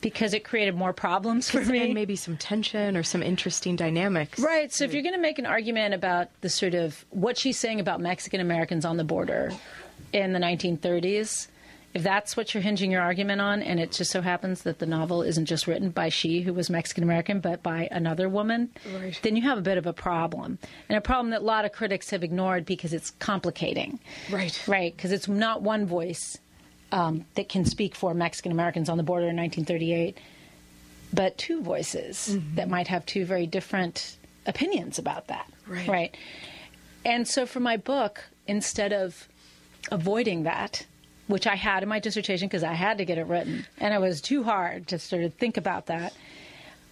because 0.00 0.32
it 0.34 0.44
created 0.44 0.74
more 0.74 0.92
problems 0.92 1.50
for 1.50 1.60
me. 1.64 1.84
and 1.84 1.94
maybe 1.94 2.16
some 2.16 2.36
tension 2.36 2.96
or 2.96 3.02
some 3.02 3.22
interesting 3.22 3.76
dynamics. 3.76 4.38
Right. 4.38 4.72
So 4.72 4.84
if 4.84 4.92
you're 4.94 5.02
going 5.02 5.14
to 5.14 5.20
make 5.20 5.38
an 5.38 5.46
argument 5.46 5.94
about 5.94 6.28
the 6.40 6.48
sort 6.48 6.74
of 6.74 7.04
what 7.10 7.36
she's 7.38 7.58
saying 7.58 7.80
about 7.80 8.00
Mexican 8.00 8.40
Americans 8.40 8.84
on 8.84 8.96
the 8.96 9.04
border 9.04 9.52
in 10.12 10.32
the 10.32 10.38
1930s, 10.38 11.48
if 11.94 12.02
that's 12.02 12.36
what 12.36 12.52
you're 12.52 12.62
hinging 12.62 12.90
your 12.90 13.00
argument 13.00 13.40
on, 13.40 13.62
and 13.62 13.80
it 13.80 13.90
just 13.92 14.10
so 14.10 14.20
happens 14.20 14.64
that 14.64 14.80
the 14.80 14.86
novel 14.86 15.22
isn't 15.22 15.46
just 15.46 15.66
written 15.66 15.88
by 15.88 16.10
she 16.10 16.42
who 16.42 16.52
was 16.52 16.68
Mexican 16.68 17.02
American, 17.02 17.40
but 17.40 17.62
by 17.62 17.88
another 17.90 18.28
woman, 18.28 18.68
Right. 18.94 19.18
then 19.22 19.34
you 19.34 19.40
have 19.42 19.56
a 19.56 19.62
bit 19.62 19.78
of 19.78 19.86
a 19.86 19.94
problem. 19.94 20.58
And 20.90 20.98
a 20.98 21.00
problem 21.00 21.30
that 21.30 21.40
a 21.40 21.44
lot 21.44 21.64
of 21.64 21.72
critics 21.72 22.10
have 22.10 22.22
ignored 22.22 22.66
because 22.66 22.92
it's 22.92 23.12
complicating. 23.12 23.98
Right. 24.30 24.62
Right. 24.68 24.94
Because 24.94 25.10
it's 25.10 25.26
not 25.26 25.62
one 25.62 25.86
voice 25.86 26.36
um, 26.92 27.24
that 27.34 27.48
can 27.48 27.64
speak 27.64 27.94
for 27.94 28.14
Mexican 28.14 28.52
Americans 28.52 28.88
on 28.88 28.96
the 28.96 29.02
border 29.02 29.28
in 29.28 29.36
1938 29.36 30.18
but 31.12 31.36
two 31.38 31.62
voices 31.62 32.38
that 32.54 32.68
might 32.68 32.88
have 32.88 33.06
two 33.06 33.24
very 33.24 33.46
different 33.46 34.16
opinions 34.46 34.98
about 34.98 35.28
that. 35.28 35.50
Right. 35.66 35.88
Right. 35.88 36.16
And 37.04 37.26
so 37.26 37.46
for 37.46 37.60
my 37.60 37.76
book, 37.76 38.24
instead 38.46 38.92
of 38.92 39.28
avoiding 39.90 40.42
that, 40.44 40.84
which 41.26 41.46
I 41.46 41.54
had 41.54 41.82
in 41.82 41.88
my 41.88 41.98
dissertation 41.98 42.48
because 42.48 42.64
I 42.64 42.74
had 42.74 42.98
to 42.98 43.04
get 43.04 43.18
it 43.18 43.26
written, 43.26 43.66
and 43.78 43.94
it 43.94 44.00
was 44.00 44.20
too 44.20 44.42
hard 44.42 44.88
to 44.88 44.98
sort 44.98 45.22
of 45.22 45.34
think 45.34 45.56
about 45.56 45.86
that, 45.86 46.12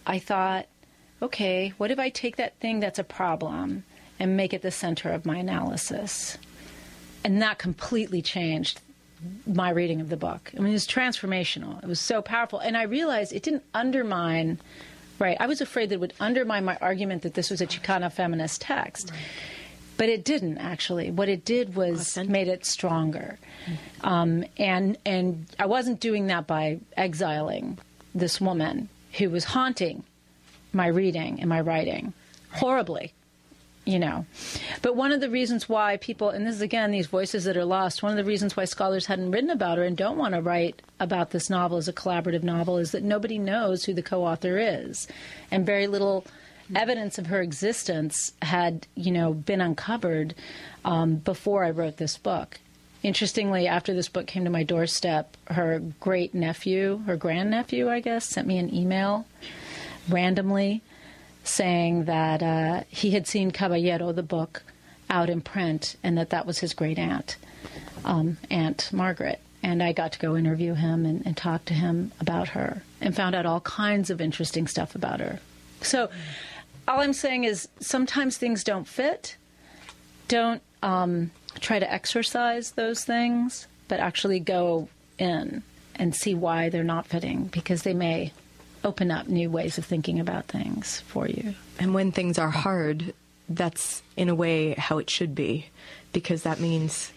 I 0.06 0.18
thought, 0.18 0.66
okay, 1.22 1.72
what 1.78 1.90
if 1.90 1.98
I 1.98 2.08
take 2.08 2.36
that 2.36 2.58
thing 2.60 2.80
that's 2.80 2.98
a 2.98 3.04
problem 3.04 3.84
and 4.18 4.36
make 4.36 4.52
it 4.52 4.62
the 4.62 4.70
center 4.70 5.10
of 5.10 5.26
my 5.26 5.36
analysis? 5.36 6.38
And 7.24 7.40
that 7.42 7.58
completely 7.58 8.22
changed 8.22 8.80
my 9.46 9.70
reading 9.70 10.00
of 10.00 10.08
the 10.08 10.16
book. 10.16 10.50
I 10.56 10.60
mean, 10.60 10.70
it 10.70 10.72
was 10.72 10.86
transformational. 10.86 11.82
It 11.82 11.86
was 11.86 12.00
so 12.00 12.22
powerful. 12.22 12.58
And 12.58 12.76
I 12.76 12.84
realized 12.84 13.32
it 13.32 13.42
didn't 13.42 13.64
undermine, 13.74 14.60
right? 15.18 15.36
I 15.40 15.46
was 15.46 15.60
afraid 15.60 15.88
that 15.90 15.96
it 15.96 16.00
would 16.00 16.14
undermine 16.20 16.64
my 16.64 16.76
argument 16.80 17.22
that 17.22 17.34
this 17.34 17.50
was 17.50 17.60
a 17.60 17.66
Chicana 17.66 18.12
feminist 18.12 18.60
text. 18.60 19.12
But 19.96 20.08
it 20.08 20.24
didn't 20.24 20.58
actually. 20.58 21.10
What 21.12 21.28
it 21.28 21.44
did 21.44 21.76
was 21.76 22.00
Authentic. 22.00 22.30
made 22.32 22.48
it 22.48 22.64
stronger, 22.66 23.38
um, 24.00 24.44
and 24.58 24.98
and 25.06 25.46
I 25.56 25.66
wasn't 25.66 26.00
doing 26.00 26.26
that 26.26 26.48
by 26.48 26.80
exiling 26.96 27.78
this 28.12 28.40
woman 28.40 28.88
who 29.18 29.30
was 29.30 29.44
haunting 29.44 30.02
my 30.72 30.88
reading 30.88 31.38
and 31.38 31.48
my 31.48 31.60
writing 31.60 32.12
horribly 32.50 33.12
you 33.84 33.98
know. 33.98 34.26
But 34.82 34.96
one 34.96 35.12
of 35.12 35.20
the 35.20 35.30
reasons 35.30 35.68
why 35.68 35.96
people, 35.96 36.30
and 36.30 36.46
this 36.46 36.56
is 36.56 36.62
again 36.62 36.90
these 36.90 37.06
voices 37.06 37.44
that 37.44 37.56
are 37.56 37.64
lost, 37.64 38.02
one 38.02 38.12
of 38.12 38.16
the 38.16 38.24
reasons 38.24 38.56
why 38.56 38.64
scholars 38.64 39.06
hadn't 39.06 39.30
written 39.30 39.50
about 39.50 39.78
her 39.78 39.84
and 39.84 39.96
don't 39.96 40.18
want 40.18 40.34
to 40.34 40.40
write 40.40 40.82
about 41.00 41.30
this 41.30 41.50
novel 41.50 41.78
as 41.78 41.88
a 41.88 41.92
collaborative 41.92 42.42
novel 42.42 42.78
is 42.78 42.92
that 42.92 43.02
nobody 43.02 43.38
knows 43.38 43.84
who 43.84 43.94
the 43.94 44.02
co 44.02 44.24
author 44.24 44.58
is. 44.58 45.06
And 45.50 45.66
very 45.66 45.86
little 45.86 46.24
evidence 46.74 47.18
of 47.18 47.26
her 47.26 47.42
existence 47.42 48.32
had, 48.40 48.86
you 48.94 49.10
know, 49.10 49.34
been 49.34 49.60
uncovered 49.60 50.34
um, 50.84 51.16
before 51.16 51.64
I 51.64 51.70
wrote 51.70 51.98
this 51.98 52.16
book. 52.16 52.58
Interestingly, 53.02 53.66
after 53.66 53.92
this 53.92 54.08
book 54.08 54.26
came 54.26 54.44
to 54.44 54.50
my 54.50 54.62
doorstep, 54.62 55.36
her 55.48 55.82
great 56.00 56.34
nephew, 56.34 57.02
her 57.06 57.16
grandnephew, 57.16 57.90
I 57.90 58.00
guess, 58.00 58.24
sent 58.24 58.48
me 58.48 58.56
an 58.56 58.74
email 58.74 59.26
randomly 60.08 60.82
saying 61.44 62.04
that 62.04 62.42
uh, 62.42 62.82
he 62.88 63.12
had 63.12 63.26
seen 63.26 63.50
Caballero, 63.50 64.12
the 64.12 64.22
book, 64.22 64.62
out 65.10 65.30
in 65.30 65.40
print, 65.40 65.96
and 66.02 66.18
that 66.18 66.30
that 66.30 66.46
was 66.46 66.58
his 66.58 66.74
great 66.74 66.98
aunt, 66.98 67.36
um, 68.04 68.38
Aunt 68.50 68.90
Margaret. 68.92 69.40
And 69.62 69.82
I 69.82 69.92
got 69.92 70.12
to 70.12 70.18
go 70.18 70.36
interview 70.36 70.74
him 70.74 71.06
and, 71.06 71.24
and 71.24 71.36
talk 71.36 71.64
to 71.66 71.74
him 71.74 72.12
about 72.20 72.48
her 72.48 72.82
and 73.00 73.14
found 73.14 73.34
out 73.34 73.46
all 73.46 73.60
kinds 73.60 74.10
of 74.10 74.20
interesting 74.20 74.66
stuff 74.66 74.94
about 74.94 75.20
her. 75.20 75.40
So, 75.80 76.10
all 76.86 77.00
I'm 77.00 77.14
saying 77.14 77.44
is 77.44 77.68
sometimes 77.80 78.36
things 78.36 78.62
don't 78.62 78.86
fit. 78.86 79.36
Don't 80.28 80.62
um, 80.82 81.30
try 81.60 81.78
to 81.78 81.90
exercise 81.90 82.72
those 82.72 83.04
things, 83.04 83.66
but 83.88 84.00
actually 84.00 84.40
go 84.40 84.88
in 85.18 85.62
and 85.94 86.14
see 86.14 86.34
why 86.34 86.68
they're 86.68 86.84
not 86.84 87.06
fitting 87.06 87.44
because 87.44 87.82
they 87.82 87.94
may 87.94 88.32
open 88.84 89.10
up 89.10 89.26
new 89.28 89.50
ways 89.50 89.78
of 89.78 89.84
thinking 89.84 90.20
about 90.20 90.44
things 90.46 91.00
for 91.06 91.26
you. 91.26 91.54
And 91.78 91.94
when 91.94 92.12
things 92.12 92.38
are 92.38 92.50
hard, 92.50 93.14
that's 93.48 94.02
in 94.16 94.28
a 94.28 94.34
way 94.34 94.74
how 94.74 94.98
it 94.98 95.10
should 95.10 95.34
be, 95.34 95.66
because 96.12 96.42
that 96.44 96.60
means 96.60 97.10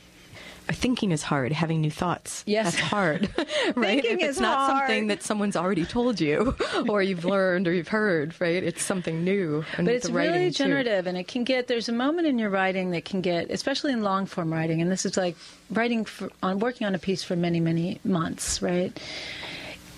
thinking 0.69 1.11
is 1.13 1.23
hard. 1.23 1.53
Having 1.53 1.79
new 1.79 1.89
thoughts, 1.91 2.43
Yes. 2.45 2.65
that's 2.75 2.79
hard, 2.89 3.29
right? 3.75 4.01
Thinking 4.01 4.19
if 4.19 4.29
it's 4.29 4.37
is 4.37 4.41
not 4.41 4.57
hard. 4.69 4.79
something 4.81 5.07
that 5.07 5.23
someone's 5.23 5.55
already 5.55 5.85
told 5.85 6.19
you, 6.19 6.55
or 6.89 7.01
you've 7.01 7.23
learned, 7.23 7.67
or 7.69 7.73
you've 7.73 7.87
heard, 7.87 8.33
right? 8.41 8.61
It's 8.61 8.83
something 8.83 9.23
new. 9.23 9.63
And 9.77 9.85
But 9.85 9.95
it's 9.95 10.09
really 10.09 10.51
too. 10.51 10.57
generative, 10.65 11.07
and 11.07 11.17
it 11.17 11.27
can 11.29 11.45
get. 11.45 11.67
There's 11.67 11.87
a 11.87 11.93
moment 11.93 12.27
in 12.27 12.37
your 12.37 12.49
writing 12.49 12.91
that 12.91 13.05
can 13.05 13.21
get, 13.21 13.49
especially 13.49 13.93
in 13.93 14.01
long 14.01 14.25
form 14.25 14.51
writing, 14.51 14.81
and 14.81 14.91
this 14.91 15.05
is 15.05 15.15
like 15.15 15.37
writing 15.69 16.03
for, 16.03 16.29
on 16.43 16.59
working 16.59 16.85
on 16.85 16.95
a 16.95 16.99
piece 16.99 17.23
for 17.23 17.37
many, 17.37 17.61
many 17.61 17.99
months, 18.03 18.61
right? 18.61 18.91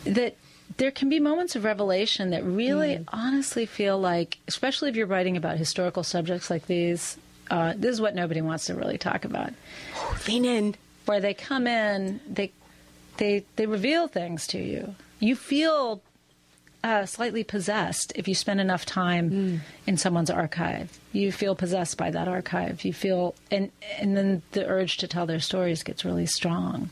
That 0.05 0.36
there 0.80 0.91
can 0.91 1.07
be 1.09 1.19
moments 1.19 1.55
of 1.55 1.63
revelation 1.63 2.32
that 2.32 2.43
really, 2.43 2.95
Mm. 2.97 3.03
honestly, 3.09 3.65
feel 3.65 3.97
like, 3.99 4.38
especially 4.47 4.89
if 4.89 4.95
you're 4.95 5.05
writing 5.07 5.38
about 5.38 5.57
historical 5.57 6.03
subjects 6.03 6.49
like 6.49 6.65
these. 6.67 7.17
Uh, 7.51 7.73
this 7.77 7.91
is 7.93 8.01
what 8.01 8.13
nobody 8.15 8.41
wants 8.41 8.65
to 8.65 8.73
really 8.75 8.97
talk 8.97 9.25
about. 9.25 9.53
Lean 10.27 10.45
in. 10.45 10.75
where 11.05 11.19
they 11.19 11.34
come 11.34 11.65
in, 11.67 12.19
they 12.30 12.51
they 13.17 13.43
they 13.55 13.65
reveal 13.65 14.07
things 14.07 14.45
to 14.47 14.59
you. 14.59 14.93
You 15.19 15.36
feel 15.36 16.01
uh, 16.84 17.05
slightly 17.07 17.43
possessed 17.43 18.13
if 18.15 18.27
you 18.27 18.36
spend 18.36 18.61
enough 18.61 18.86
time 18.86 19.61
in 19.88 19.97
someone's 19.97 20.30
archive. 20.30 20.97
You 21.11 21.32
feel 21.32 21.55
possessed 21.55 21.97
by 21.97 22.11
that 22.11 22.27
archive. 22.27 22.86
You 22.86 22.93
feel, 22.93 23.34
and 23.51 23.71
and 23.99 24.15
then 24.15 24.43
the 24.51 24.65
urge 24.67 24.97
to 24.97 25.07
tell 25.07 25.25
their 25.25 25.39
stories 25.41 25.82
gets 25.84 26.05
really 26.05 26.27
strong, 26.27 26.89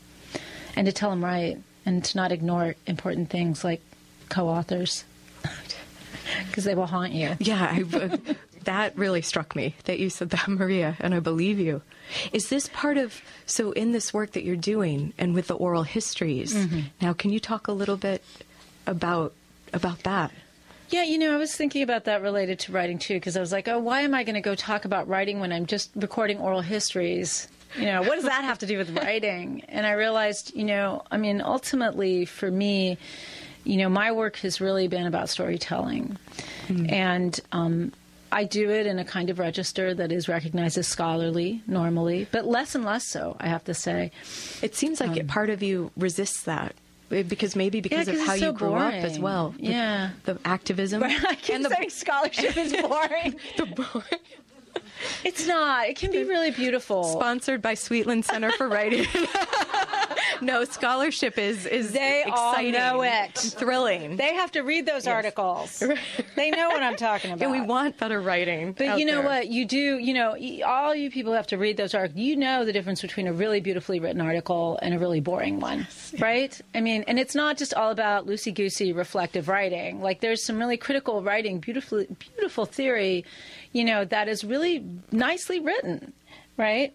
and 0.76 0.84
to 0.86 0.92
tell 0.92 1.10
them 1.10 1.24
right, 1.24 1.56
and 1.88 2.04
to 2.04 2.16
not 2.18 2.32
ignore 2.32 2.74
important 2.86 3.30
things 3.30 3.64
like 3.64 3.80
co-authors, 4.28 5.04
because 6.46 6.64
they 6.64 6.74
will 6.74 6.86
haunt 6.86 7.12
you. 7.12 7.34
Yeah, 7.38 7.64
I, 7.64 8.18
that 8.64 8.94
really 8.98 9.22
struck 9.22 9.56
me 9.56 9.74
that 9.84 9.98
you 9.98 10.10
said 10.10 10.28
that, 10.30 10.48
Maria, 10.48 10.98
and 11.00 11.14
I 11.14 11.20
believe 11.20 11.58
you. 11.58 11.80
Is 12.30 12.50
this 12.50 12.68
part 12.74 12.98
of 12.98 13.22
so 13.46 13.72
in 13.72 13.92
this 13.92 14.12
work 14.12 14.32
that 14.32 14.44
you're 14.44 14.54
doing 14.54 15.14
and 15.16 15.34
with 15.34 15.46
the 15.46 15.54
oral 15.54 15.82
histories? 15.82 16.52
Mm-hmm. 16.52 16.80
Now, 17.00 17.14
can 17.14 17.32
you 17.32 17.40
talk 17.40 17.68
a 17.68 17.72
little 17.72 17.96
bit 17.96 18.22
about 18.86 19.32
about 19.72 20.00
that? 20.00 20.30
Yeah, 20.90 21.04
you 21.04 21.16
know, 21.16 21.32
I 21.32 21.38
was 21.38 21.54
thinking 21.56 21.82
about 21.82 22.04
that 22.04 22.20
related 22.20 22.58
to 22.60 22.72
writing 22.72 22.98
too, 22.98 23.14
because 23.14 23.36
I 23.36 23.40
was 23.40 23.52
like, 23.52 23.66
oh, 23.66 23.78
why 23.78 24.02
am 24.02 24.14
I 24.14 24.24
going 24.24 24.34
to 24.34 24.42
go 24.42 24.54
talk 24.54 24.84
about 24.84 25.08
writing 25.08 25.40
when 25.40 25.52
I'm 25.52 25.64
just 25.64 25.90
recording 25.96 26.38
oral 26.38 26.60
histories? 26.60 27.48
You 27.76 27.84
know, 27.86 28.02
what 28.02 28.14
does 28.16 28.24
that 28.24 28.44
have 28.44 28.58
to 28.60 28.66
do 28.66 28.78
with 28.78 28.90
writing? 28.96 29.62
And 29.68 29.86
I 29.86 29.92
realized, 29.92 30.54
you 30.54 30.64
know, 30.64 31.02
I 31.10 31.16
mean, 31.18 31.40
ultimately 31.40 32.24
for 32.24 32.50
me, 32.50 32.98
you 33.64 33.76
know, 33.76 33.88
my 33.88 34.12
work 34.12 34.36
has 34.38 34.60
really 34.60 34.88
been 34.88 35.06
about 35.06 35.28
storytelling. 35.28 36.16
And 36.68 37.38
um, 37.52 37.92
I 38.30 38.44
do 38.44 38.70
it 38.70 38.86
in 38.86 38.98
a 38.98 39.04
kind 39.04 39.30
of 39.30 39.38
register 39.38 39.94
that 39.94 40.12
is 40.12 40.28
recognized 40.28 40.76
as 40.78 40.86
scholarly 40.86 41.62
normally, 41.66 42.26
but 42.30 42.46
less 42.46 42.74
and 42.74 42.84
less 42.84 43.06
so, 43.06 43.36
I 43.40 43.48
have 43.48 43.64
to 43.64 43.74
say. 43.74 44.10
It 44.62 44.74
seems 44.74 45.00
like 45.00 45.16
it, 45.16 45.26
part 45.28 45.48
of 45.50 45.62
you 45.62 45.90
resists 45.96 46.42
that. 46.44 46.74
eh, 47.10 47.22
Because 47.22 47.56
maybe 47.56 47.80
because 47.80 48.06
Um, 48.08 48.14
'cause 48.14 48.20
of 48.22 48.26
how 48.26 48.34
you 48.34 48.40
so 48.40 48.52
grew 48.52 48.74
up 48.74 48.92
as 48.92 49.18
well. 49.18 49.54
Yeah. 49.58 50.10
The, 50.24 50.38
activism. 50.44 51.02
I 51.04 51.36
keep 51.40 51.54
and 51.56 51.64
the, 51.64 51.70
saying 51.70 51.90
scholarship 51.90 52.56
is 52.56 52.72
boring. 52.82 53.36
the 53.56 53.66
boring. 53.66 54.20
It's 55.24 55.46
not. 55.46 55.88
It 55.88 55.96
can 55.96 56.10
be 56.10 56.24
really 56.24 56.50
beautiful. 56.50 57.04
Sponsored 57.04 57.62
by 57.62 57.74
Sweetland 57.74 58.24
Center 58.24 58.50
for 58.52 58.68
Writing. 58.68 59.06
no, 60.40 60.64
scholarship 60.64 61.38
is 61.38 61.66
is 61.66 61.92
They 61.92 62.24
all 62.24 62.52
exciting, 62.52 62.72
know 62.72 63.02
it. 63.02 63.34
thrilling. 63.34 64.16
They 64.16 64.34
have 64.34 64.52
to 64.52 64.60
read 64.62 64.86
those 64.86 65.06
articles. 65.06 65.82
They 66.36 66.50
know 66.50 66.68
what 66.68 66.82
I'm 66.84 66.94
talking 66.94 67.32
about. 67.32 67.42
and 67.42 67.50
we 67.50 67.60
want 67.60 67.98
better 67.98 68.20
writing. 68.20 68.72
But 68.72 68.98
you 68.98 69.06
know 69.06 69.16
there. 69.22 69.24
what? 69.24 69.48
You 69.48 69.64
do, 69.64 69.98
you 69.98 70.14
know, 70.14 70.36
all 70.64 70.94
you 70.94 71.10
people 71.10 71.32
have 71.32 71.48
to 71.48 71.58
read 71.58 71.76
those 71.76 71.94
articles. 71.94 72.18
You 72.20 72.36
know 72.36 72.64
the 72.64 72.72
difference 72.72 73.02
between 73.02 73.26
a 73.26 73.32
really 73.32 73.60
beautifully 73.60 73.98
written 73.98 74.20
article 74.20 74.78
and 74.80 74.94
a 74.94 74.98
really 75.00 75.20
boring 75.20 75.58
one, 75.58 75.88
right? 76.20 76.58
I 76.76 76.80
mean, 76.80 77.02
and 77.08 77.18
it's 77.18 77.34
not 77.34 77.58
just 77.58 77.74
all 77.74 77.90
about 77.90 78.26
loosey 78.28 78.54
goosey 78.54 78.92
reflective 78.92 79.48
writing. 79.48 80.00
Like, 80.00 80.20
there's 80.20 80.42
some 80.44 80.58
really 80.58 80.76
critical 80.76 81.22
writing, 81.22 81.58
beautiful, 81.58 82.04
beautiful 82.36 82.64
theory, 82.66 83.24
you 83.72 83.84
know, 83.84 84.04
that 84.04 84.28
is 84.28 84.44
really 84.44 84.84
nicely 85.10 85.60
written, 85.60 86.12
right? 86.56 86.94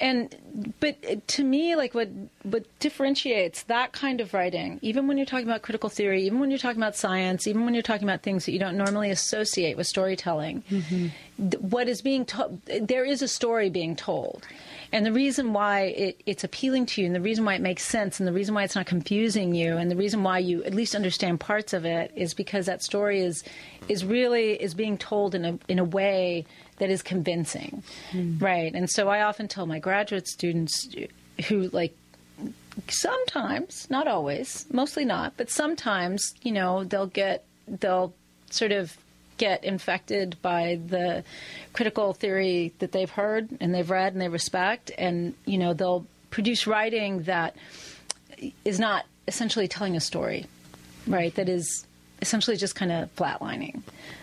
And 0.00 0.74
but 0.80 1.28
to 1.28 1.44
me, 1.44 1.76
like 1.76 1.94
what 1.94 2.08
what 2.42 2.64
differentiates 2.80 3.62
that 3.64 3.92
kind 3.92 4.20
of 4.20 4.34
writing, 4.34 4.80
even 4.82 5.06
when 5.06 5.16
you're 5.16 5.26
talking 5.26 5.46
about 5.46 5.62
critical 5.62 5.88
theory, 5.88 6.24
even 6.24 6.40
when 6.40 6.50
you're 6.50 6.58
talking 6.58 6.82
about 6.82 6.96
science, 6.96 7.46
even 7.46 7.64
when 7.64 7.72
you're 7.72 7.84
talking 7.84 8.02
about 8.02 8.22
things 8.22 8.44
that 8.44 8.52
you 8.52 8.58
don't 8.58 8.76
normally 8.76 9.10
associate 9.10 9.76
with 9.76 9.86
storytelling, 9.86 10.64
mm-hmm. 10.68 11.48
th- 11.50 11.62
what 11.62 11.88
is 11.88 12.02
being 12.02 12.24
told, 12.24 12.60
there 12.66 13.04
is 13.04 13.22
a 13.22 13.28
story 13.28 13.70
being 13.70 13.94
told. 13.94 14.44
And 14.92 15.06
the 15.06 15.12
reason 15.12 15.54
why 15.54 15.84
it, 15.84 16.22
it's 16.26 16.44
appealing 16.44 16.86
to 16.86 17.00
you, 17.00 17.06
and 17.06 17.14
the 17.14 17.20
reason 17.20 17.44
why 17.44 17.54
it 17.54 17.62
makes 17.62 17.84
sense, 17.84 18.20
and 18.20 18.26
the 18.26 18.32
reason 18.32 18.54
why 18.54 18.62
it's 18.64 18.74
not 18.74 18.86
confusing 18.86 19.54
you, 19.54 19.78
and 19.78 19.90
the 19.90 19.96
reason 19.96 20.22
why 20.22 20.38
you 20.38 20.62
at 20.64 20.74
least 20.74 20.94
understand 20.94 21.40
parts 21.40 21.72
of 21.72 21.84
it, 21.84 22.12
is 22.14 22.34
because 22.34 22.66
that 22.66 22.82
story 22.82 23.20
is 23.20 23.42
is 23.88 24.04
really 24.04 24.62
is 24.62 24.74
being 24.74 24.98
told 24.98 25.34
in 25.34 25.44
a 25.44 25.58
in 25.68 25.78
a 25.78 25.84
way 25.84 26.44
that 26.76 26.90
is 26.90 27.02
convincing, 27.02 27.82
hmm. 28.10 28.38
right? 28.38 28.74
And 28.74 28.90
so 28.90 29.08
I 29.08 29.22
often 29.22 29.48
tell 29.48 29.66
my 29.66 29.78
graduate 29.78 30.28
students 30.28 30.88
who 31.48 31.70
like 31.72 31.96
sometimes, 32.88 33.88
not 33.90 34.06
always, 34.08 34.66
mostly 34.70 35.04
not, 35.04 35.34
but 35.36 35.50
sometimes, 35.50 36.34
you 36.42 36.52
know, 36.52 36.84
they'll 36.84 37.06
get, 37.06 37.44
they'll 37.66 38.14
sort 38.50 38.72
of 38.72 38.96
get 39.36 39.64
infected 39.64 40.36
by 40.42 40.80
the 40.86 41.24
critical 41.72 42.12
theory 42.12 42.72
that 42.78 42.92
they've 42.92 43.10
heard 43.10 43.48
and 43.60 43.74
they've 43.74 43.90
read 43.90 44.12
and 44.12 44.20
they 44.20 44.28
respect, 44.28 44.90
and, 44.98 45.34
you 45.44 45.58
know, 45.58 45.74
they'll 45.74 46.06
produce 46.30 46.66
writing 46.66 47.22
that 47.22 47.56
is 48.64 48.78
not 48.78 49.04
essentially 49.28 49.68
telling 49.68 49.96
a 49.96 50.00
story, 50.00 50.46
right? 51.06 51.34
That 51.34 51.48
is 51.48 51.86
essentially 52.20 52.56
just 52.56 52.74
kind 52.74 52.92
of 52.92 53.14
flatlining, 53.16 53.82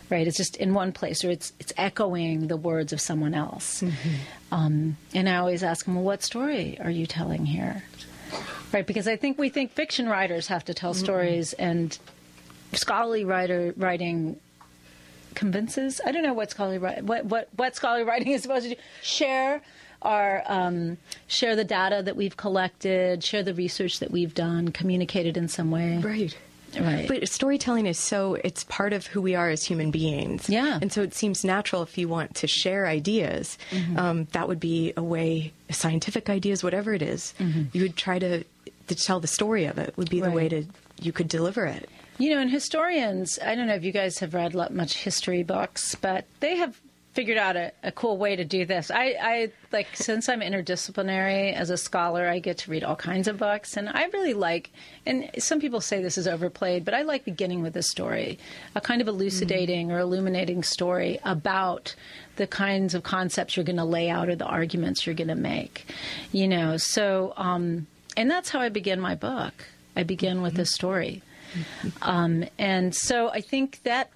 right? 0.10 0.26
It's 0.26 0.38
just 0.38 0.55
in 0.55 0.74
one 0.74 0.91
place, 0.91 1.24
or 1.24 1.30
it's 1.30 1.53
it's 1.60 1.74
echoing 1.78 2.47
the 2.47 2.57
words 2.57 2.93
of 2.93 3.01
someone 3.01 3.34
else. 3.34 3.84
Um, 4.51 4.97
and 5.14 5.30
I 5.30 5.36
always 5.36 5.64
ask 5.64 5.86
them, 5.86 5.95
well, 5.95 6.03
what 6.03 6.24
story 6.24 6.78
are 6.82 6.89
you 6.89 7.05
telling 7.05 7.45
here? 7.45 7.84
Right, 8.72 8.86
because 8.86 9.07
I 9.07 9.16
think 9.16 9.38
we 9.38 9.49
think 9.49 9.72
fiction 9.72 10.07
writers 10.07 10.47
have 10.47 10.66
to 10.66 10.74
tell 10.74 10.93
stories, 10.93 11.53
and 11.53 11.97
scholarly 12.74 13.26
writer 13.26 13.74
writing 13.78 14.39
convinces. 15.39 15.99
I 16.05 16.11
don't 16.11 16.23
know 16.23 16.33
what 16.33 16.51
scholarly 16.51 16.77
what 16.77 17.25
what 17.25 17.47
what 17.55 17.75
scholarly 17.75 18.03
writing 18.09 18.31
is 18.33 18.41
supposed 18.43 18.67
to 18.69 18.75
do. 18.75 18.81
Share 19.01 19.61
our 20.01 20.43
um, 20.45 20.97
share 21.27 21.55
the 21.55 21.63
data 21.63 22.01
that 22.03 22.15
we've 22.15 22.37
collected, 22.37 23.23
share 23.23 23.43
the 23.43 23.53
research 23.53 23.99
that 23.99 24.11
we've 24.11 24.33
done, 24.33 24.69
communicate 24.69 25.25
it 25.25 25.35
in 25.37 25.47
some 25.47 25.71
way. 25.71 25.97
Right. 25.97 26.37
Right. 26.79 27.07
But 27.07 27.27
storytelling 27.27 27.87
is 27.87 27.97
so, 27.97 28.35
it's 28.35 28.63
part 28.65 28.93
of 28.93 29.07
who 29.07 29.21
we 29.23 29.33
are 29.33 29.49
as 29.49 29.63
human 29.63 29.89
beings. 29.89 30.47
Yeah. 30.47 30.77
And 30.79 30.93
so 30.93 31.01
it 31.01 31.15
seems 31.15 31.43
natural 31.43 31.81
if 31.81 31.97
you 31.97 32.07
want 32.07 32.35
to 32.35 32.47
share 32.47 32.85
ideas, 32.85 33.57
Mm-hmm. 33.71 33.97
um, 33.97 34.27
that 34.33 34.47
would 34.47 34.59
be 34.59 34.93
a 34.95 35.01
way, 35.01 35.51
scientific 35.71 36.29
ideas, 36.29 36.63
whatever 36.63 36.93
it 36.93 37.01
is, 37.01 37.33
you 37.73 37.81
would 37.81 37.95
try 37.97 38.19
to, 38.19 38.43
to 38.87 38.93
tell 38.95 39.19
the 39.19 39.25
story 39.25 39.65
of 39.65 39.79
it, 39.79 39.97
would 39.97 40.11
be 40.11 40.19
the 40.21 40.27
Mm-hmm. 40.27 40.35
Way 40.35 40.49
to, 40.49 40.65
you 41.01 41.11
could 41.11 41.27
deliver 41.27 41.65
it. 41.65 41.89
You 42.20 42.32
know, 42.32 42.41
and 42.41 42.51
historians, 42.51 43.39
I 43.43 43.55
don't 43.55 43.67
know 43.67 43.76
if 43.76 43.84
you 43.86 43.93
guys 43.93 44.20
have 44.20 44.34
read 44.34 44.53
much 44.53 44.97
history 44.97 45.41
books, 45.41 45.95
but 45.95 46.26
they 46.41 46.57
have 46.57 46.78
figured 47.13 47.38
out 47.38 47.55
a, 47.55 47.72
a 47.82 47.93
cool 47.93 48.17
way 48.17 48.36
to 48.36 48.43
do 48.43 48.65
this. 48.65 48.91
I, 48.91 49.15
I 49.22 49.51
like 49.72 49.88
since 49.95 50.28
I'm 50.28 50.41
interdisciplinary 50.41 51.53
as 51.53 51.70
a 51.70 51.78
scholar, 51.78 52.28
I 52.28 52.39
get 52.39 52.57
to 52.59 52.72
read 52.72 52.84
all 52.84 52.97
kinds 52.97 53.30
of 53.30 53.38
books, 53.38 53.78
and 53.78 53.88
I 53.88 54.05
really 54.07 54.34
like. 54.34 54.70
And 55.05 55.30
some 55.39 55.61
people 55.61 55.80
say 55.80 56.03
this 56.03 56.17
is 56.17 56.28
overplayed, 56.28 56.84
but 56.84 56.93
I 56.93 57.03
like 57.03 57.24
beginning 57.24 57.61
with 57.61 57.78
a 57.78 57.84
story, 57.84 58.38
a 58.76 58.82
kind 58.82 59.01
of 59.01 59.07
elucidating 59.07 59.89
or 59.89 59.99
illuminating 59.99 60.61
story 60.61 61.20
about 61.24 61.95
the 62.36 62.47
kinds 62.47 62.93
of 62.93 63.03
concepts 63.03 63.55
you're 63.55 63.63
going 63.63 63.78
to 63.78 63.86
lay 63.86 64.09
out 64.09 64.28
or 64.28 64.36
the 64.36 64.45
arguments 64.45 65.05
you're 65.05 65.15
going 65.15 65.30
to 65.30 65.36
make. 65.36 65.86
You 66.34 66.49
know, 66.49 66.76
so 66.76 67.34
um, 67.38 67.88
and 68.17 68.30
that's 68.30 68.49
how 68.49 68.59
I 68.59 68.67
begin 68.67 68.99
my 68.99 69.15
book. 69.15 69.53
I 69.95 70.03
begin 70.03 70.41
with 70.41 70.59
a 70.59 70.65
story, 70.65 71.24
um, 72.02 72.45
and 72.58 72.93
so 72.95 73.30
I 73.30 73.41
think 73.41 73.82
that 73.84 74.10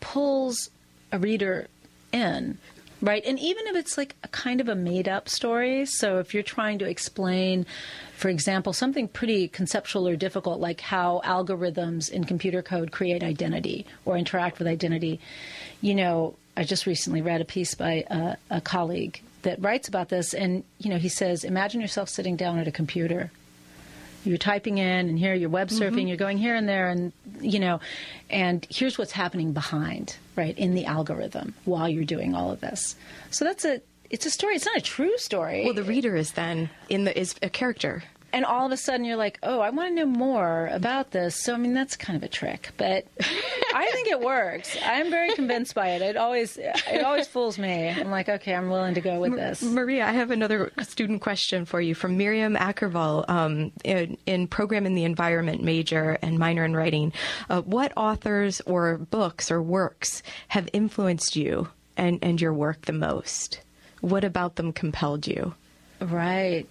pulls 0.00 0.70
a 1.12 1.18
reader 1.18 1.68
in 2.12 2.58
right? 3.00 3.24
And 3.24 3.38
even 3.38 3.66
if 3.68 3.76
it's 3.76 3.96
like 3.96 4.16
a 4.24 4.28
kind 4.28 4.60
of 4.60 4.68
a 4.68 4.74
made 4.74 5.08
up 5.08 5.28
story 5.28 5.86
so 5.86 6.18
if 6.18 6.34
you're 6.34 6.42
trying 6.42 6.78
to 6.80 6.88
explain 6.88 7.66
for 8.16 8.28
example 8.28 8.72
something 8.72 9.08
pretty 9.08 9.48
conceptual 9.48 10.08
or 10.08 10.16
difficult 10.16 10.60
like 10.60 10.80
how 10.80 11.20
algorithms 11.24 12.10
in 12.10 12.24
computer 12.24 12.62
code 12.62 12.90
create 12.90 13.22
identity 13.22 13.86
or 14.04 14.16
interact 14.16 14.58
with 14.58 14.68
identity. 14.68 15.20
You 15.80 15.94
know 15.94 16.34
i 16.56 16.64
just 16.64 16.86
recently 16.86 17.22
read 17.22 17.40
a 17.40 17.44
piece 17.44 17.74
by 17.76 18.04
a, 18.10 18.36
a 18.50 18.60
colleague 18.60 19.22
that 19.42 19.62
writes 19.62 19.86
about 19.86 20.08
this 20.08 20.34
and 20.34 20.64
you 20.78 20.90
know 20.90 20.98
he 20.98 21.08
says 21.08 21.44
imagine 21.44 21.80
yourself 21.80 22.08
sitting 22.08 22.36
down 22.36 22.58
at 22.58 22.66
a 22.66 22.72
computer 22.72 23.30
you're 24.24 24.38
typing 24.38 24.78
in 24.78 25.08
and 25.08 25.18
here 25.18 25.34
you're 25.34 25.48
web 25.50 25.68
surfing 25.68 25.90
Mm-hmm. 25.90 26.08
you're 26.08 26.16
going 26.16 26.38
here 26.38 26.54
and 26.54 26.68
there 26.68 26.88
and 26.90 27.12
you 27.40 27.58
know 27.58 27.80
and 28.30 28.66
here's 28.70 28.98
what's 28.98 29.12
happening 29.12 29.52
behind 29.52 30.16
right 30.36 30.56
in 30.58 30.74
the 30.74 30.86
algorithm 30.86 31.54
while 31.64 31.88
you're 31.88 32.04
doing 32.04 32.34
all 32.34 32.50
of 32.50 32.60
this 32.60 32.96
so 33.30 33.44
that's 33.44 33.64
a 33.64 33.80
it's 34.10 34.26
a 34.26 34.30
story 34.30 34.54
it's 34.54 34.66
not 34.66 34.76
a 34.76 34.80
true 34.80 35.16
story 35.18 35.64
Well, 35.64 35.74
the 35.74 35.82
reader 35.84 36.16
is 36.16 36.32
then 36.32 36.70
in 36.88 37.04
the 37.04 37.18
is 37.18 37.34
a 37.42 37.50
character. 37.50 38.02
And 38.32 38.44
all 38.44 38.66
of 38.66 38.72
a 38.72 38.76
sudden 38.76 39.04
you're 39.04 39.16
like 39.16 39.38
oh 39.42 39.60
i 39.60 39.70
want 39.70 39.90
to 39.90 39.94
know 39.94 40.06
more 40.06 40.68
about 40.72 41.10
this 41.12 41.34
so 41.34 41.54
i 41.54 41.56
mean 41.56 41.74
that's 41.74 41.96
kind 41.96 42.16
of 42.16 42.22
a 42.22 42.28
trick 42.28 42.70
but 42.76 43.06
i 43.74 43.90
think 43.92 44.08
it 44.08 44.20
works 44.20 44.76
i'm 44.84 45.10
very 45.10 45.34
convinced 45.34 45.74
by 45.74 45.90
it 45.90 46.02
it 46.02 46.16
always 46.16 46.56
it 46.58 47.04
always 47.04 47.26
fools 47.26 47.58
me 47.58 47.88
i'm 47.88 48.10
like 48.10 48.28
okay 48.28 48.54
i'm 48.54 48.68
willing 48.68 48.94
to 48.94 49.00
go 49.00 49.20
with 49.20 49.34
this 49.34 49.62
Maria, 49.62 50.06
I 50.06 50.12
have 50.12 50.30
another 50.30 50.72
student 50.82 51.20
question 51.20 51.64
for 51.64 51.80
you 51.80 51.94
from 51.94 52.16
Miriam 52.16 52.56
Ackerval 52.56 53.28
um, 53.28 53.72
in, 53.84 54.16
in 54.26 54.46
program 54.46 54.86
in 54.86 54.94
the 54.94 55.04
environment 55.04 55.62
major 55.62 56.18
and 56.22 56.38
minor 56.38 56.64
in 56.64 56.74
writing. 56.74 57.12
Uh, 57.48 57.62
what 57.62 57.92
authors 57.96 58.60
or 58.62 58.98
books 58.98 59.50
or 59.50 59.62
works 59.62 60.22
have 60.48 60.68
influenced 60.72 61.36
you 61.36 61.68
and, 61.96 62.18
and 62.22 62.40
your 62.40 62.52
work 62.52 62.82
the 62.86 62.92
most? 62.92 63.60
What 64.00 64.24
about 64.24 64.56
them 64.56 64.72
compelled 64.72 65.26
you? 65.26 65.54
Right. 66.00 66.66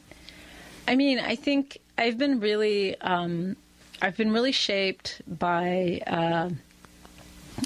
I 0.88 0.96
mean, 0.96 1.20
I 1.20 1.36
think 1.36 1.80
I've 1.98 2.18
been 2.18 2.40
really, 2.40 3.00
um, 3.02 3.56
I've 4.02 4.16
been 4.16 4.32
really 4.32 4.52
shaped 4.54 5.22
by 5.28 6.02
uh, 6.08 6.50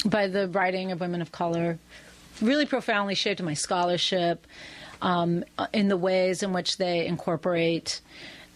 by 0.05 0.27
the 0.27 0.47
writing 0.47 0.91
of 0.91 0.99
women 0.99 1.21
of 1.21 1.31
color. 1.31 1.77
Really 2.41 2.65
profoundly 2.65 3.13
shaped 3.13 3.41
my 3.41 3.53
scholarship, 3.53 4.47
um, 5.01 5.43
in 5.73 5.87
the 5.87 5.97
ways 5.97 6.43
in 6.43 6.53
which 6.53 6.77
they 6.77 7.05
incorporate 7.05 8.01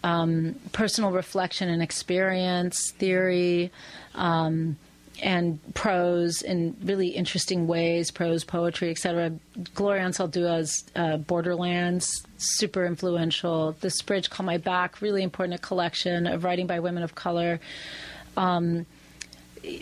um, 0.02 0.56
personal 0.72 1.10
reflection 1.10 1.68
and 1.68 1.82
experience, 1.82 2.92
theory, 2.92 3.70
um, 4.14 4.76
and 5.22 5.58
prose 5.74 6.42
in 6.42 6.76
really 6.82 7.08
interesting 7.08 7.66
ways, 7.66 8.10
prose, 8.10 8.44
poetry, 8.44 8.90
etc. 8.90 9.32
Gloria 9.74 10.02
Anzaldúa's 10.04 10.84
uh, 10.94 11.16
Borderlands, 11.16 12.24
super 12.38 12.84
influential. 12.84 13.76
This 13.80 14.00
Bridge 14.02 14.30
Call 14.30 14.46
My 14.46 14.58
Back, 14.58 15.00
really 15.00 15.22
important 15.22 15.60
collection 15.62 16.26
of 16.26 16.44
writing 16.44 16.66
by 16.66 16.80
women 16.80 17.02
of 17.02 17.14
color. 17.14 17.60
Um, 18.36 18.86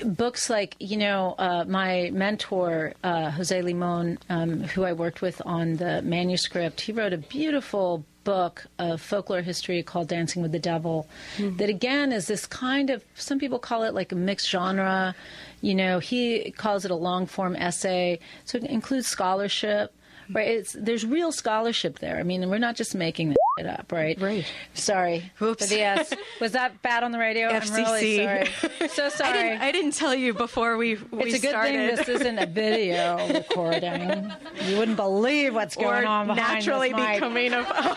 books 0.04 0.48
like 0.48 0.76
you 0.78 0.96
know 0.96 1.34
uh, 1.38 1.64
my 1.66 2.10
mentor 2.12 2.94
uh, 3.02 3.30
Jose 3.30 3.60
Limon, 3.60 4.18
um, 4.28 4.62
who 4.62 4.84
I 4.84 4.92
worked 4.92 5.22
with 5.22 5.42
on 5.44 5.76
the 5.76 6.02
manuscript, 6.02 6.80
he 6.80 6.92
wrote 6.92 7.12
a 7.12 7.18
beautiful 7.18 8.04
book 8.24 8.66
of 8.78 9.00
folklore 9.00 9.42
history 9.42 9.82
called 9.82 10.08
Dancing 10.08 10.42
with 10.42 10.52
the 10.52 10.58
Devil. 10.58 11.06
Mm-hmm. 11.36 11.58
That 11.58 11.68
again 11.68 12.12
is 12.12 12.26
this 12.26 12.46
kind 12.46 12.90
of 12.90 13.04
some 13.14 13.38
people 13.38 13.58
call 13.58 13.82
it 13.84 13.94
like 13.94 14.12
a 14.12 14.16
mixed 14.16 14.48
genre. 14.48 15.14
You 15.60 15.74
know, 15.74 15.98
he 15.98 16.50
calls 16.52 16.84
it 16.84 16.90
a 16.90 16.96
long 16.96 17.26
form 17.26 17.56
essay, 17.56 18.18
so 18.44 18.58
it 18.58 18.64
includes 18.64 19.06
scholarship. 19.06 19.94
Right, 20.32 20.48
it's, 20.48 20.72
there's 20.72 21.04
real 21.04 21.32
scholarship 21.32 21.98
there. 21.98 22.16
I 22.16 22.22
mean, 22.22 22.48
we're 22.48 22.56
not 22.56 22.76
just 22.76 22.94
making 22.94 23.28
this 23.28 23.36
shit 23.58 23.66
up, 23.66 23.92
right? 23.92 24.20
Right. 24.20 24.44
Sorry. 24.74 25.30
Oops. 25.40 25.62
For 25.64 25.68
the 25.74 25.80
S. 25.80 26.12
Was 26.40 26.52
that 26.52 26.80
bad 26.82 27.02
on 27.04 27.12
the 27.12 27.18
radio? 27.18 27.48
I'm 27.48 27.62
really 27.74 28.18
FCC. 28.18 28.48
sorry. 28.58 28.88
So 28.88 29.08
sorry. 29.08 29.30
I 29.38 29.42
didn't, 29.42 29.62
I 29.62 29.72
didn't 29.72 29.92
tell 29.92 30.14
you 30.14 30.34
before 30.34 30.76
we, 30.76 30.96
we 31.10 31.24
It's 31.24 31.36
a 31.36 31.40
good 31.40 31.50
started. 31.50 31.96
thing 31.96 31.96
this 31.96 32.08
isn't 32.20 32.38
a 32.38 32.46
video 32.46 33.16
recording. 33.34 34.32
You 34.66 34.78
wouldn't 34.78 34.96
believe 34.96 35.54
what's 35.54 35.76
going 35.76 36.04
or 36.04 36.06
on 36.06 36.26
behind 36.28 36.54
naturally 36.54 36.90
this 36.90 36.98
mic. 36.98 37.14
becoming 37.14 37.52
a 37.52 37.96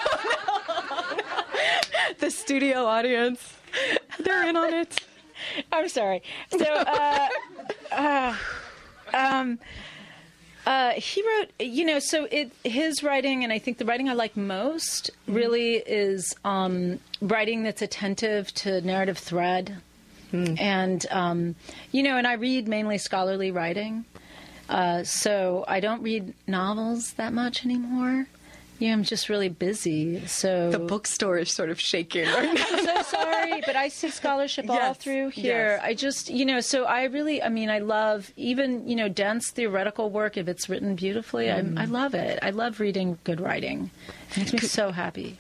the 2.20 2.32
studio 2.32 2.86
audience. 2.86 3.56
They're 4.20 4.48
in 4.48 4.56
on 4.56 4.74
it. 4.74 5.00
I'm 5.72 5.88
sorry. 5.90 6.24
So, 6.50 6.66
uh, 6.66 7.28
uh, 7.92 8.36
um, 9.14 9.60
uh, 10.68 10.92
he 10.92 11.24
wrote, 11.24 11.50
you 11.62 11.86
know, 11.86 11.98
so 11.98 12.28
it 12.30 12.52
his 12.66 13.02
writing, 13.02 13.46
and 13.46 13.54
I 13.54 13.58
think 13.58 13.78
the 13.78 13.86
writing 13.86 14.10
I 14.10 14.14
like 14.14 14.36
most 14.36 15.10
really 15.26 15.76
is 15.76 16.36
um, 16.44 17.00
writing 17.22 17.64
that's 17.64 17.82
attentive 17.82 18.54
to 18.56 18.82
narrative 18.82 19.18
thread, 19.18 19.78
and 20.60 21.06
um, 21.10 21.56
you 21.94 22.04
know, 22.04 22.18
and 22.18 22.28
I 22.28 22.34
read 22.34 22.68
mainly 22.68 22.98
scholarly 22.98 23.50
writing, 23.50 24.04
uh, 24.68 25.06
so 25.06 25.64
I 25.70 25.80
don't 25.80 26.04
read 26.04 26.34
novels 26.48 27.14
that 27.14 27.32
much 27.32 27.64
anymore. 27.64 28.28
Yeah, 28.80 28.94
I'm 28.94 29.04
just 29.04 29.28
really 29.30 29.50
busy. 29.50 30.26
So 30.28 30.70
The 30.72 30.80
bookstore 30.80 31.38
is 31.38 31.52
sort 31.52 31.70
of 31.70 31.80
shaking. 31.80 32.26
right. 32.28 32.48
I'm 32.72 32.86
so 32.86 33.02
sorry, 33.04 33.62
but 33.66 33.76
I 33.76 33.88
see 33.88 34.10
scholarship 34.10 34.70
all 34.70 34.94
through 34.94 35.30
here. 35.30 35.78
yes. 35.78 35.82
I 35.84 35.94
just, 35.96 36.30
you 36.30 36.46
know, 36.46 36.60
so 36.60 36.86
I 36.86 37.06
really, 37.06 37.42
I 37.42 37.50
mean, 37.50 37.70
I 37.70 37.80
love 37.80 38.32
even, 38.36 38.88
you 38.88 38.96
know, 38.96 39.10
dense 39.10 39.50
theoretical 39.50 40.10
work 40.12 40.38
if 40.38 40.48
it's 40.48 40.70
written 40.70 40.96
beautifully. 40.96 41.50
I, 41.52 41.58
I 41.76 41.86
love 41.86 42.14
it. 42.14 42.38
I 42.44 42.52
love 42.52 42.80
reading 42.80 43.18
good 43.24 43.42
writing. 43.42 43.90
It 44.32 44.38
makes 44.38 44.54
me 44.54 44.60
so 44.60 44.92
happy. 44.92 45.38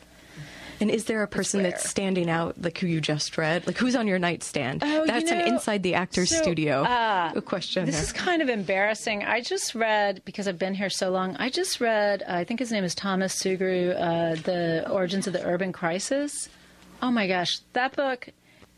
And 0.79 0.91
is 0.91 1.05
there 1.05 1.23
a 1.23 1.27
person 1.27 1.63
that's 1.63 1.89
standing 1.89 2.29
out, 2.29 2.61
like 2.61 2.77
who 2.77 2.87
you 2.87 3.01
just 3.01 3.37
read? 3.37 3.65
Like 3.65 3.77
who's 3.77 3.95
on 3.95 4.07
your 4.07 4.19
nightstand? 4.19 4.83
Oh, 4.85 5.01
you 5.01 5.07
that's 5.07 5.31
an 5.31 5.41
inside 5.41 5.83
the 5.83 5.95
actor's 5.95 6.29
so, 6.29 6.41
studio 6.41 6.83
uh, 6.83 7.39
question. 7.41 7.85
This 7.85 7.95
there. 7.95 8.03
is 8.03 8.11
kind 8.13 8.41
of 8.41 8.49
embarrassing. 8.49 9.23
I 9.23 9.41
just 9.41 9.73
read 9.73 10.21
because 10.25 10.47
I've 10.47 10.59
been 10.59 10.75
here 10.75 10.89
so 10.89 11.09
long. 11.09 11.35
I 11.37 11.49
just 11.49 11.81
read. 11.81 12.21
Uh, 12.21 12.35
I 12.35 12.43
think 12.43 12.59
his 12.59 12.71
name 12.71 12.83
is 12.83 12.93
Thomas 12.93 13.35
Sugrue, 13.35 13.95
uh, 13.95 14.35
"The 14.41 14.89
Origins 14.89 15.27
of 15.27 15.33
the 15.33 15.43
Urban 15.43 15.71
Crisis." 15.71 16.49
Oh 17.01 17.11
my 17.11 17.27
gosh, 17.27 17.59
that 17.73 17.95
book. 17.95 18.29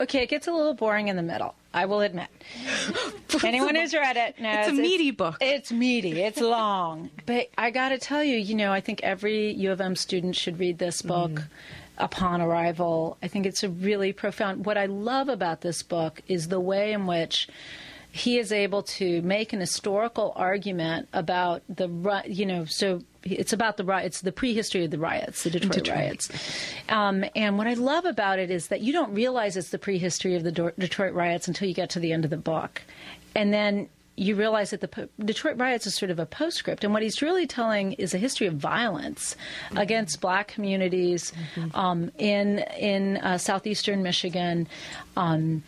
Okay, 0.02 0.24
it 0.24 0.30
gets 0.30 0.48
a 0.48 0.54
little 0.54 0.74
boring 0.74 1.10
in 1.10 1.18
the 1.18 1.24
middle. 1.24 1.56
I 1.74 1.86
will 1.86 2.00
admit. 2.00 2.28
Anyone 3.44 3.76
who's 3.76 3.94
read 3.94 4.18
it 4.18 4.40
knows 4.40 4.68
It's 4.68 4.70
a 4.70 4.82
meaty 4.82 5.12
book. 5.12 5.38
It's 5.40 5.72
meaty. 5.72 6.22
It's 6.22 6.40
long, 6.40 7.10
but 7.26 7.50
I 7.58 7.70
got 7.70 7.90
to 7.90 8.00
tell 8.00 8.24
you, 8.24 8.38
you 8.38 8.56
know, 8.56 8.72
I 8.72 8.82
think 8.82 9.04
every 9.04 9.52
U 9.52 9.72
of 9.72 9.80
M 9.82 9.96
student 9.96 10.36
should 10.36 10.58
read 10.58 10.80
this 10.80 11.02
book 11.02 11.32
Mm. 11.32 11.48
Upon 12.00 12.42
arrival. 12.42 13.18
I 13.22 13.28
think 13.28 13.46
it's 13.46 13.64
a 13.64 13.70
really 13.70 14.14
profound. 14.14 14.66
What 14.66 14.78
I 14.78 14.86
love 14.86 15.30
about 15.30 15.62
this 15.62 15.84
book 15.84 16.22
is 16.28 16.48
the 16.48 16.60
way 16.60 16.94
in 16.94 17.06
which 17.06 17.48
he 18.12 18.40
is 18.40 18.52
able 18.52 18.82
to 18.82 19.22
make 19.22 19.54
an 19.54 19.60
historical 19.60 20.34
argument 20.36 21.08
about 21.14 21.62
the 21.70 21.88
you 22.26 22.46
know 22.46 22.66
so 22.66 23.02
it's 23.24 23.54
about 23.54 23.78
the 23.78 23.86
it's 23.98 24.22
the 24.22 24.32
prehistory 24.32 24.84
of 24.86 24.92
the 24.92 24.98
riots 24.98 25.44
the 25.44 25.52
Detroit, 25.52 25.74
Detroit. 25.74 25.98
riots 25.98 26.30
um, 26.90 27.24
and 27.36 27.58
what 27.58 27.68
I 27.68 27.76
love 27.76 28.06
about 28.06 28.40
it 28.40 28.50
is 28.50 28.68
that 28.68 28.82
you 28.82 28.92
don't 28.92 29.14
realize 29.14 29.56
it's 29.56 29.70
the 29.70 29.78
prehistory 29.78 30.36
of 30.36 30.44
the 30.44 30.74
Detroit 30.80 31.14
riots 31.14 31.48
until 31.48 31.68
you 31.68 31.74
get 31.76 31.92
to 31.92 32.00
the 32.00 32.12
end 32.12 32.24
of 32.24 32.32
the 32.32 32.38
book 32.38 32.82
and 33.36 33.54
then 33.54 33.88
you 34.20 34.36
realize 34.36 34.72
that 34.72 34.82
the 34.82 34.88
po- 34.88 35.08
Detroit 35.24 35.58
riots 35.58 35.88
is 35.88 35.96
sort 35.96 36.12
of 36.12 36.20
a 36.20 36.26
postscript, 36.26 36.84
and 36.84 36.94
what 36.94 37.02
he's 37.02 37.22
really 37.22 37.48
telling 37.48 37.94
is 37.94 38.14
a 38.14 38.18
history 38.18 38.48
of 38.48 38.56
violence 38.56 39.36
against 39.76 40.20
black 40.20 40.50
communities 40.50 41.32
um, 41.74 42.12
in 42.18 42.60
in 42.78 43.18
uh, 43.18 43.38
southeastern 43.38 44.04
Michigan. 44.04 44.68
Um, 45.16 45.64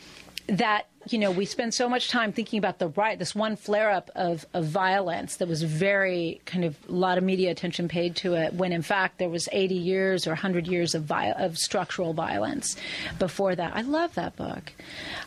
that 0.48 0.88
you 1.08 1.18
know 1.18 1.32
we 1.32 1.46
spend 1.46 1.74
so 1.74 1.88
much 1.88 2.10
time 2.10 2.34
thinking 2.34 2.60
about 2.60 2.80
the 2.80 2.90
riot, 2.90 3.20
this 3.20 3.34
one 3.34 3.56
flare 3.56 3.90
up 3.90 4.12
of, 4.16 4.46
of 4.54 4.66
violence 4.66 5.38
that 5.38 5.48
was 5.48 5.64
very 5.64 6.42
kind 6.46 6.66
of 6.66 6.76
a 6.90 6.92
lot 6.92 7.18
of 7.18 7.24
media 7.24 7.52
attention 7.52 7.88
paid 7.88 8.18
to 8.18 8.34
it, 8.34 8.54
when 8.54 8.74
in 8.74 8.82
fact 8.82 9.18
there 9.18 9.30
was 9.30 9.48
80 9.54 9.76
years 9.76 10.28
or 10.28 10.32
100 10.32 10.68
years 10.68 10.94
of 10.94 11.04
vi- 11.04 11.32
of 11.32 11.58
structural 11.58 12.14
violence 12.14 12.76
before 13.18 13.56
that. 13.56 13.72
I 13.74 13.82
love 13.82 14.14
that 14.16 14.36
book. 14.36 14.74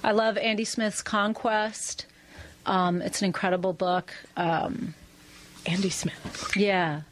I 0.02 0.12
love 0.12 0.36
Andy 0.36 0.64
Smith's 0.64 1.00
Conquest. 1.00 2.04
Um, 2.66 3.02
it's 3.02 3.20
an 3.20 3.26
incredible 3.26 3.72
book. 3.72 4.14
Um, 4.36 4.94
Andy 5.66 5.90
Smith. 5.90 6.52
Yeah. 6.56 7.02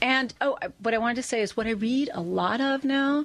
And 0.00 0.32
oh, 0.40 0.58
what 0.80 0.94
I 0.94 0.98
wanted 0.98 1.16
to 1.16 1.22
say 1.22 1.40
is 1.40 1.56
what 1.56 1.66
I 1.66 1.70
read 1.70 2.10
a 2.14 2.20
lot 2.20 2.60
of 2.60 2.84
now, 2.84 3.24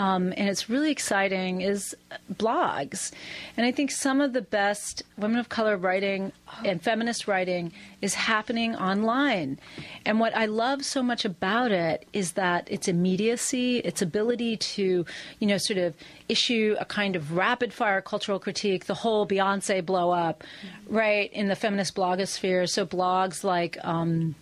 um, 0.00 0.32
and 0.38 0.48
it's 0.48 0.70
really 0.70 0.90
exciting, 0.90 1.60
is 1.60 1.94
blogs. 2.32 3.12
And 3.58 3.66
I 3.66 3.70
think 3.70 3.90
some 3.90 4.22
of 4.22 4.32
the 4.32 4.40
best 4.40 5.02
women 5.18 5.38
of 5.38 5.50
color 5.50 5.76
writing 5.76 6.32
and 6.64 6.80
feminist 6.80 7.28
writing 7.28 7.70
is 8.00 8.14
happening 8.14 8.74
online. 8.74 9.58
And 10.06 10.18
what 10.18 10.34
I 10.34 10.46
love 10.46 10.86
so 10.86 11.02
much 11.02 11.26
about 11.26 11.70
it 11.70 12.08
is 12.14 12.32
that 12.32 12.66
its 12.70 12.88
immediacy, 12.88 13.80
its 13.80 14.00
ability 14.00 14.56
to, 14.56 15.04
you 15.38 15.46
know, 15.46 15.58
sort 15.58 15.78
of 15.78 15.94
issue 16.30 16.76
a 16.80 16.86
kind 16.86 17.14
of 17.14 17.36
rapid 17.36 17.74
fire 17.74 18.00
cultural 18.00 18.38
critique, 18.38 18.86
the 18.86 18.94
whole 18.94 19.26
Beyonce 19.26 19.84
blow 19.84 20.12
up, 20.12 20.44
right, 20.88 21.30
in 21.34 21.48
the 21.48 21.56
feminist 21.56 21.94
blogosphere. 21.94 22.66
So 22.66 22.86
blogs 22.86 23.44
like, 23.44 23.76
um, 23.84 24.34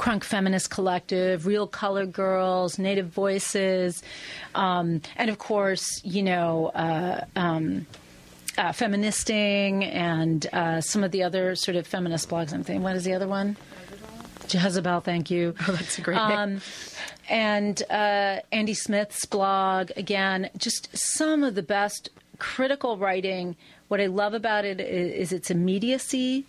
Crunk 0.00 0.24
Feminist 0.24 0.70
Collective, 0.70 1.46
Real 1.46 1.66
Color 1.66 2.06
Girls, 2.06 2.78
Native 2.78 3.08
Voices, 3.08 4.02
um, 4.54 5.02
and 5.16 5.28
of 5.28 5.36
course, 5.36 6.00
you 6.02 6.22
know, 6.22 6.68
uh, 6.68 7.26
um, 7.36 7.86
uh, 8.56 8.72
Feministing 8.72 9.84
and 9.84 10.46
uh, 10.54 10.80
some 10.80 11.04
of 11.04 11.10
the 11.10 11.22
other 11.22 11.54
sort 11.54 11.76
of 11.76 11.86
feminist 11.86 12.30
blogs. 12.30 12.54
I'm 12.54 12.64
thinking, 12.64 12.82
what 12.82 12.96
is 12.96 13.04
the 13.04 13.12
other 13.12 13.28
one? 13.28 13.58
Jezebel, 14.48 15.02
thank 15.02 15.30
you. 15.30 15.54
Oh, 15.68 15.72
that's 15.72 15.98
a 15.98 16.00
great 16.00 16.16
name. 16.16 16.38
Um, 16.38 16.60
and 17.28 17.82
uh, 17.90 18.38
Andy 18.50 18.74
Smith's 18.74 19.26
blog, 19.26 19.90
again, 19.96 20.48
just 20.56 20.88
some 20.96 21.44
of 21.44 21.54
the 21.54 21.62
best 21.62 22.08
critical 22.38 22.96
writing. 22.96 23.54
What 23.90 24.00
I 24.00 24.06
love 24.06 24.34
about 24.34 24.64
it 24.64 24.78
is, 24.80 25.30
is 25.30 25.32
its 25.32 25.50
immediacy, 25.50 26.46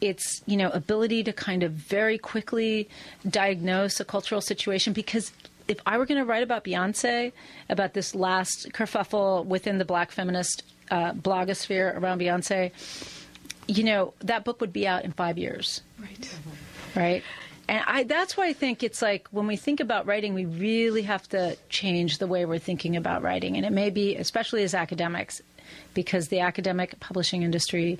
its 0.00 0.42
you 0.46 0.56
know 0.56 0.70
ability 0.70 1.22
to 1.24 1.32
kind 1.32 1.62
of 1.62 1.70
very 1.72 2.18
quickly 2.18 2.88
diagnose 3.28 4.00
a 4.00 4.04
cultural 4.04 4.40
situation. 4.40 4.92
Because 4.92 5.32
if 5.68 5.78
I 5.86 5.98
were 5.98 6.04
going 6.06 6.18
to 6.18 6.24
write 6.26 6.42
about 6.42 6.64
Beyonce, 6.64 7.30
about 7.68 7.94
this 7.94 8.12
last 8.14 8.72
kerfuffle 8.72 9.46
within 9.46 9.78
the 9.78 9.84
Black 9.84 10.10
feminist 10.10 10.64
uh, 10.90 11.12
blogosphere 11.12 11.96
around 11.96 12.20
Beyonce, 12.20 12.72
you 13.68 13.84
know 13.84 14.12
that 14.20 14.44
book 14.44 14.60
would 14.60 14.72
be 14.72 14.86
out 14.88 15.04
in 15.04 15.12
five 15.12 15.38
years 15.38 15.82
Right. 16.00 16.38
right? 16.96 17.22
And 17.68 17.84
I, 17.86 18.02
that's 18.02 18.36
why 18.36 18.48
I 18.48 18.52
think 18.52 18.82
it's 18.82 19.00
like 19.00 19.28
when 19.30 19.46
we 19.46 19.54
think 19.56 19.78
about 19.78 20.06
writing, 20.06 20.34
we 20.34 20.44
really 20.44 21.02
have 21.02 21.28
to 21.28 21.56
change 21.68 22.18
the 22.18 22.26
way 22.26 22.44
we're 22.44 22.58
thinking 22.58 22.96
about 22.96 23.22
writing. 23.22 23.56
And 23.56 23.64
it 23.64 23.70
may 23.70 23.90
be, 23.90 24.16
especially 24.16 24.64
as 24.64 24.74
academics, 24.74 25.40
because 25.94 26.28
the 26.28 26.40
academic 26.40 26.98
publishing 27.00 27.42
industry 27.42 27.98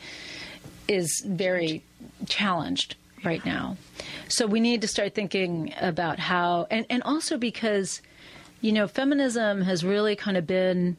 is 0.88 1.22
very 1.26 1.82
challenged 2.26 2.96
right 3.24 3.44
now. 3.44 3.76
So 4.28 4.46
we 4.46 4.60
need 4.60 4.80
to 4.82 4.88
start 4.88 5.14
thinking 5.14 5.74
about 5.80 6.18
how, 6.18 6.66
and, 6.70 6.86
and 6.88 7.02
also 7.02 7.36
because, 7.36 8.00
you 8.60 8.72
know, 8.72 8.88
feminism 8.88 9.62
has 9.62 9.84
really 9.84 10.16
kind 10.16 10.36
of 10.36 10.46
been 10.46 10.96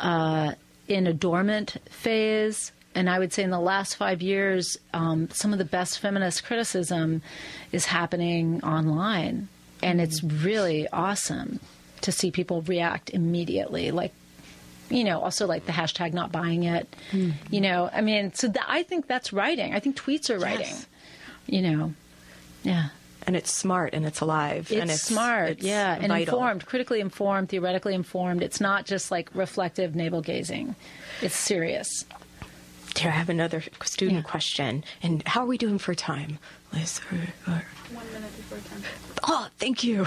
uh, 0.00 0.52
in 0.88 1.06
a 1.06 1.12
dormant 1.12 1.76
phase. 1.90 2.72
And 2.94 3.10
I 3.10 3.18
would 3.18 3.32
say 3.32 3.42
in 3.42 3.50
the 3.50 3.60
last 3.60 3.96
five 3.96 4.22
years, 4.22 4.76
um, 4.92 5.28
some 5.30 5.52
of 5.52 5.58
the 5.58 5.64
best 5.64 5.98
feminist 5.98 6.44
criticism 6.44 7.22
is 7.72 7.86
happening 7.86 8.62
online. 8.62 9.48
And 9.82 10.00
it's 10.00 10.22
really 10.22 10.86
awesome 10.88 11.60
to 12.02 12.12
see 12.12 12.30
people 12.30 12.62
react 12.62 13.10
immediately. 13.10 13.90
Like, 13.90 14.12
you 14.94 15.04
know, 15.04 15.20
also 15.20 15.46
like 15.46 15.66
the 15.66 15.72
hashtag 15.72 16.12
not 16.12 16.30
buying 16.30 16.62
it. 16.64 16.86
Hmm. 17.10 17.30
You 17.50 17.60
know, 17.60 17.90
I 17.92 18.00
mean, 18.00 18.32
so 18.32 18.48
th- 18.48 18.64
I 18.66 18.84
think 18.84 19.06
that's 19.08 19.32
writing. 19.32 19.74
I 19.74 19.80
think 19.80 19.96
tweets 19.96 20.30
are 20.30 20.38
writing. 20.38 20.66
Yes. 20.66 20.86
You 21.46 21.62
know, 21.62 21.94
yeah. 22.62 22.88
And 23.26 23.36
it's 23.36 23.52
smart 23.52 23.94
and 23.94 24.04
it's 24.04 24.20
alive. 24.20 24.70
It's, 24.70 24.80
and 24.80 24.90
it's 24.90 25.02
smart, 25.02 25.50
it's 25.50 25.64
yeah, 25.64 25.94
and 25.94 26.08
vital. 26.08 26.34
informed, 26.36 26.66
critically 26.66 27.00
informed, 27.00 27.48
theoretically 27.48 27.94
informed. 27.94 28.42
It's 28.42 28.60
not 28.60 28.84
just 28.84 29.10
like 29.10 29.30
reflective 29.34 29.96
navel 29.96 30.20
gazing. 30.20 30.76
It's 31.22 31.34
serious. 31.34 32.04
Here, 32.96 33.10
I 33.10 33.14
have 33.14 33.28
another 33.28 33.62
student 33.84 34.18
Yeah. 34.24 34.30
question. 34.30 34.84
And 35.02 35.22
how 35.26 35.42
are 35.42 35.46
we 35.46 35.58
doing 35.58 35.78
for 35.78 35.94
time, 35.94 36.38
Liz? 36.72 37.00
Or, 37.10 37.52
or... 37.52 37.64
One 37.92 38.06
minute 38.12 38.36
before 38.36 38.58
10. 38.58 38.82
Oh, 39.24 39.48
thank 39.58 39.82
you. 39.82 40.06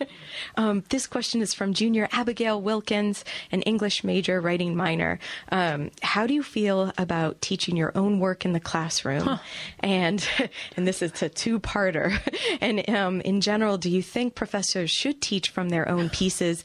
um, 0.56 0.82
this 0.88 1.06
question 1.06 1.42
is 1.42 1.54
from 1.54 1.74
junior 1.74 2.08
Abigail 2.12 2.60
Wilkins, 2.60 3.24
an 3.52 3.62
English 3.62 4.02
major, 4.04 4.40
writing 4.40 4.74
minor. 4.74 5.18
Um, 5.52 5.90
how 6.02 6.26
do 6.26 6.34
you 6.34 6.42
feel 6.42 6.92
about 6.98 7.40
teaching 7.40 7.76
your 7.76 7.92
own 7.94 8.20
work 8.20 8.44
in 8.44 8.52
the 8.52 8.60
classroom? 8.60 9.38
And 9.80 10.26
and 10.76 10.86
this 10.88 11.02
is 11.02 11.22
a 11.22 11.28
two-parter. 11.28 12.18
and 12.60 12.88
um, 12.90 13.20
in 13.20 13.40
general, 13.40 13.78
do 13.78 13.90
you 13.90 14.02
think 14.02 14.34
professors 14.34 14.90
should 14.90 15.20
teach 15.20 15.50
from 15.50 15.68
their 15.68 15.88
own 15.88 16.08
pieces? 16.10 16.64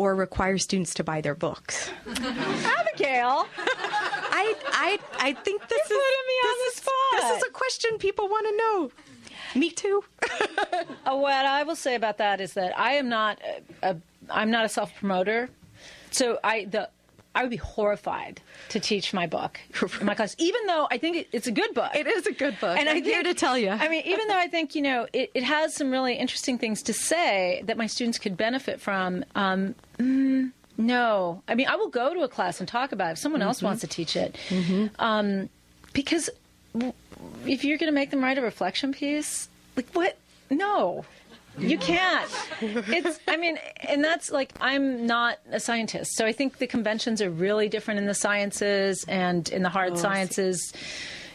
Or 0.00 0.14
require 0.14 0.56
students 0.56 0.94
to 0.94 1.04
buy 1.04 1.20
their 1.20 1.34
books. 1.34 1.90
Abigail, 2.08 3.46
I, 4.40 4.54
I, 4.88 4.98
I 5.18 5.32
think 5.34 5.68
this 5.68 5.82
is 5.82 5.88
putting 5.88 6.26
me 6.30 6.36
on 6.48 6.56
this 6.58 6.74
the 6.74 6.80
is- 6.80 6.84
spot. 6.84 7.20
This 7.20 7.36
is 7.36 7.42
a 7.48 7.52
question 7.52 7.98
people 7.98 8.26
want 8.28 8.46
to 8.46 8.56
know. 8.56 8.90
Me 9.60 9.70
too. 9.70 10.02
Uh, 11.06 11.16
what 11.16 11.32
I 11.46 11.62
will 11.64 11.76
say 11.76 11.94
about 11.96 12.18
that 12.18 12.40
is 12.40 12.52
that 12.54 12.78
I 12.78 12.92
am 12.92 13.08
not 13.08 13.40
a, 13.82 13.90
a 13.90 13.96
I'm 14.28 14.50
not 14.50 14.64
a 14.64 14.68
self 14.68 14.94
promoter, 14.94 15.48
so 16.10 16.38
I 16.44 16.66
the 16.66 16.88
I 17.34 17.42
would 17.42 17.50
be 17.50 17.56
horrified 17.56 18.40
to 18.70 18.80
teach 18.80 19.12
my 19.14 19.26
book 19.26 19.60
in 20.00 20.06
my 20.06 20.14
class, 20.14 20.34
even 20.38 20.66
though 20.66 20.88
I 20.90 20.98
think 20.98 21.16
it, 21.16 21.28
it's 21.32 21.46
a 21.46 21.52
good 21.52 21.74
book. 21.74 21.94
It 21.94 22.06
is 22.06 22.26
a 22.26 22.32
good 22.32 22.58
book. 22.60 22.76
And 22.76 22.88
I'm 22.88 22.96
I 22.96 23.00
here 23.00 23.22
to 23.22 23.34
tell 23.34 23.56
you. 23.56 23.70
I 23.70 23.88
mean, 23.88 24.02
even 24.04 24.26
though 24.26 24.38
I 24.38 24.48
think 24.48 24.74
you 24.74 24.82
know 24.82 25.06
it, 25.12 25.30
it 25.34 25.44
has 25.44 25.74
some 25.74 25.90
really 25.90 26.14
interesting 26.14 26.58
things 26.58 26.82
to 26.84 26.92
say 26.92 27.62
that 27.66 27.76
my 27.76 27.86
students 27.86 28.18
could 28.18 28.36
benefit 28.36 28.80
from. 28.80 29.24
Um, 29.36 29.74
mm, 29.98 30.50
no, 30.76 31.42
I 31.46 31.54
mean, 31.54 31.68
I 31.68 31.76
will 31.76 31.88
go 31.88 32.14
to 32.14 32.22
a 32.22 32.28
class 32.28 32.58
and 32.58 32.68
talk 32.68 32.90
about 32.92 33.10
it 33.10 33.12
if 33.12 33.18
someone 33.18 33.42
else 33.42 33.62
wants 33.62 33.82
to 33.82 33.86
teach 33.86 34.16
it, 34.16 34.36
um, 34.98 35.48
because 35.92 36.30
if 37.46 37.64
you're 37.64 37.78
going 37.78 37.90
to 37.90 37.94
make 37.94 38.10
them 38.10 38.22
write 38.22 38.38
a 38.38 38.42
reflection 38.42 38.92
piece, 38.92 39.48
like 39.76 39.88
what? 39.92 40.16
No. 40.48 41.04
You 41.60 41.78
can't. 41.78 42.30
It's. 42.60 43.20
I 43.28 43.36
mean, 43.36 43.58
and 43.88 44.02
that's 44.02 44.30
like 44.30 44.52
I'm 44.60 45.06
not 45.06 45.38
a 45.50 45.60
scientist, 45.60 46.16
so 46.16 46.26
I 46.26 46.32
think 46.32 46.58
the 46.58 46.66
conventions 46.66 47.22
are 47.22 47.30
really 47.30 47.68
different 47.68 48.00
in 48.00 48.06
the 48.06 48.14
sciences 48.14 49.04
and 49.08 49.48
in 49.48 49.62
the 49.62 49.68
hard 49.68 49.98
sciences 49.98 50.72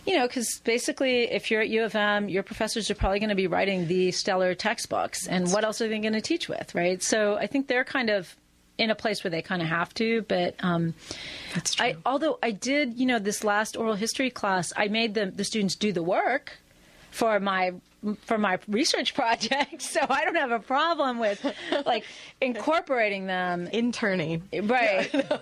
you 0.05 0.15
know, 0.15 0.28
because 0.28 0.61
basically, 0.63 1.32
if 1.32 1.49
you're 1.49 1.61
at 1.61 1.69
U 1.69 1.84
of 1.84 1.95
M, 1.95 2.30
your 2.30 2.43
professors 2.43 2.91
are 2.91 2.95
probably 2.95 3.19
going 3.19 3.30
to 3.30 3.36
be 3.36 3.47
writing 3.47 3.88
the 3.88 4.11
stellar 4.11 4.53
textbooks, 4.53 5.28
and 5.28 5.51
what 5.51 5.63
else 5.63 5.82
are 5.82 5.88
they 5.88 5.99
going 5.99 6.13
to 6.13 6.21
teach 6.21 6.47
with, 6.47 6.76
right? 6.76 7.01
So 7.01 7.36
I 7.36 7.47
think 7.47 7.67
they're 7.67 7.84
kind 7.84 8.09
of 8.09 8.36
in 8.78 8.89
a 8.89 8.95
place 8.95 9.23
where 9.23 9.32
they 9.32 9.41
kind 9.41 9.61
of 9.61 9.67
have 9.67 9.93
to. 9.95 10.21
But 10.23 10.55
um, 10.59 10.93
That's 11.53 11.76
true. 11.76 11.88
I, 11.88 11.95
although 12.05 12.38
I 12.43 12.51
did, 12.51 12.99
you 12.99 13.05
know, 13.05 13.19
this 13.19 13.43
last 13.43 13.76
oral 13.76 13.95
history 13.95 14.30
class, 14.30 14.71
I 14.78 14.89
made 14.89 15.15
the 15.15 15.28
the 15.28 15.43
students 15.43 15.76
do 15.76 15.91
the 15.91 16.03
work 16.03 16.57
for 17.09 17.39
my 17.39 17.73
for 18.22 18.38
my 18.38 18.60
research 18.68 19.14
project, 19.16 19.82
so 19.82 20.01
I 20.10 20.26
don't 20.26 20.36
have 20.36 20.51
a 20.51 20.60
problem 20.60 21.20
with 21.20 21.45
like 21.86 22.03
incorporating 22.41 23.28
them. 23.28 23.68
Interning. 23.68 24.43
Right. 24.64 25.12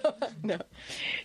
No. 0.45 0.57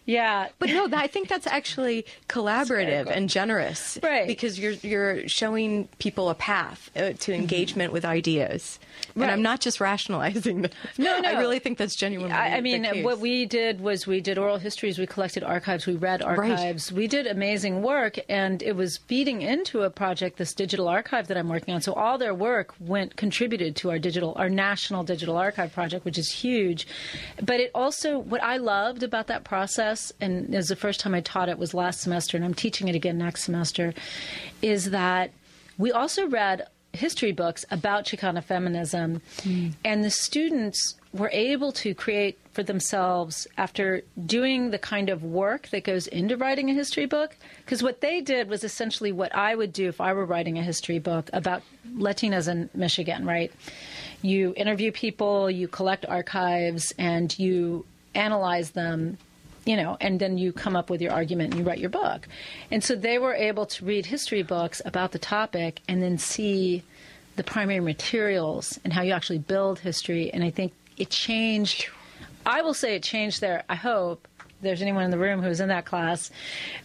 Yeah. 0.07 0.49
But 0.61 0.69
no, 0.69 0.89
I 0.93 1.09
think 1.09 1.29
that's 1.29 1.47
actually 1.47 2.07
collaborative 2.29 3.11
and 3.11 3.29
generous. 3.29 3.99
Right. 4.01 4.29
Because 4.29 4.61
you're 4.61 4.73
you're 4.73 5.27
showing 5.29 5.89
people 5.99 6.31
a 6.31 6.35
path 6.35 6.91
uh, 6.95 7.15
to 7.21 7.33
engagement 7.35 7.93
with 7.93 8.05
ideas. 8.05 8.79
And 9.15 9.25
I'm 9.25 9.43
not 9.43 9.61
just 9.61 9.81
rationalizing 9.81 10.63
them. 10.63 10.71
No, 10.99 11.21
no. 11.21 11.29
I 11.29 11.41
really 11.41 11.59
think 11.59 11.79
that's 11.79 11.97
genuinely 11.97 12.33
I, 12.33 12.55
I 12.55 12.57
the 12.57 12.63
mean, 12.63 12.85
case. 12.85 13.05
what 13.05 13.19
we 13.19 13.47
did 13.47 13.81
was 13.81 14.07
we 14.07 14.21
did 14.21 14.39
oral 14.39 14.59
histories, 14.59 14.99
we 14.99 15.07
collected 15.07 15.43
archives, 15.43 15.87
we 15.87 15.95
read 15.97 16.23
archives, 16.23 16.93
we 16.93 17.07
did 17.07 17.27
amazing 17.27 17.83
work, 17.83 18.19
and 18.29 18.63
it 18.63 18.77
was 18.77 18.99
feeding 18.99 19.43
into 19.43 19.83
a 19.83 19.91
project, 19.91 20.39
this 20.39 20.55
digital 20.55 20.89
archive 20.89 21.28
that 21.29 21.37
I'm 21.37 21.49
working 21.49 21.75
on. 21.75 21.81
So 21.81 21.93
all 21.93 22.19
their 22.19 22.35
work 22.35 22.75
went 22.81 23.17
contributed 23.17 23.77
to 23.77 23.91
our 23.91 23.99
digital, 23.99 24.35
our 24.37 24.49
national 24.49 25.05
digital 25.05 25.37
archive 25.37 25.73
project, 25.73 26.05
which 26.05 26.19
is 26.19 26.31
huge. 26.31 26.87
But 27.43 27.61
it 27.61 27.71
also, 27.75 28.19
what 28.19 28.43
I 28.43 28.57
loved 28.57 29.03
about 29.03 29.29
that 29.29 29.45
process, 29.45 30.13
and 30.21 30.53
it 30.53 30.57
was 30.57 30.69
the 30.69 30.77
first 30.77 31.01
time 31.01 31.15
I 31.15 31.21
taught 31.21 31.49
it 31.49 31.59
was 31.59 31.75
last 31.75 32.01
semester, 32.01 32.37
and 32.37 32.45
I'm 32.45 32.55
teaching 32.55 32.89
it 32.89 32.95
again 32.95 33.19
next 33.19 33.45
semester, 33.45 33.95
is 34.63 34.91
that 34.91 35.31
we 35.79 35.93
also 35.93 36.27
read 36.27 36.67
history 36.93 37.33
books 37.33 37.65
about 37.71 38.05
Chicana 38.05 38.43
feminism, 38.43 39.23
hmm. 39.43 39.69
and 39.85 40.05
the 40.05 40.11
students 40.11 40.97
were 41.13 41.31
able 41.33 41.73
to 41.73 41.95
create 41.95 42.39
for 42.59 42.65
themselves 42.65 43.47
after 43.57 44.03
doing 44.27 44.73
the 44.73 44.81
kind 44.81 45.11
of 45.11 45.23
work 45.23 45.69
that 45.69 45.85
goes 45.85 46.09
into 46.09 46.37
writing 46.37 46.69
a 46.69 46.75
history 46.75 47.07
book. 47.07 47.37
Because 47.65 47.85
what 47.85 48.01
they 48.01 48.21
did 48.21 48.49
was 48.49 48.65
essentially 48.65 49.13
what 49.13 49.33
I 49.33 49.55
would 49.55 49.73
do 49.73 49.89
if 49.89 50.01
I 50.01 50.13
were 50.13 50.27
writing 50.27 50.59
a 50.59 50.63
history 50.65 50.99
book 50.99 51.31
about 51.33 51.63
Latinas 51.89 52.49
in 52.49 52.69
Michigan, 52.75 53.25
right? 53.25 53.53
You 54.23 54.55
interview 54.57 54.91
people, 54.91 55.49
you 55.49 55.69
collect 55.69 56.05
archives, 56.05 56.93
and 56.99 57.39
you 57.39 57.87
analyze 58.17 58.73
them 58.73 59.19
you 59.65 59.77
know, 59.77 59.97
and 60.01 60.19
then 60.19 60.37
you 60.39 60.51
come 60.53 60.75
up 60.75 60.91
with 60.91 61.01
your 61.01 61.13
argument 61.13 61.53
and 61.53 61.61
you 61.61 61.65
write 61.65 61.79
your 61.79 61.91
book. 61.91 62.27
And 62.73 62.83
so 62.83 62.97
they 62.97 63.19
were 63.19 63.35
able 63.35 63.67
to 63.67 63.85
read 63.85 64.07
history 64.07 64.43
books 64.43 64.83
about 64.85 65.13
the 65.13 65.19
topic 65.21 65.81
and 65.87 66.03
then 66.03 66.19
see 66.19 66.83
the 67.37 67.45
primary 67.45 67.81
materials 67.81 68.81
and 68.83 68.93
how 68.95 69.03
you 69.03 69.13
actually 69.13 69.39
build 69.39 69.79
history. 69.79 70.33
And 70.33 70.43
I 70.43 70.51
think 70.51 70.73
it 70.97 71.11
changed. 71.11 71.91
I 72.49 72.63
will 72.63 72.75
say 72.75 72.97
it 72.97 73.03
changed 73.03 73.43
their. 73.43 73.63
I 73.69 73.75
hope 73.75 74.27
there's 74.63 74.81
anyone 74.81 75.05
in 75.05 75.11
the 75.11 75.19
room 75.19 75.43
who 75.43 75.49
was 75.49 75.61
in 75.61 75.69
that 75.69 75.85
class. 75.85 76.31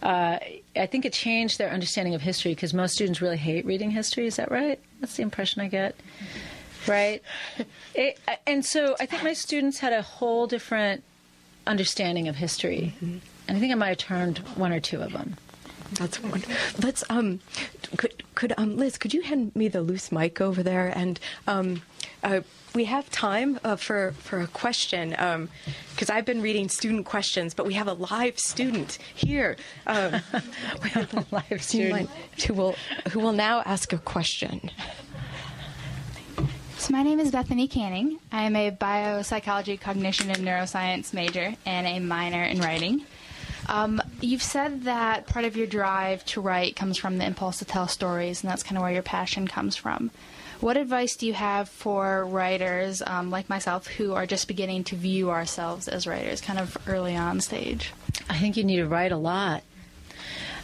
Uh, 0.02 0.38
I 0.76 0.86
think 0.86 1.06
it 1.06 1.12
changed 1.14 1.58
their 1.58 1.70
understanding 1.70 2.14
of 2.14 2.20
history 2.20 2.52
because 2.52 2.74
most 2.74 2.94
students 2.94 3.22
really 3.22 3.38
hate 3.38 3.64
reading 3.64 3.90
history. 3.90 4.26
Is 4.26 4.36
that 4.36 4.50
right? 4.50 4.78
That's 5.00 5.16
the 5.16 5.22
impression 5.22 5.62
I 5.62 5.68
get. 5.68 5.96
Right. 6.86 7.22
It, 7.96 8.18
and 8.44 8.66
so 8.66 8.96
I 8.98 9.06
think 9.06 9.22
my 9.22 9.34
students 9.34 9.78
had 9.78 9.92
a 9.92 10.02
whole 10.02 10.48
different 10.48 11.04
understanding 11.64 12.26
of 12.26 12.34
history. 12.34 12.92
Mm-hmm. 12.96 13.18
And 13.46 13.56
I 13.56 13.60
think 13.60 13.70
I 13.70 13.76
might 13.76 13.88
have 13.90 13.98
turned 13.98 14.38
one 14.56 14.72
or 14.72 14.80
two 14.80 15.00
of 15.00 15.12
them. 15.12 15.36
That's 15.92 16.20
wonderful. 16.20 16.56
Let's 16.82 17.04
um, 17.08 17.38
could 17.96 18.24
could 18.34 18.52
um, 18.58 18.76
Liz, 18.76 18.98
could 18.98 19.14
you 19.14 19.22
hand 19.22 19.54
me 19.54 19.68
the 19.68 19.80
loose 19.80 20.10
mic 20.10 20.40
over 20.40 20.62
there? 20.62 20.88
And 20.88 21.20
um, 21.46 21.82
uh, 22.24 22.40
we 22.74 22.84
have 22.86 23.08
time 23.10 23.60
uh, 23.62 23.76
for 23.76 24.12
for 24.18 24.40
a 24.40 24.46
question 24.48 25.10
because 25.10 26.10
um, 26.10 26.16
I've 26.16 26.24
been 26.24 26.42
reading 26.42 26.68
student 26.68 27.06
questions, 27.06 27.54
but 27.54 27.66
we 27.66 27.74
have 27.74 27.86
a 27.86 27.92
live 27.92 28.38
student 28.38 28.98
here. 29.14 29.56
Um, 29.86 30.14
we 30.82 30.88
have 30.90 31.14
a 31.14 31.24
live 31.30 31.62
student 31.70 32.10
who 32.46 32.54
will 32.54 32.76
who 33.10 33.20
will 33.20 33.32
now 33.32 33.62
ask 33.64 33.92
a 33.92 33.98
question. 33.98 34.70
So 36.78 36.92
my 36.92 37.02
name 37.02 37.20
is 37.20 37.30
Bethany 37.30 37.68
Canning. 37.68 38.18
I 38.32 38.42
am 38.42 38.56
a 38.56 38.70
biopsychology, 38.70 39.80
cognition, 39.80 40.30
and 40.30 40.40
neuroscience 40.40 41.14
major 41.14 41.54
and 41.64 41.86
a 41.86 41.98
minor 41.98 42.42
in 42.42 42.60
writing. 42.60 43.06
Um, 43.68 44.02
you've 44.20 44.42
said 44.42 44.82
that 44.82 45.26
part 45.26 45.46
of 45.46 45.56
your 45.56 45.66
drive 45.66 46.24
to 46.26 46.42
write 46.42 46.76
comes 46.76 46.98
from 46.98 47.16
the 47.16 47.24
impulse 47.24 47.58
to 47.60 47.64
tell 47.64 47.88
stories, 47.88 48.42
and 48.42 48.50
that's 48.50 48.62
kind 48.62 48.76
of 48.76 48.82
where 48.82 48.92
your 48.92 49.02
passion 49.02 49.48
comes 49.48 49.76
from. 49.76 50.10
What 50.64 50.78
advice 50.78 51.16
do 51.16 51.26
you 51.26 51.34
have 51.34 51.68
for 51.68 52.24
writers 52.24 53.02
um, 53.06 53.30
like 53.30 53.50
myself 53.50 53.86
who 53.86 54.14
are 54.14 54.24
just 54.24 54.48
beginning 54.48 54.84
to 54.84 54.96
view 54.96 55.28
ourselves 55.30 55.88
as 55.88 56.06
writers, 56.06 56.40
kind 56.40 56.58
of 56.58 56.74
early 56.86 57.14
on 57.14 57.42
stage? 57.42 57.92
I 58.30 58.38
think 58.38 58.56
you 58.56 58.64
need 58.64 58.76
to 58.76 58.88
write 58.88 59.12
a 59.12 59.18
lot. 59.18 59.62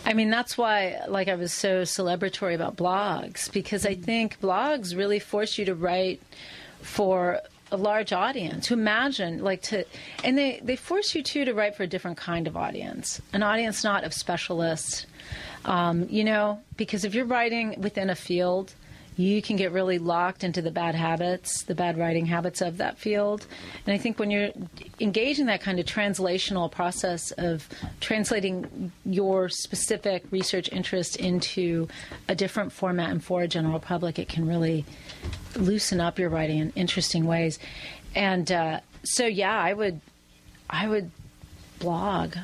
I 0.06 0.14
mean, 0.14 0.30
that's 0.30 0.56
why, 0.56 1.02
like, 1.06 1.28
I 1.28 1.34
was 1.34 1.52
so 1.52 1.82
celebratory 1.82 2.54
about 2.54 2.76
blogs 2.76 3.52
because 3.52 3.84
I 3.84 3.94
think 3.94 4.40
blogs 4.40 4.96
really 4.96 5.18
force 5.18 5.58
you 5.58 5.66
to 5.66 5.74
write 5.74 6.22
for 6.80 7.40
a 7.70 7.76
large 7.76 8.14
audience 8.14 8.68
to 8.68 8.74
imagine 8.74 9.44
like 9.44 9.62
to 9.62 9.84
and 10.24 10.36
they 10.36 10.60
they 10.60 10.74
force 10.74 11.14
you 11.14 11.22
too 11.22 11.44
to 11.44 11.54
write 11.54 11.76
for 11.76 11.84
a 11.84 11.86
different 11.86 12.16
kind 12.16 12.48
of 12.48 12.56
audience 12.56 13.20
an 13.32 13.44
audience 13.44 13.84
not 13.84 14.02
of 14.02 14.12
specialists 14.12 15.06
um, 15.66 16.04
you 16.10 16.24
know 16.24 16.60
because 16.76 17.04
if 17.04 17.14
you're 17.14 17.24
writing 17.24 17.80
within 17.80 18.10
a 18.10 18.16
field 18.16 18.74
you 19.20 19.42
can 19.42 19.56
get 19.56 19.70
really 19.70 19.98
locked 19.98 20.42
into 20.42 20.62
the 20.62 20.70
bad 20.70 20.94
habits, 20.94 21.64
the 21.64 21.74
bad 21.74 21.98
writing 21.98 22.24
habits 22.24 22.62
of 22.62 22.78
that 22.78 22.98
field. 22.98 23.46
And 23.86 23.94
I 23.94 23.98
think 23.98 24.18
when 24.18 24.30
you're 24.30 24.50
engaged 24.98 25.38
in 25.38 25.46
that 25.46 25.60
kind 25.60 25.78
of 25.78 25.84
translational 25.84 26.70
process 26.70 27.30
of 27.32 27.68
translating 28.00 28.90
your 29.04 29.48
specific 29.50 30.24
research 30.30 30.70
interest 30.72 31.16
into 31.16 31.86
a 32.28 32.34
different 32.34 32.72
format 32.72 33.10
and 33.10 33.22
for 33.22 33.42
a 33.42 33.48
general 33.48 33.78
public, 33.78 34.18
it 34.18 34.28
can 34.28 34.46
really 34.46 34.86
loosen 35.54 36.00
up 36.00 36.18
your 36.18 36.30
writing 36.30 36.58
in 36.58 36.72
interesting 36.74 37.26
ways. 37.26 37.58
And 38.14 38.50
uh, 38.50 38.80
so, 39.04 39.26
yeah, 39.26 39.58
I 39.58 39.74
would, 39.74 40.00
I 40.68 40.88
would 40.88 41.10
blog. 41.78 42.36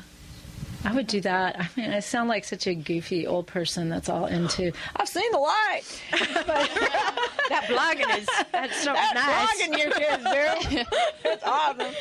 I 0.83 0.93
would 0.93 1.07
do 1.07 1.21
that. 1.21 1.59
I 1.59 1.67
mean, 1.79 1.91
I 1.91 1.99
sound 1.99 2.29
like 2.29 2.43
such 2.43 2.67
a 2.67 2.75
goofy 2.75 3.27
old 3.27 3.47
person 3.47 3.89
that's 3.89 4.09
all 4.09 4.25
into. 4.25 4.71
I've 4.95 5.09
seen 5.09 5.31
the 5.31 5.37
light. 5.37 5.83
that 6.11 7.63
blogging 7.67 8.19
is 8.19 8.27
that's 8.51 8.83
so 8.83 8.93
that 8.93 9.13
nice. 9.15 9.61
blogging 9.61 9.77
you 9.77 9.91
kids 9.91 10.23
do. 10.23 10.85
It's 11.25 11.43
awesome. 11.43 11.93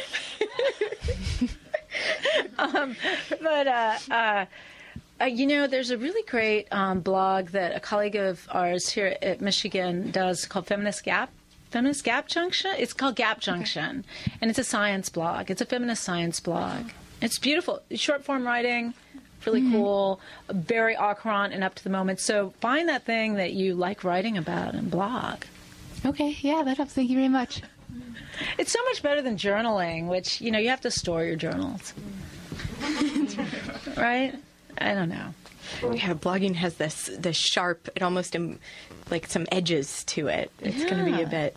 um, 2.59 2.97
but 3.43 3.67
uh, 3.67 3.99
uh, 4.11 4.47
uh, 5.21 5.25
you 5.25 5.47
know, 5.47 5.67
there's 5.67 5.91
a 5.91 5.99
really 5.99 6.23
great 6.29 6.69
um, 6.71 7.01
blog 7.01 7.49
that 7.49 7.75
a 7.75 7.81
colleague 7.81 8.17
of 8.17 8.47
ours 8.51 8.89
here 8.89 9.17
at 9.23 9.41
Michigan 9.41 10.11
does 10.11 10.45
called 10.45 10.67
Feminist 10.67 11.05
Gap. 11.05 11.31
Feminist 11.71 12.05
Gap 12.05 12.29
Junction? 12.29 12.73
It's 12.79 12.93
called 12.93 13.17
Gap 13.17 13.41
Junction. 13.41 14.05
Okay. 14.25 14.37
And 14.41 14.51
it's 14.51 14.59
a 14.59 14.65
science 14.65 15.09
blog. 15.09 15.51
It's 15.51 15.61
a 15.61 15.67
feminist 15.67 16.05
science 16.05 16.39
blog. 16.41 16.91
It's 17.21 17.39
beautiful. 17.39 17.83
Short 17.95 18.25
form 18.25 18.47
writing, 18.47 18.95
really 19.45 19.63
mm-hmm. 19.63 19.73
cool, 19.73 20.21
very 20.51 20.97
au 20.97 21.15
courant 21.15 21.53
and 21.53 21.65
up 21.65 21.75
to 21.77 21.85
the 21.85 21.91
moment. 21.91 22.21
So 22.21 22.51
find 22.61 22.89
that 22.89 23.05
thing 23.05 23.35
that 23.35 23.53
you 23.53 23.75
like 23.75 24.05
writing 24.05 24.37
about 24.37 24.75
and 24.75 24.91
blog. 24.91 25.45
Okay, 26.05 26.37
yeah, 26.41 26.63
that 26.63 26.77
helps. 26.77 26.93
Thank 26.93 27.11
you 27.11 27.17
very 27.17 27.29
much. 27.29 27.63
It's 28.59 28.73
so 28.73 28.83
much 28.85 29.03
better 29.03 29.23
than 29.23 29.37
journaling, 29.37 30.09
which, 30.09 30.41
you 30.41 30.51
know, 30.51 30.59
you 30.59 30.69
have 30.69 30.83
to 30.83 30.91
store 30.91 31.25
your 31.25 31.37
journals. 31.37 31.95
right? 33.97 34.35
I 34.79 34.95
don't 34.95 35.09
know. 35.09 35.35
Yeah, 35.83 36.15
blogging 36.15 36.55
has 36.55 36.75
this 36.75 37.11
this 37.19 37.37
sharp, 37.37 37.89
it 37.97 38.03
almost 38.03 38.37
um, 38.37 38.59
like 39.11 39.27
some 39.27 39.47
edges 39.51 40.05
to 40.05 40.29
it. 40.29 40.51
It's 40.61 40.77
yeah. 40.77 40.91
going 40.91 41.05
to 41.05 41.17
be 41.17 41.23
a 41.23 41.27
bit. 41.27 41.57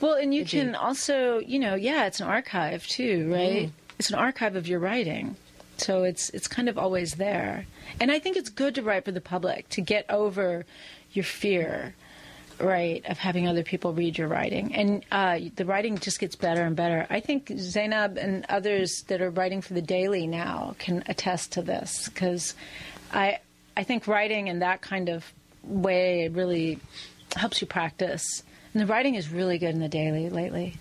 Well, 0.00 0.14
and 0.14 0.34
you 0.34 0.42
edgy. 0.42 0.58
can 0.58 0.74
also, 0.74 1.38
you 1.38 1.58
know, 1.58 1.74
yeah, 1.74 2.06
it's 2.06 2.20
an 2.20 2.26
archive 2.26 2.86
too, 2.86 3.30
right? 3.32 3.68
Mm. 3.68 3.70
It's 3.98 4.10
an 4.10 4.16
archive 4.16 4.56
of 4.56 4.66
your 4.66 4.78
writing, 4.78 5.36
so 5.76 6.04
it's 6.04 6.30
it's 6.30 6.48
kind 6.48 6.68
of 6.68 6.78
always 6.78 7.14
there. 7.14 7.66
And 8.00 8.10
I 8.10 8.18
think 8.18 8.36
it's 8.36 8.50
good 8.50 8.74
to 8.76 8.82
write 8.82 9.04
for 9.04 9.12
the 9.12 9.20
public 9.20 9.68
to 9.70 9.80
get 9.80 10.06
over 10.08 10.64
your 11.12 11.24
fear 11.24 11.94
right 12.60 13.04
of 13.06 13.18
having 13.18 13.48
other 13.48 13.62
people 13.62 13.92
read 13.92 14.16
your 14.16 14.28
writing. 14.28 14.74
And 14.74 15.04
uh, 15.10 15.38
the 15.56 15.64
writing 15.64 15.98
just 15.98 16.20
gets 16.20 16.36
better 16.36 16.62
and 16.62 16.76
better. 16.76 17.06
I 17.10 17.20
think 17.20 17.52
zainab 17.56 18.16
and 18.16 18.46
others 18.48 19.04
that 19.08 19.20
are 19.20 19.30
writing 19.30 19.60
for 19.60 19.74
the 19.74 19.82
daily 19.82 20.26
now 20.26 20.76
can 20.78 21.02
attest 21.06 21.52
to 21.52 21.62
this 21.62 22.08
because 22.08 22.54
i 23.12 23.38
i 23.76 23.82
think 23.82 24.06
writing 24.06 24.48
in 24.48 24.60
that 24.60 24.80
kind 24.80 25.08
of 25.08 25.32
way 25.64 26.28
really 26.28 26.78
helps 27.36 27.60
you 27.60 27.66
practice. 27.66 28.42
And 28.74 28.82
the 28.82 28.86
writing 28.86 29.14
is 29.14 29.30
really 29.30 29.58
good 29.58 29.74
in 29.74 29.80
the 29.80 29.88
daily 29.88 30.28
lately 30.30 30.76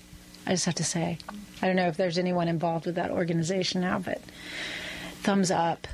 i 0.45 0.51
just 0.51 0.65
have 0.65 0.75
to 0.75 0.83
say 0.83 1.17
i 1.61 1.67
don't 1.67 1.75
know 1.75 1.87
if 1.87 1.97
there's 1.97 2.17
anyone 2.17 2.47
involved 2.47 2.85
with 2.85 2.95
that 2.95 3.11
organization 3.11 3.81
now 3.81 3.99
but 3.99 4.21
thumbs 5.23 5.51
up 5.51 5.87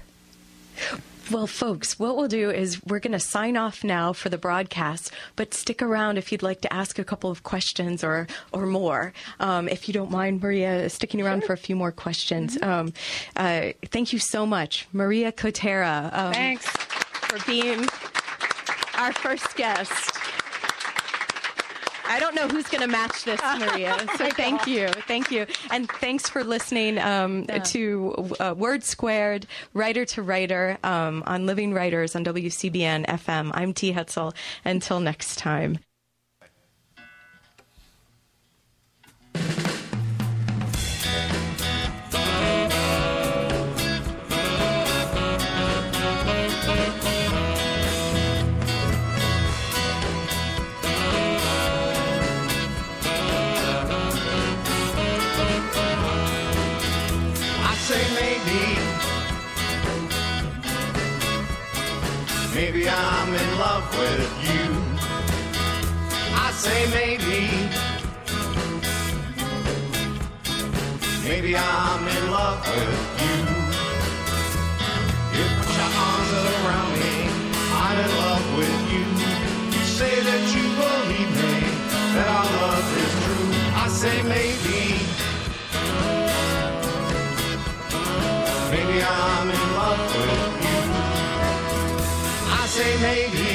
well, 1.31 1.47
folks, 1.47 1.99
what 1.99 2.15
we'll 2.15 2.29
do 2.29 2.49
is 2.49 2.81
we're 2.85 2.99
going 2.99 3.11
to 3.13 3.19
sign 3.19 3.57
off 3.57 3.83
now 3.83 4.13
for 4.13 4.29
the 4.29 4.37
broadcast, 4.37 5.11
but 5.35 5.53
stick 5.53 5.81
around 5.81 6.17
if 6.17 6.31
you'd 6.31 6.43
like 6.43 6.61
to 6.61 6.73
ask 6.73 6.99
a 6.99 7.03
couple 7.03 7.29
of 7.29 7.43
questions 7.43 8.03
or 8.03 8.27
or 8.53 8.65
more. 8.65 9.13
Um, 9.39 9.67
if 9.67 9.87
you 9.87 9.93
don't 9.93 10.11
mind, 10.11 10.41
Maria, 10.41 10.89
sticking 10.89 11.21
around 11.21 11.41
sure. 11.41 11.47
for 11.47 11.53
a 11.53 11.57
few 11.57 11.75
more 11.75 11.91
questions. 11.91 12.57
Mm-hmm. 12.57 12.69
Um, 12.69 12.93
uh, 13.35 13.73
thank 13.87 14.13
you 14.13 14.19
so 14.19 14.45
much, 14.45 14.87
Maria 14.93 15.31
Cotera. 15.31 16.13
Um, 16.13 16.33
Thanks 16.33 16.65
for 16.67 17.45
being 17.45 17.87
our 18.95 19.11
first 19.11 19.55
guest. 19.55 20.16
I 22.07 22.19
don't 22.19 22.35
know 22.35 22.47
who's 22.47 22.67
going 22.67 22.81
to 22.81 22.87
match 22.87 23.23
this, 23.23 23.39
Maria. 23.59 23.97
So 24.17 24.29
thank 24.29 24.67
you, 24.67 24.87
thank 25.07 25.31
you, 25.31 25.45
and 25.71 25.89
thanks 25.89 26.29
for 26.29 26.43
listening 26.43 26.99
um, 26.99 27.45
yeah. 27.47 27.59
to 27.59 28.35
uh, 28.39 28.55
Word 28.57 28.83
Squared, 28.83 29.45
Writer 29.73 30.05
to 30.05 30.21
Writer 30.21 30.77
um, 30.83 31.23
on 31.25 31.45
Living 31.45 31.73
Writers 31.73 32.15
on 32.15 32.23
WCBN 32.25 33.05
FM. 33.05 33.51
I'm 33.53 33.73
T. 33.73 33.93
Hetzel. 33.93 34.33
Until 34.65 34.99
next 34.99 35.37
time. 35.37 35.79
Maybe 62.57 62.89
I'm 62.89 63.35
in 63.35 63.59
love 63.59 63.85
with 63.99 64.33
you. 64.49 64.65
I 66.33 66.49
say 66.63 66.79
maybe. 66.89 67.41
Maybe 71.23 71.55
I'm 71.55 72.07
in 72.17 72.31
love 72.31 72.59
with 72.65 72.99
you. 73.21 73.37
You 75.37 75.45
put 75.59 75.69
your 75.77 75.91
arms 76.07 76.31
around 76.49 76.93
me. 77.03 77.17
I'm 77.83 77.97
in 78.05 78.11
love 78.25 78.45
with 78.57 78.81
you. 78.91 79.05
You 79.77 79.83
say 79.85 80.15
that 80.27 80.43
you 80.55 80.65
believe 80.81 81.31
me, 81.43 81.55
that 82.15 82.27
our 82.37 82.49
love 82.57 82.87
is 83.03 83.13
true. 83.23 83.49
I 83.75 83.87
say 83.87 84.23
maybe. 84.23 84.66
Maybe, 93.01 93.49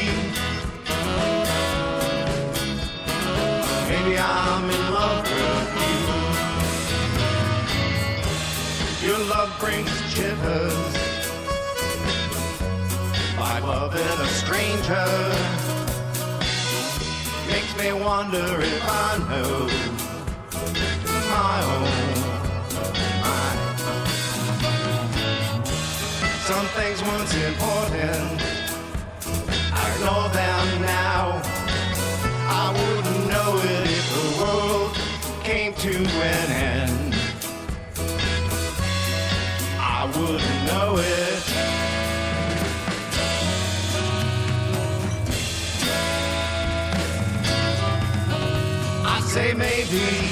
maybe 3.89 4.19
I'm 4.19 4.65
in 4.71 4.85
love 4.93 5.25
with 5.25 5.73
you. 9.03 9.09
Your 9.09 9.21
love 9.35 9.51
brings 9.59 9.91
shivers 10.13 10.93
like 13.39 13.63
loving 13.65 14.21
a 14.21 14.29
stranger. 14.29 15.09
Makes 17.51 17.77
me 17.79 17.93
wonder 17.93 18.61
if 18.61 18.83
I 18.85 19.19
know 19.29 19.69
my 21.31 21.57
own 21.73 21.91
mind. 23.25 23.59
Some 26.49 26.67
things 26.77 27.03
once 27.03 27.35
important, 27.35 28.52
I 30.05 30.29
them 30.33 30.83
now. 30.83 31.43
I 32.49 32.67
wouldn't 32.79 33.29
know 33.29 33.57
it 33.59 33.87
if 33.99 34.07
the 34.17 34.27
world 34.43 34.93
came 35.45 35.75
to 35.75 35.95
an 36.35 36.51
end. 36.51 37.15
I 39.79 40.07
wouldn't 40.07 40.61
know 40.67 40.97
it. 40.99 41.43
I 49.07 49.21
say. 49.27 49.55
Maybe 49.55 50.32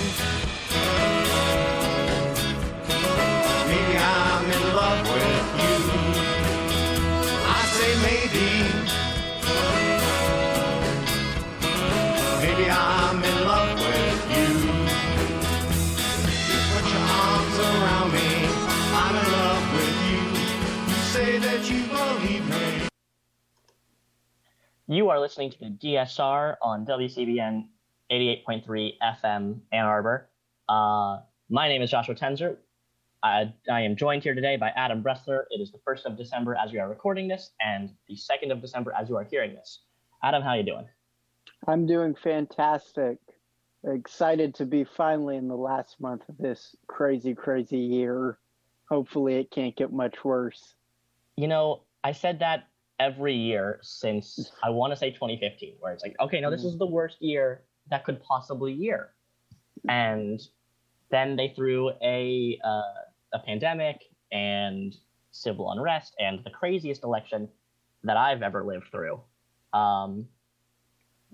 You 24.91 25.09
are 25.11 25.21
listening 25.21 25.53
to 25.53 25.59
the 25.61 25.67
DSR 25.67 26.57
on 26.61 26.85
WCBN 26.85 27.69
88.3 28.11 28.95
FM 29.01 29.61
Ann 29.71 29.85
Arbor. 29.85 30.29
Uh, 30.69 31.19
my 31.49 31.69
name 31.69 31.81
is 31.81 31.93
Joshua 31.93 32.17
Tenzer. 32.17 32.57
I, 33.23 33.55
I 33.71 33.83
am 33.83 33.95
joined 33.95 34.25
here 34.25 34.35
today 34.35 34.57
by 34.57 34.71
Adam 34.71 35.01
Bressler. 35.01 35.45
It 35.51 35.61
is 35.61 35.71
the 35.71 35.79
1st 35.87 36.07
of 36.07 36.17
December 36.17 36.57
as 36.57 36.73
we 36.73 36.81
are 36.81 36.89
recording 36.89 37.29
this, 37.29 37.53
and 37.61 37.91
the 38.09 38.17
2nd 38.17 38.51
of 38.51 38.61
December 38.61 38.93
as 38.93 39.09
you 39.09 39.17
are 39.17 39.23
hearing 39.23 39.55
this. 39.55 39.83
Adam, 40.25 40.43
how 40.43 40.49
are 40.49 40.57
you 40.57 40.65
doing? 40.65 40.89
I'm 41.69 41.87
doing 41.87 42.17
fantastic. 42.17 43.19
Excited 43.85 44.57
to 44.57 44.67
be 44.67 44.83
finally 44.83 45.37
in 45.37 45.47
the 45.47 45.57
last 45.57 46.01
month 46.01 46.29
of 46.29 46.37
this 46.37 46.75
crazy, 46.89 47.37
crazy 47.37 47.79
year. 47.79 48.41
Hopefully, 48.89 49.37
it 49.37 49.53
can't 49.53 49.77
get 49.77 49.93
much 49.93 50.25
worse. 50.25 50.75
You 51.37 51.47
know, 51.47 51.83
I 52.03 52.11
said 52.11 52.41
that 52.41 52.67
every 53.01 53.35
year 53.35 53.81
since 53.83 54.53
I 54.63 54.71
want 54.71 54.93
to 54.93 54.97
say 54.97 55.11
2015, 55.11 55.77
where 55.81 55.93
it's 55.93 56.05
like, 56.05 56.15
okay, 56.21 56.41
no, 56.41 56.51
this 56.51 56.65
is 56.65 56.79
the 56.79 56.87
worst 56.87 57.21
year 57.21 57.63
that 57.91 58.05
could 58.05 58.23
possibly 58.23 58.73
year, 58.73 59.15
and 59.89 60.41
then 61.11 61.35
they 61.35 61.53
threw 61.57 61.91
a 62.03 62.59
uh, 62.63 63.03
a 63.35 63.39
pandemic 63.45 64.03
and 64.31 64.95
civil 65.33 65.73
unrest 65.73 66.15
and 66.19 66.45
the 66.45 66.51
craziest 66.51 67.03
election 67.03 67.49
that 68.05 68.17
I've 68.17 68.43
ever 68.43 68.65
lived 68.65 68.87
through. 68.91 69.21
Um, 69.73 70.27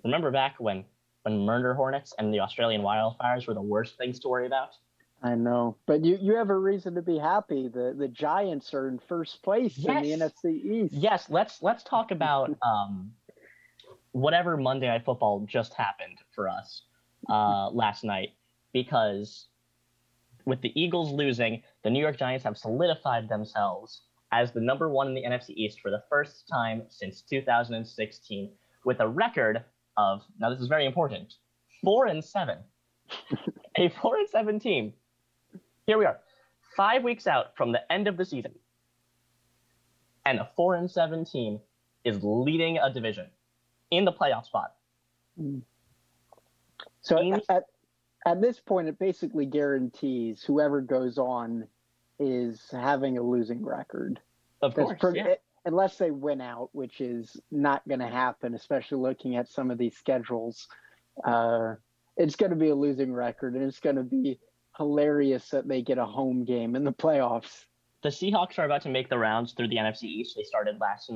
remember 0.04 0.30
back 0.30 0.54
when 0.58 0.84
when 1.22 1.40
murder 1.40 1.74
hornets 1.74 2.14
and 2.18 2.32
the 2.32 2.40
Australian 2.40 2.82
wildfires 2.82 3.48
were 3.48 3.54
the 3.54 3.60
worst 3.60 3.98
things 3.98 4.20
to 4.20 4.28
worry 4.28 4.46
about? 4.46 4.70
I 5.26 5.34
know, 5.34 5.76
but 5.86 6.04
you, 6.04 6.18
you 6.20 6.36
have 6.36 6.50
a 6.50 6.56
reason 6.56 6.94
to 6.94 7.02
be 7.02 7.18
happy. 7.18 7.66
The 7.66 7.94
the 7.98 8.06
Giants 8.06 8.72
are 8.74 8.86
in 8.86 9.00
first 9.08 9.42
place 9.42 9.76
in 9.78 9.84
the 9.94 10.06
Yes. 10.06 10.20
NFC 10.20 10.64
East. 10.64 10.94
Yes, 10.94 11.28
let's 11.28 11.62
let's 11.62 11.82
talk 11.82 12.12
about 12.12 12.56
um, 12.62 13.10
whatever 14.12 14.56
Monday 14.56 14.86
Night 14.86 15.04
Football 15.04 15.44
just 15.48 15.74
happened 15.74 16.18
for 16.32 16.48
us 16.48 16.82
uh, 17.28 17.70
last 17.70 18.04
night, 18.04 18.30
because 18.72 19.48
with 20.44 20.60
the 20.62 20.70
Eagles 20.80 21.10
losing, 21.12 21.60
the 21.82 21.90
New 21.90 21.98
York 22.00 22.16
Giants 22.18 22.44
have 22.44 22.56
solidified 22.56 23.28
themselves 23.28 24.02
as 24.30 24.52
the 24.52 24.60
number 24.60 24.88
one 24.88 25.08
in 25.08 25.14
the 25.14 25.24
NFC 25.24 25.50
East 25.50 25.80
for 25.80 25.90
the 25.90 26.04
first 26.08 26.46
time 26.48 26.82
since 26.88 27.22
2016, 27.22 28.52
with 28.84 29.00
a 29.00 29.08
record 29.08 29.64
of 29.96 30.22
now 30.38 30.50
this 30.50 30.60
is 30.60 30.68
very 30.68 30.86
important 30.86 31.34
four 31.82 32.06
and 32.06 32.24
seven, 32.24 32.58
a 33.76 33.88
four 33.88 34.18
and 34.18 34.28
seven 34.28 34.60
team. 34.60 34.92
Here 35.86 35.96
we 35.98 36.04
are, 36.04 36.18
five 36.76 37.04
weeks 37.04 37.28
out 37.28 37.56
from 37.56 37.70
the 37.70 37.80
end 37.92 38.08
of 38.08 38.16
the 38.16 38.24
season 38.24 38.52
and 40.24 40.40
a 40.40 40.50
four 40.56 40.74
and 40.74 40.90
seven 40.90 41.24
team 41.24 41.60
is 42.04 42.18
leading 42.22 42.78
a 42.78 42.92
division 42.92 43.26
in 43.92 44.04
the 44.04 44.12
playoff 44.12 44.46
spot. 44.46 44.74
So 47.02 47.20
Teams- 47.20 47.44
at, 47.48 47.64
at 48.26 48.40
this 48.40 48.58
point, 48.58 48.88
it 48.88 48.98
basically 48.98 49.46
guarantees 49.46 50.42
whoever 50.42 50.80
goes 50.80 51.18
on 51.18 51.68
is 52.18 52.60
having 52.72 53.16
a 53.18 53.22
losing 53.22 53.64
record. 53.64 54.18
Of 54.62 54.74
That's 54.74 54.86
course, 54.86 54.98
pretty- 55.00 55.20
yeah. 55.20 55.34
unless 55.66 55.98
they 55.98 56.10
win 56.10 56.40
out, 56.40 56.70
which 56.72 57.00
is 57.00 57.40
not 57.52 57.86
going 57.86 58.00
to 58.00 58.08
happen, 58.08 58.54
especially 58.54 58.98
looking 58.98 59.36
at 59.36 59.48
some 59.48 59.70
of 59.70 59.78
these 59.78 59.96
schedules. 59.96 60.66
Uh, 61.24 61.74
it's 62.16 62.34
going 62.34 62.50
to 62.50 62.56
be 62.56 62.70
a 62.70 62.74
losing 62.74 63.12
record, 63.12 63.54
and 63.54 63.62
it's 63.62 63.78
going 63.78 63.96
to 63.96 64.02
be 64.02 64.40
hilarious 64.76 65.48
that 65.50 65.68
they 65.68 65.82
get 65.82 65.98
a 65.98 66.06
home 66.06 66.44
game 66.44 66.76
in 66.76 66.84
the 66.84 66.92
playoffs. 66.92 67.64
The 68.02 68.08
Seahawks 68.10 68.58
are 68.58 68.64
about 68.64 68.82
to 68.82 68.88
make 68.88 69.08
the 69.08 69.18
rounds 69.18 69.52
through 69.52 69.68
the 69.68 69.76
NFC 69.76 70.04
East. 70.04 70.34
They 70.36 70.44
started 70.44 70.78
last 70.80 71.10
night. 71.10 71.14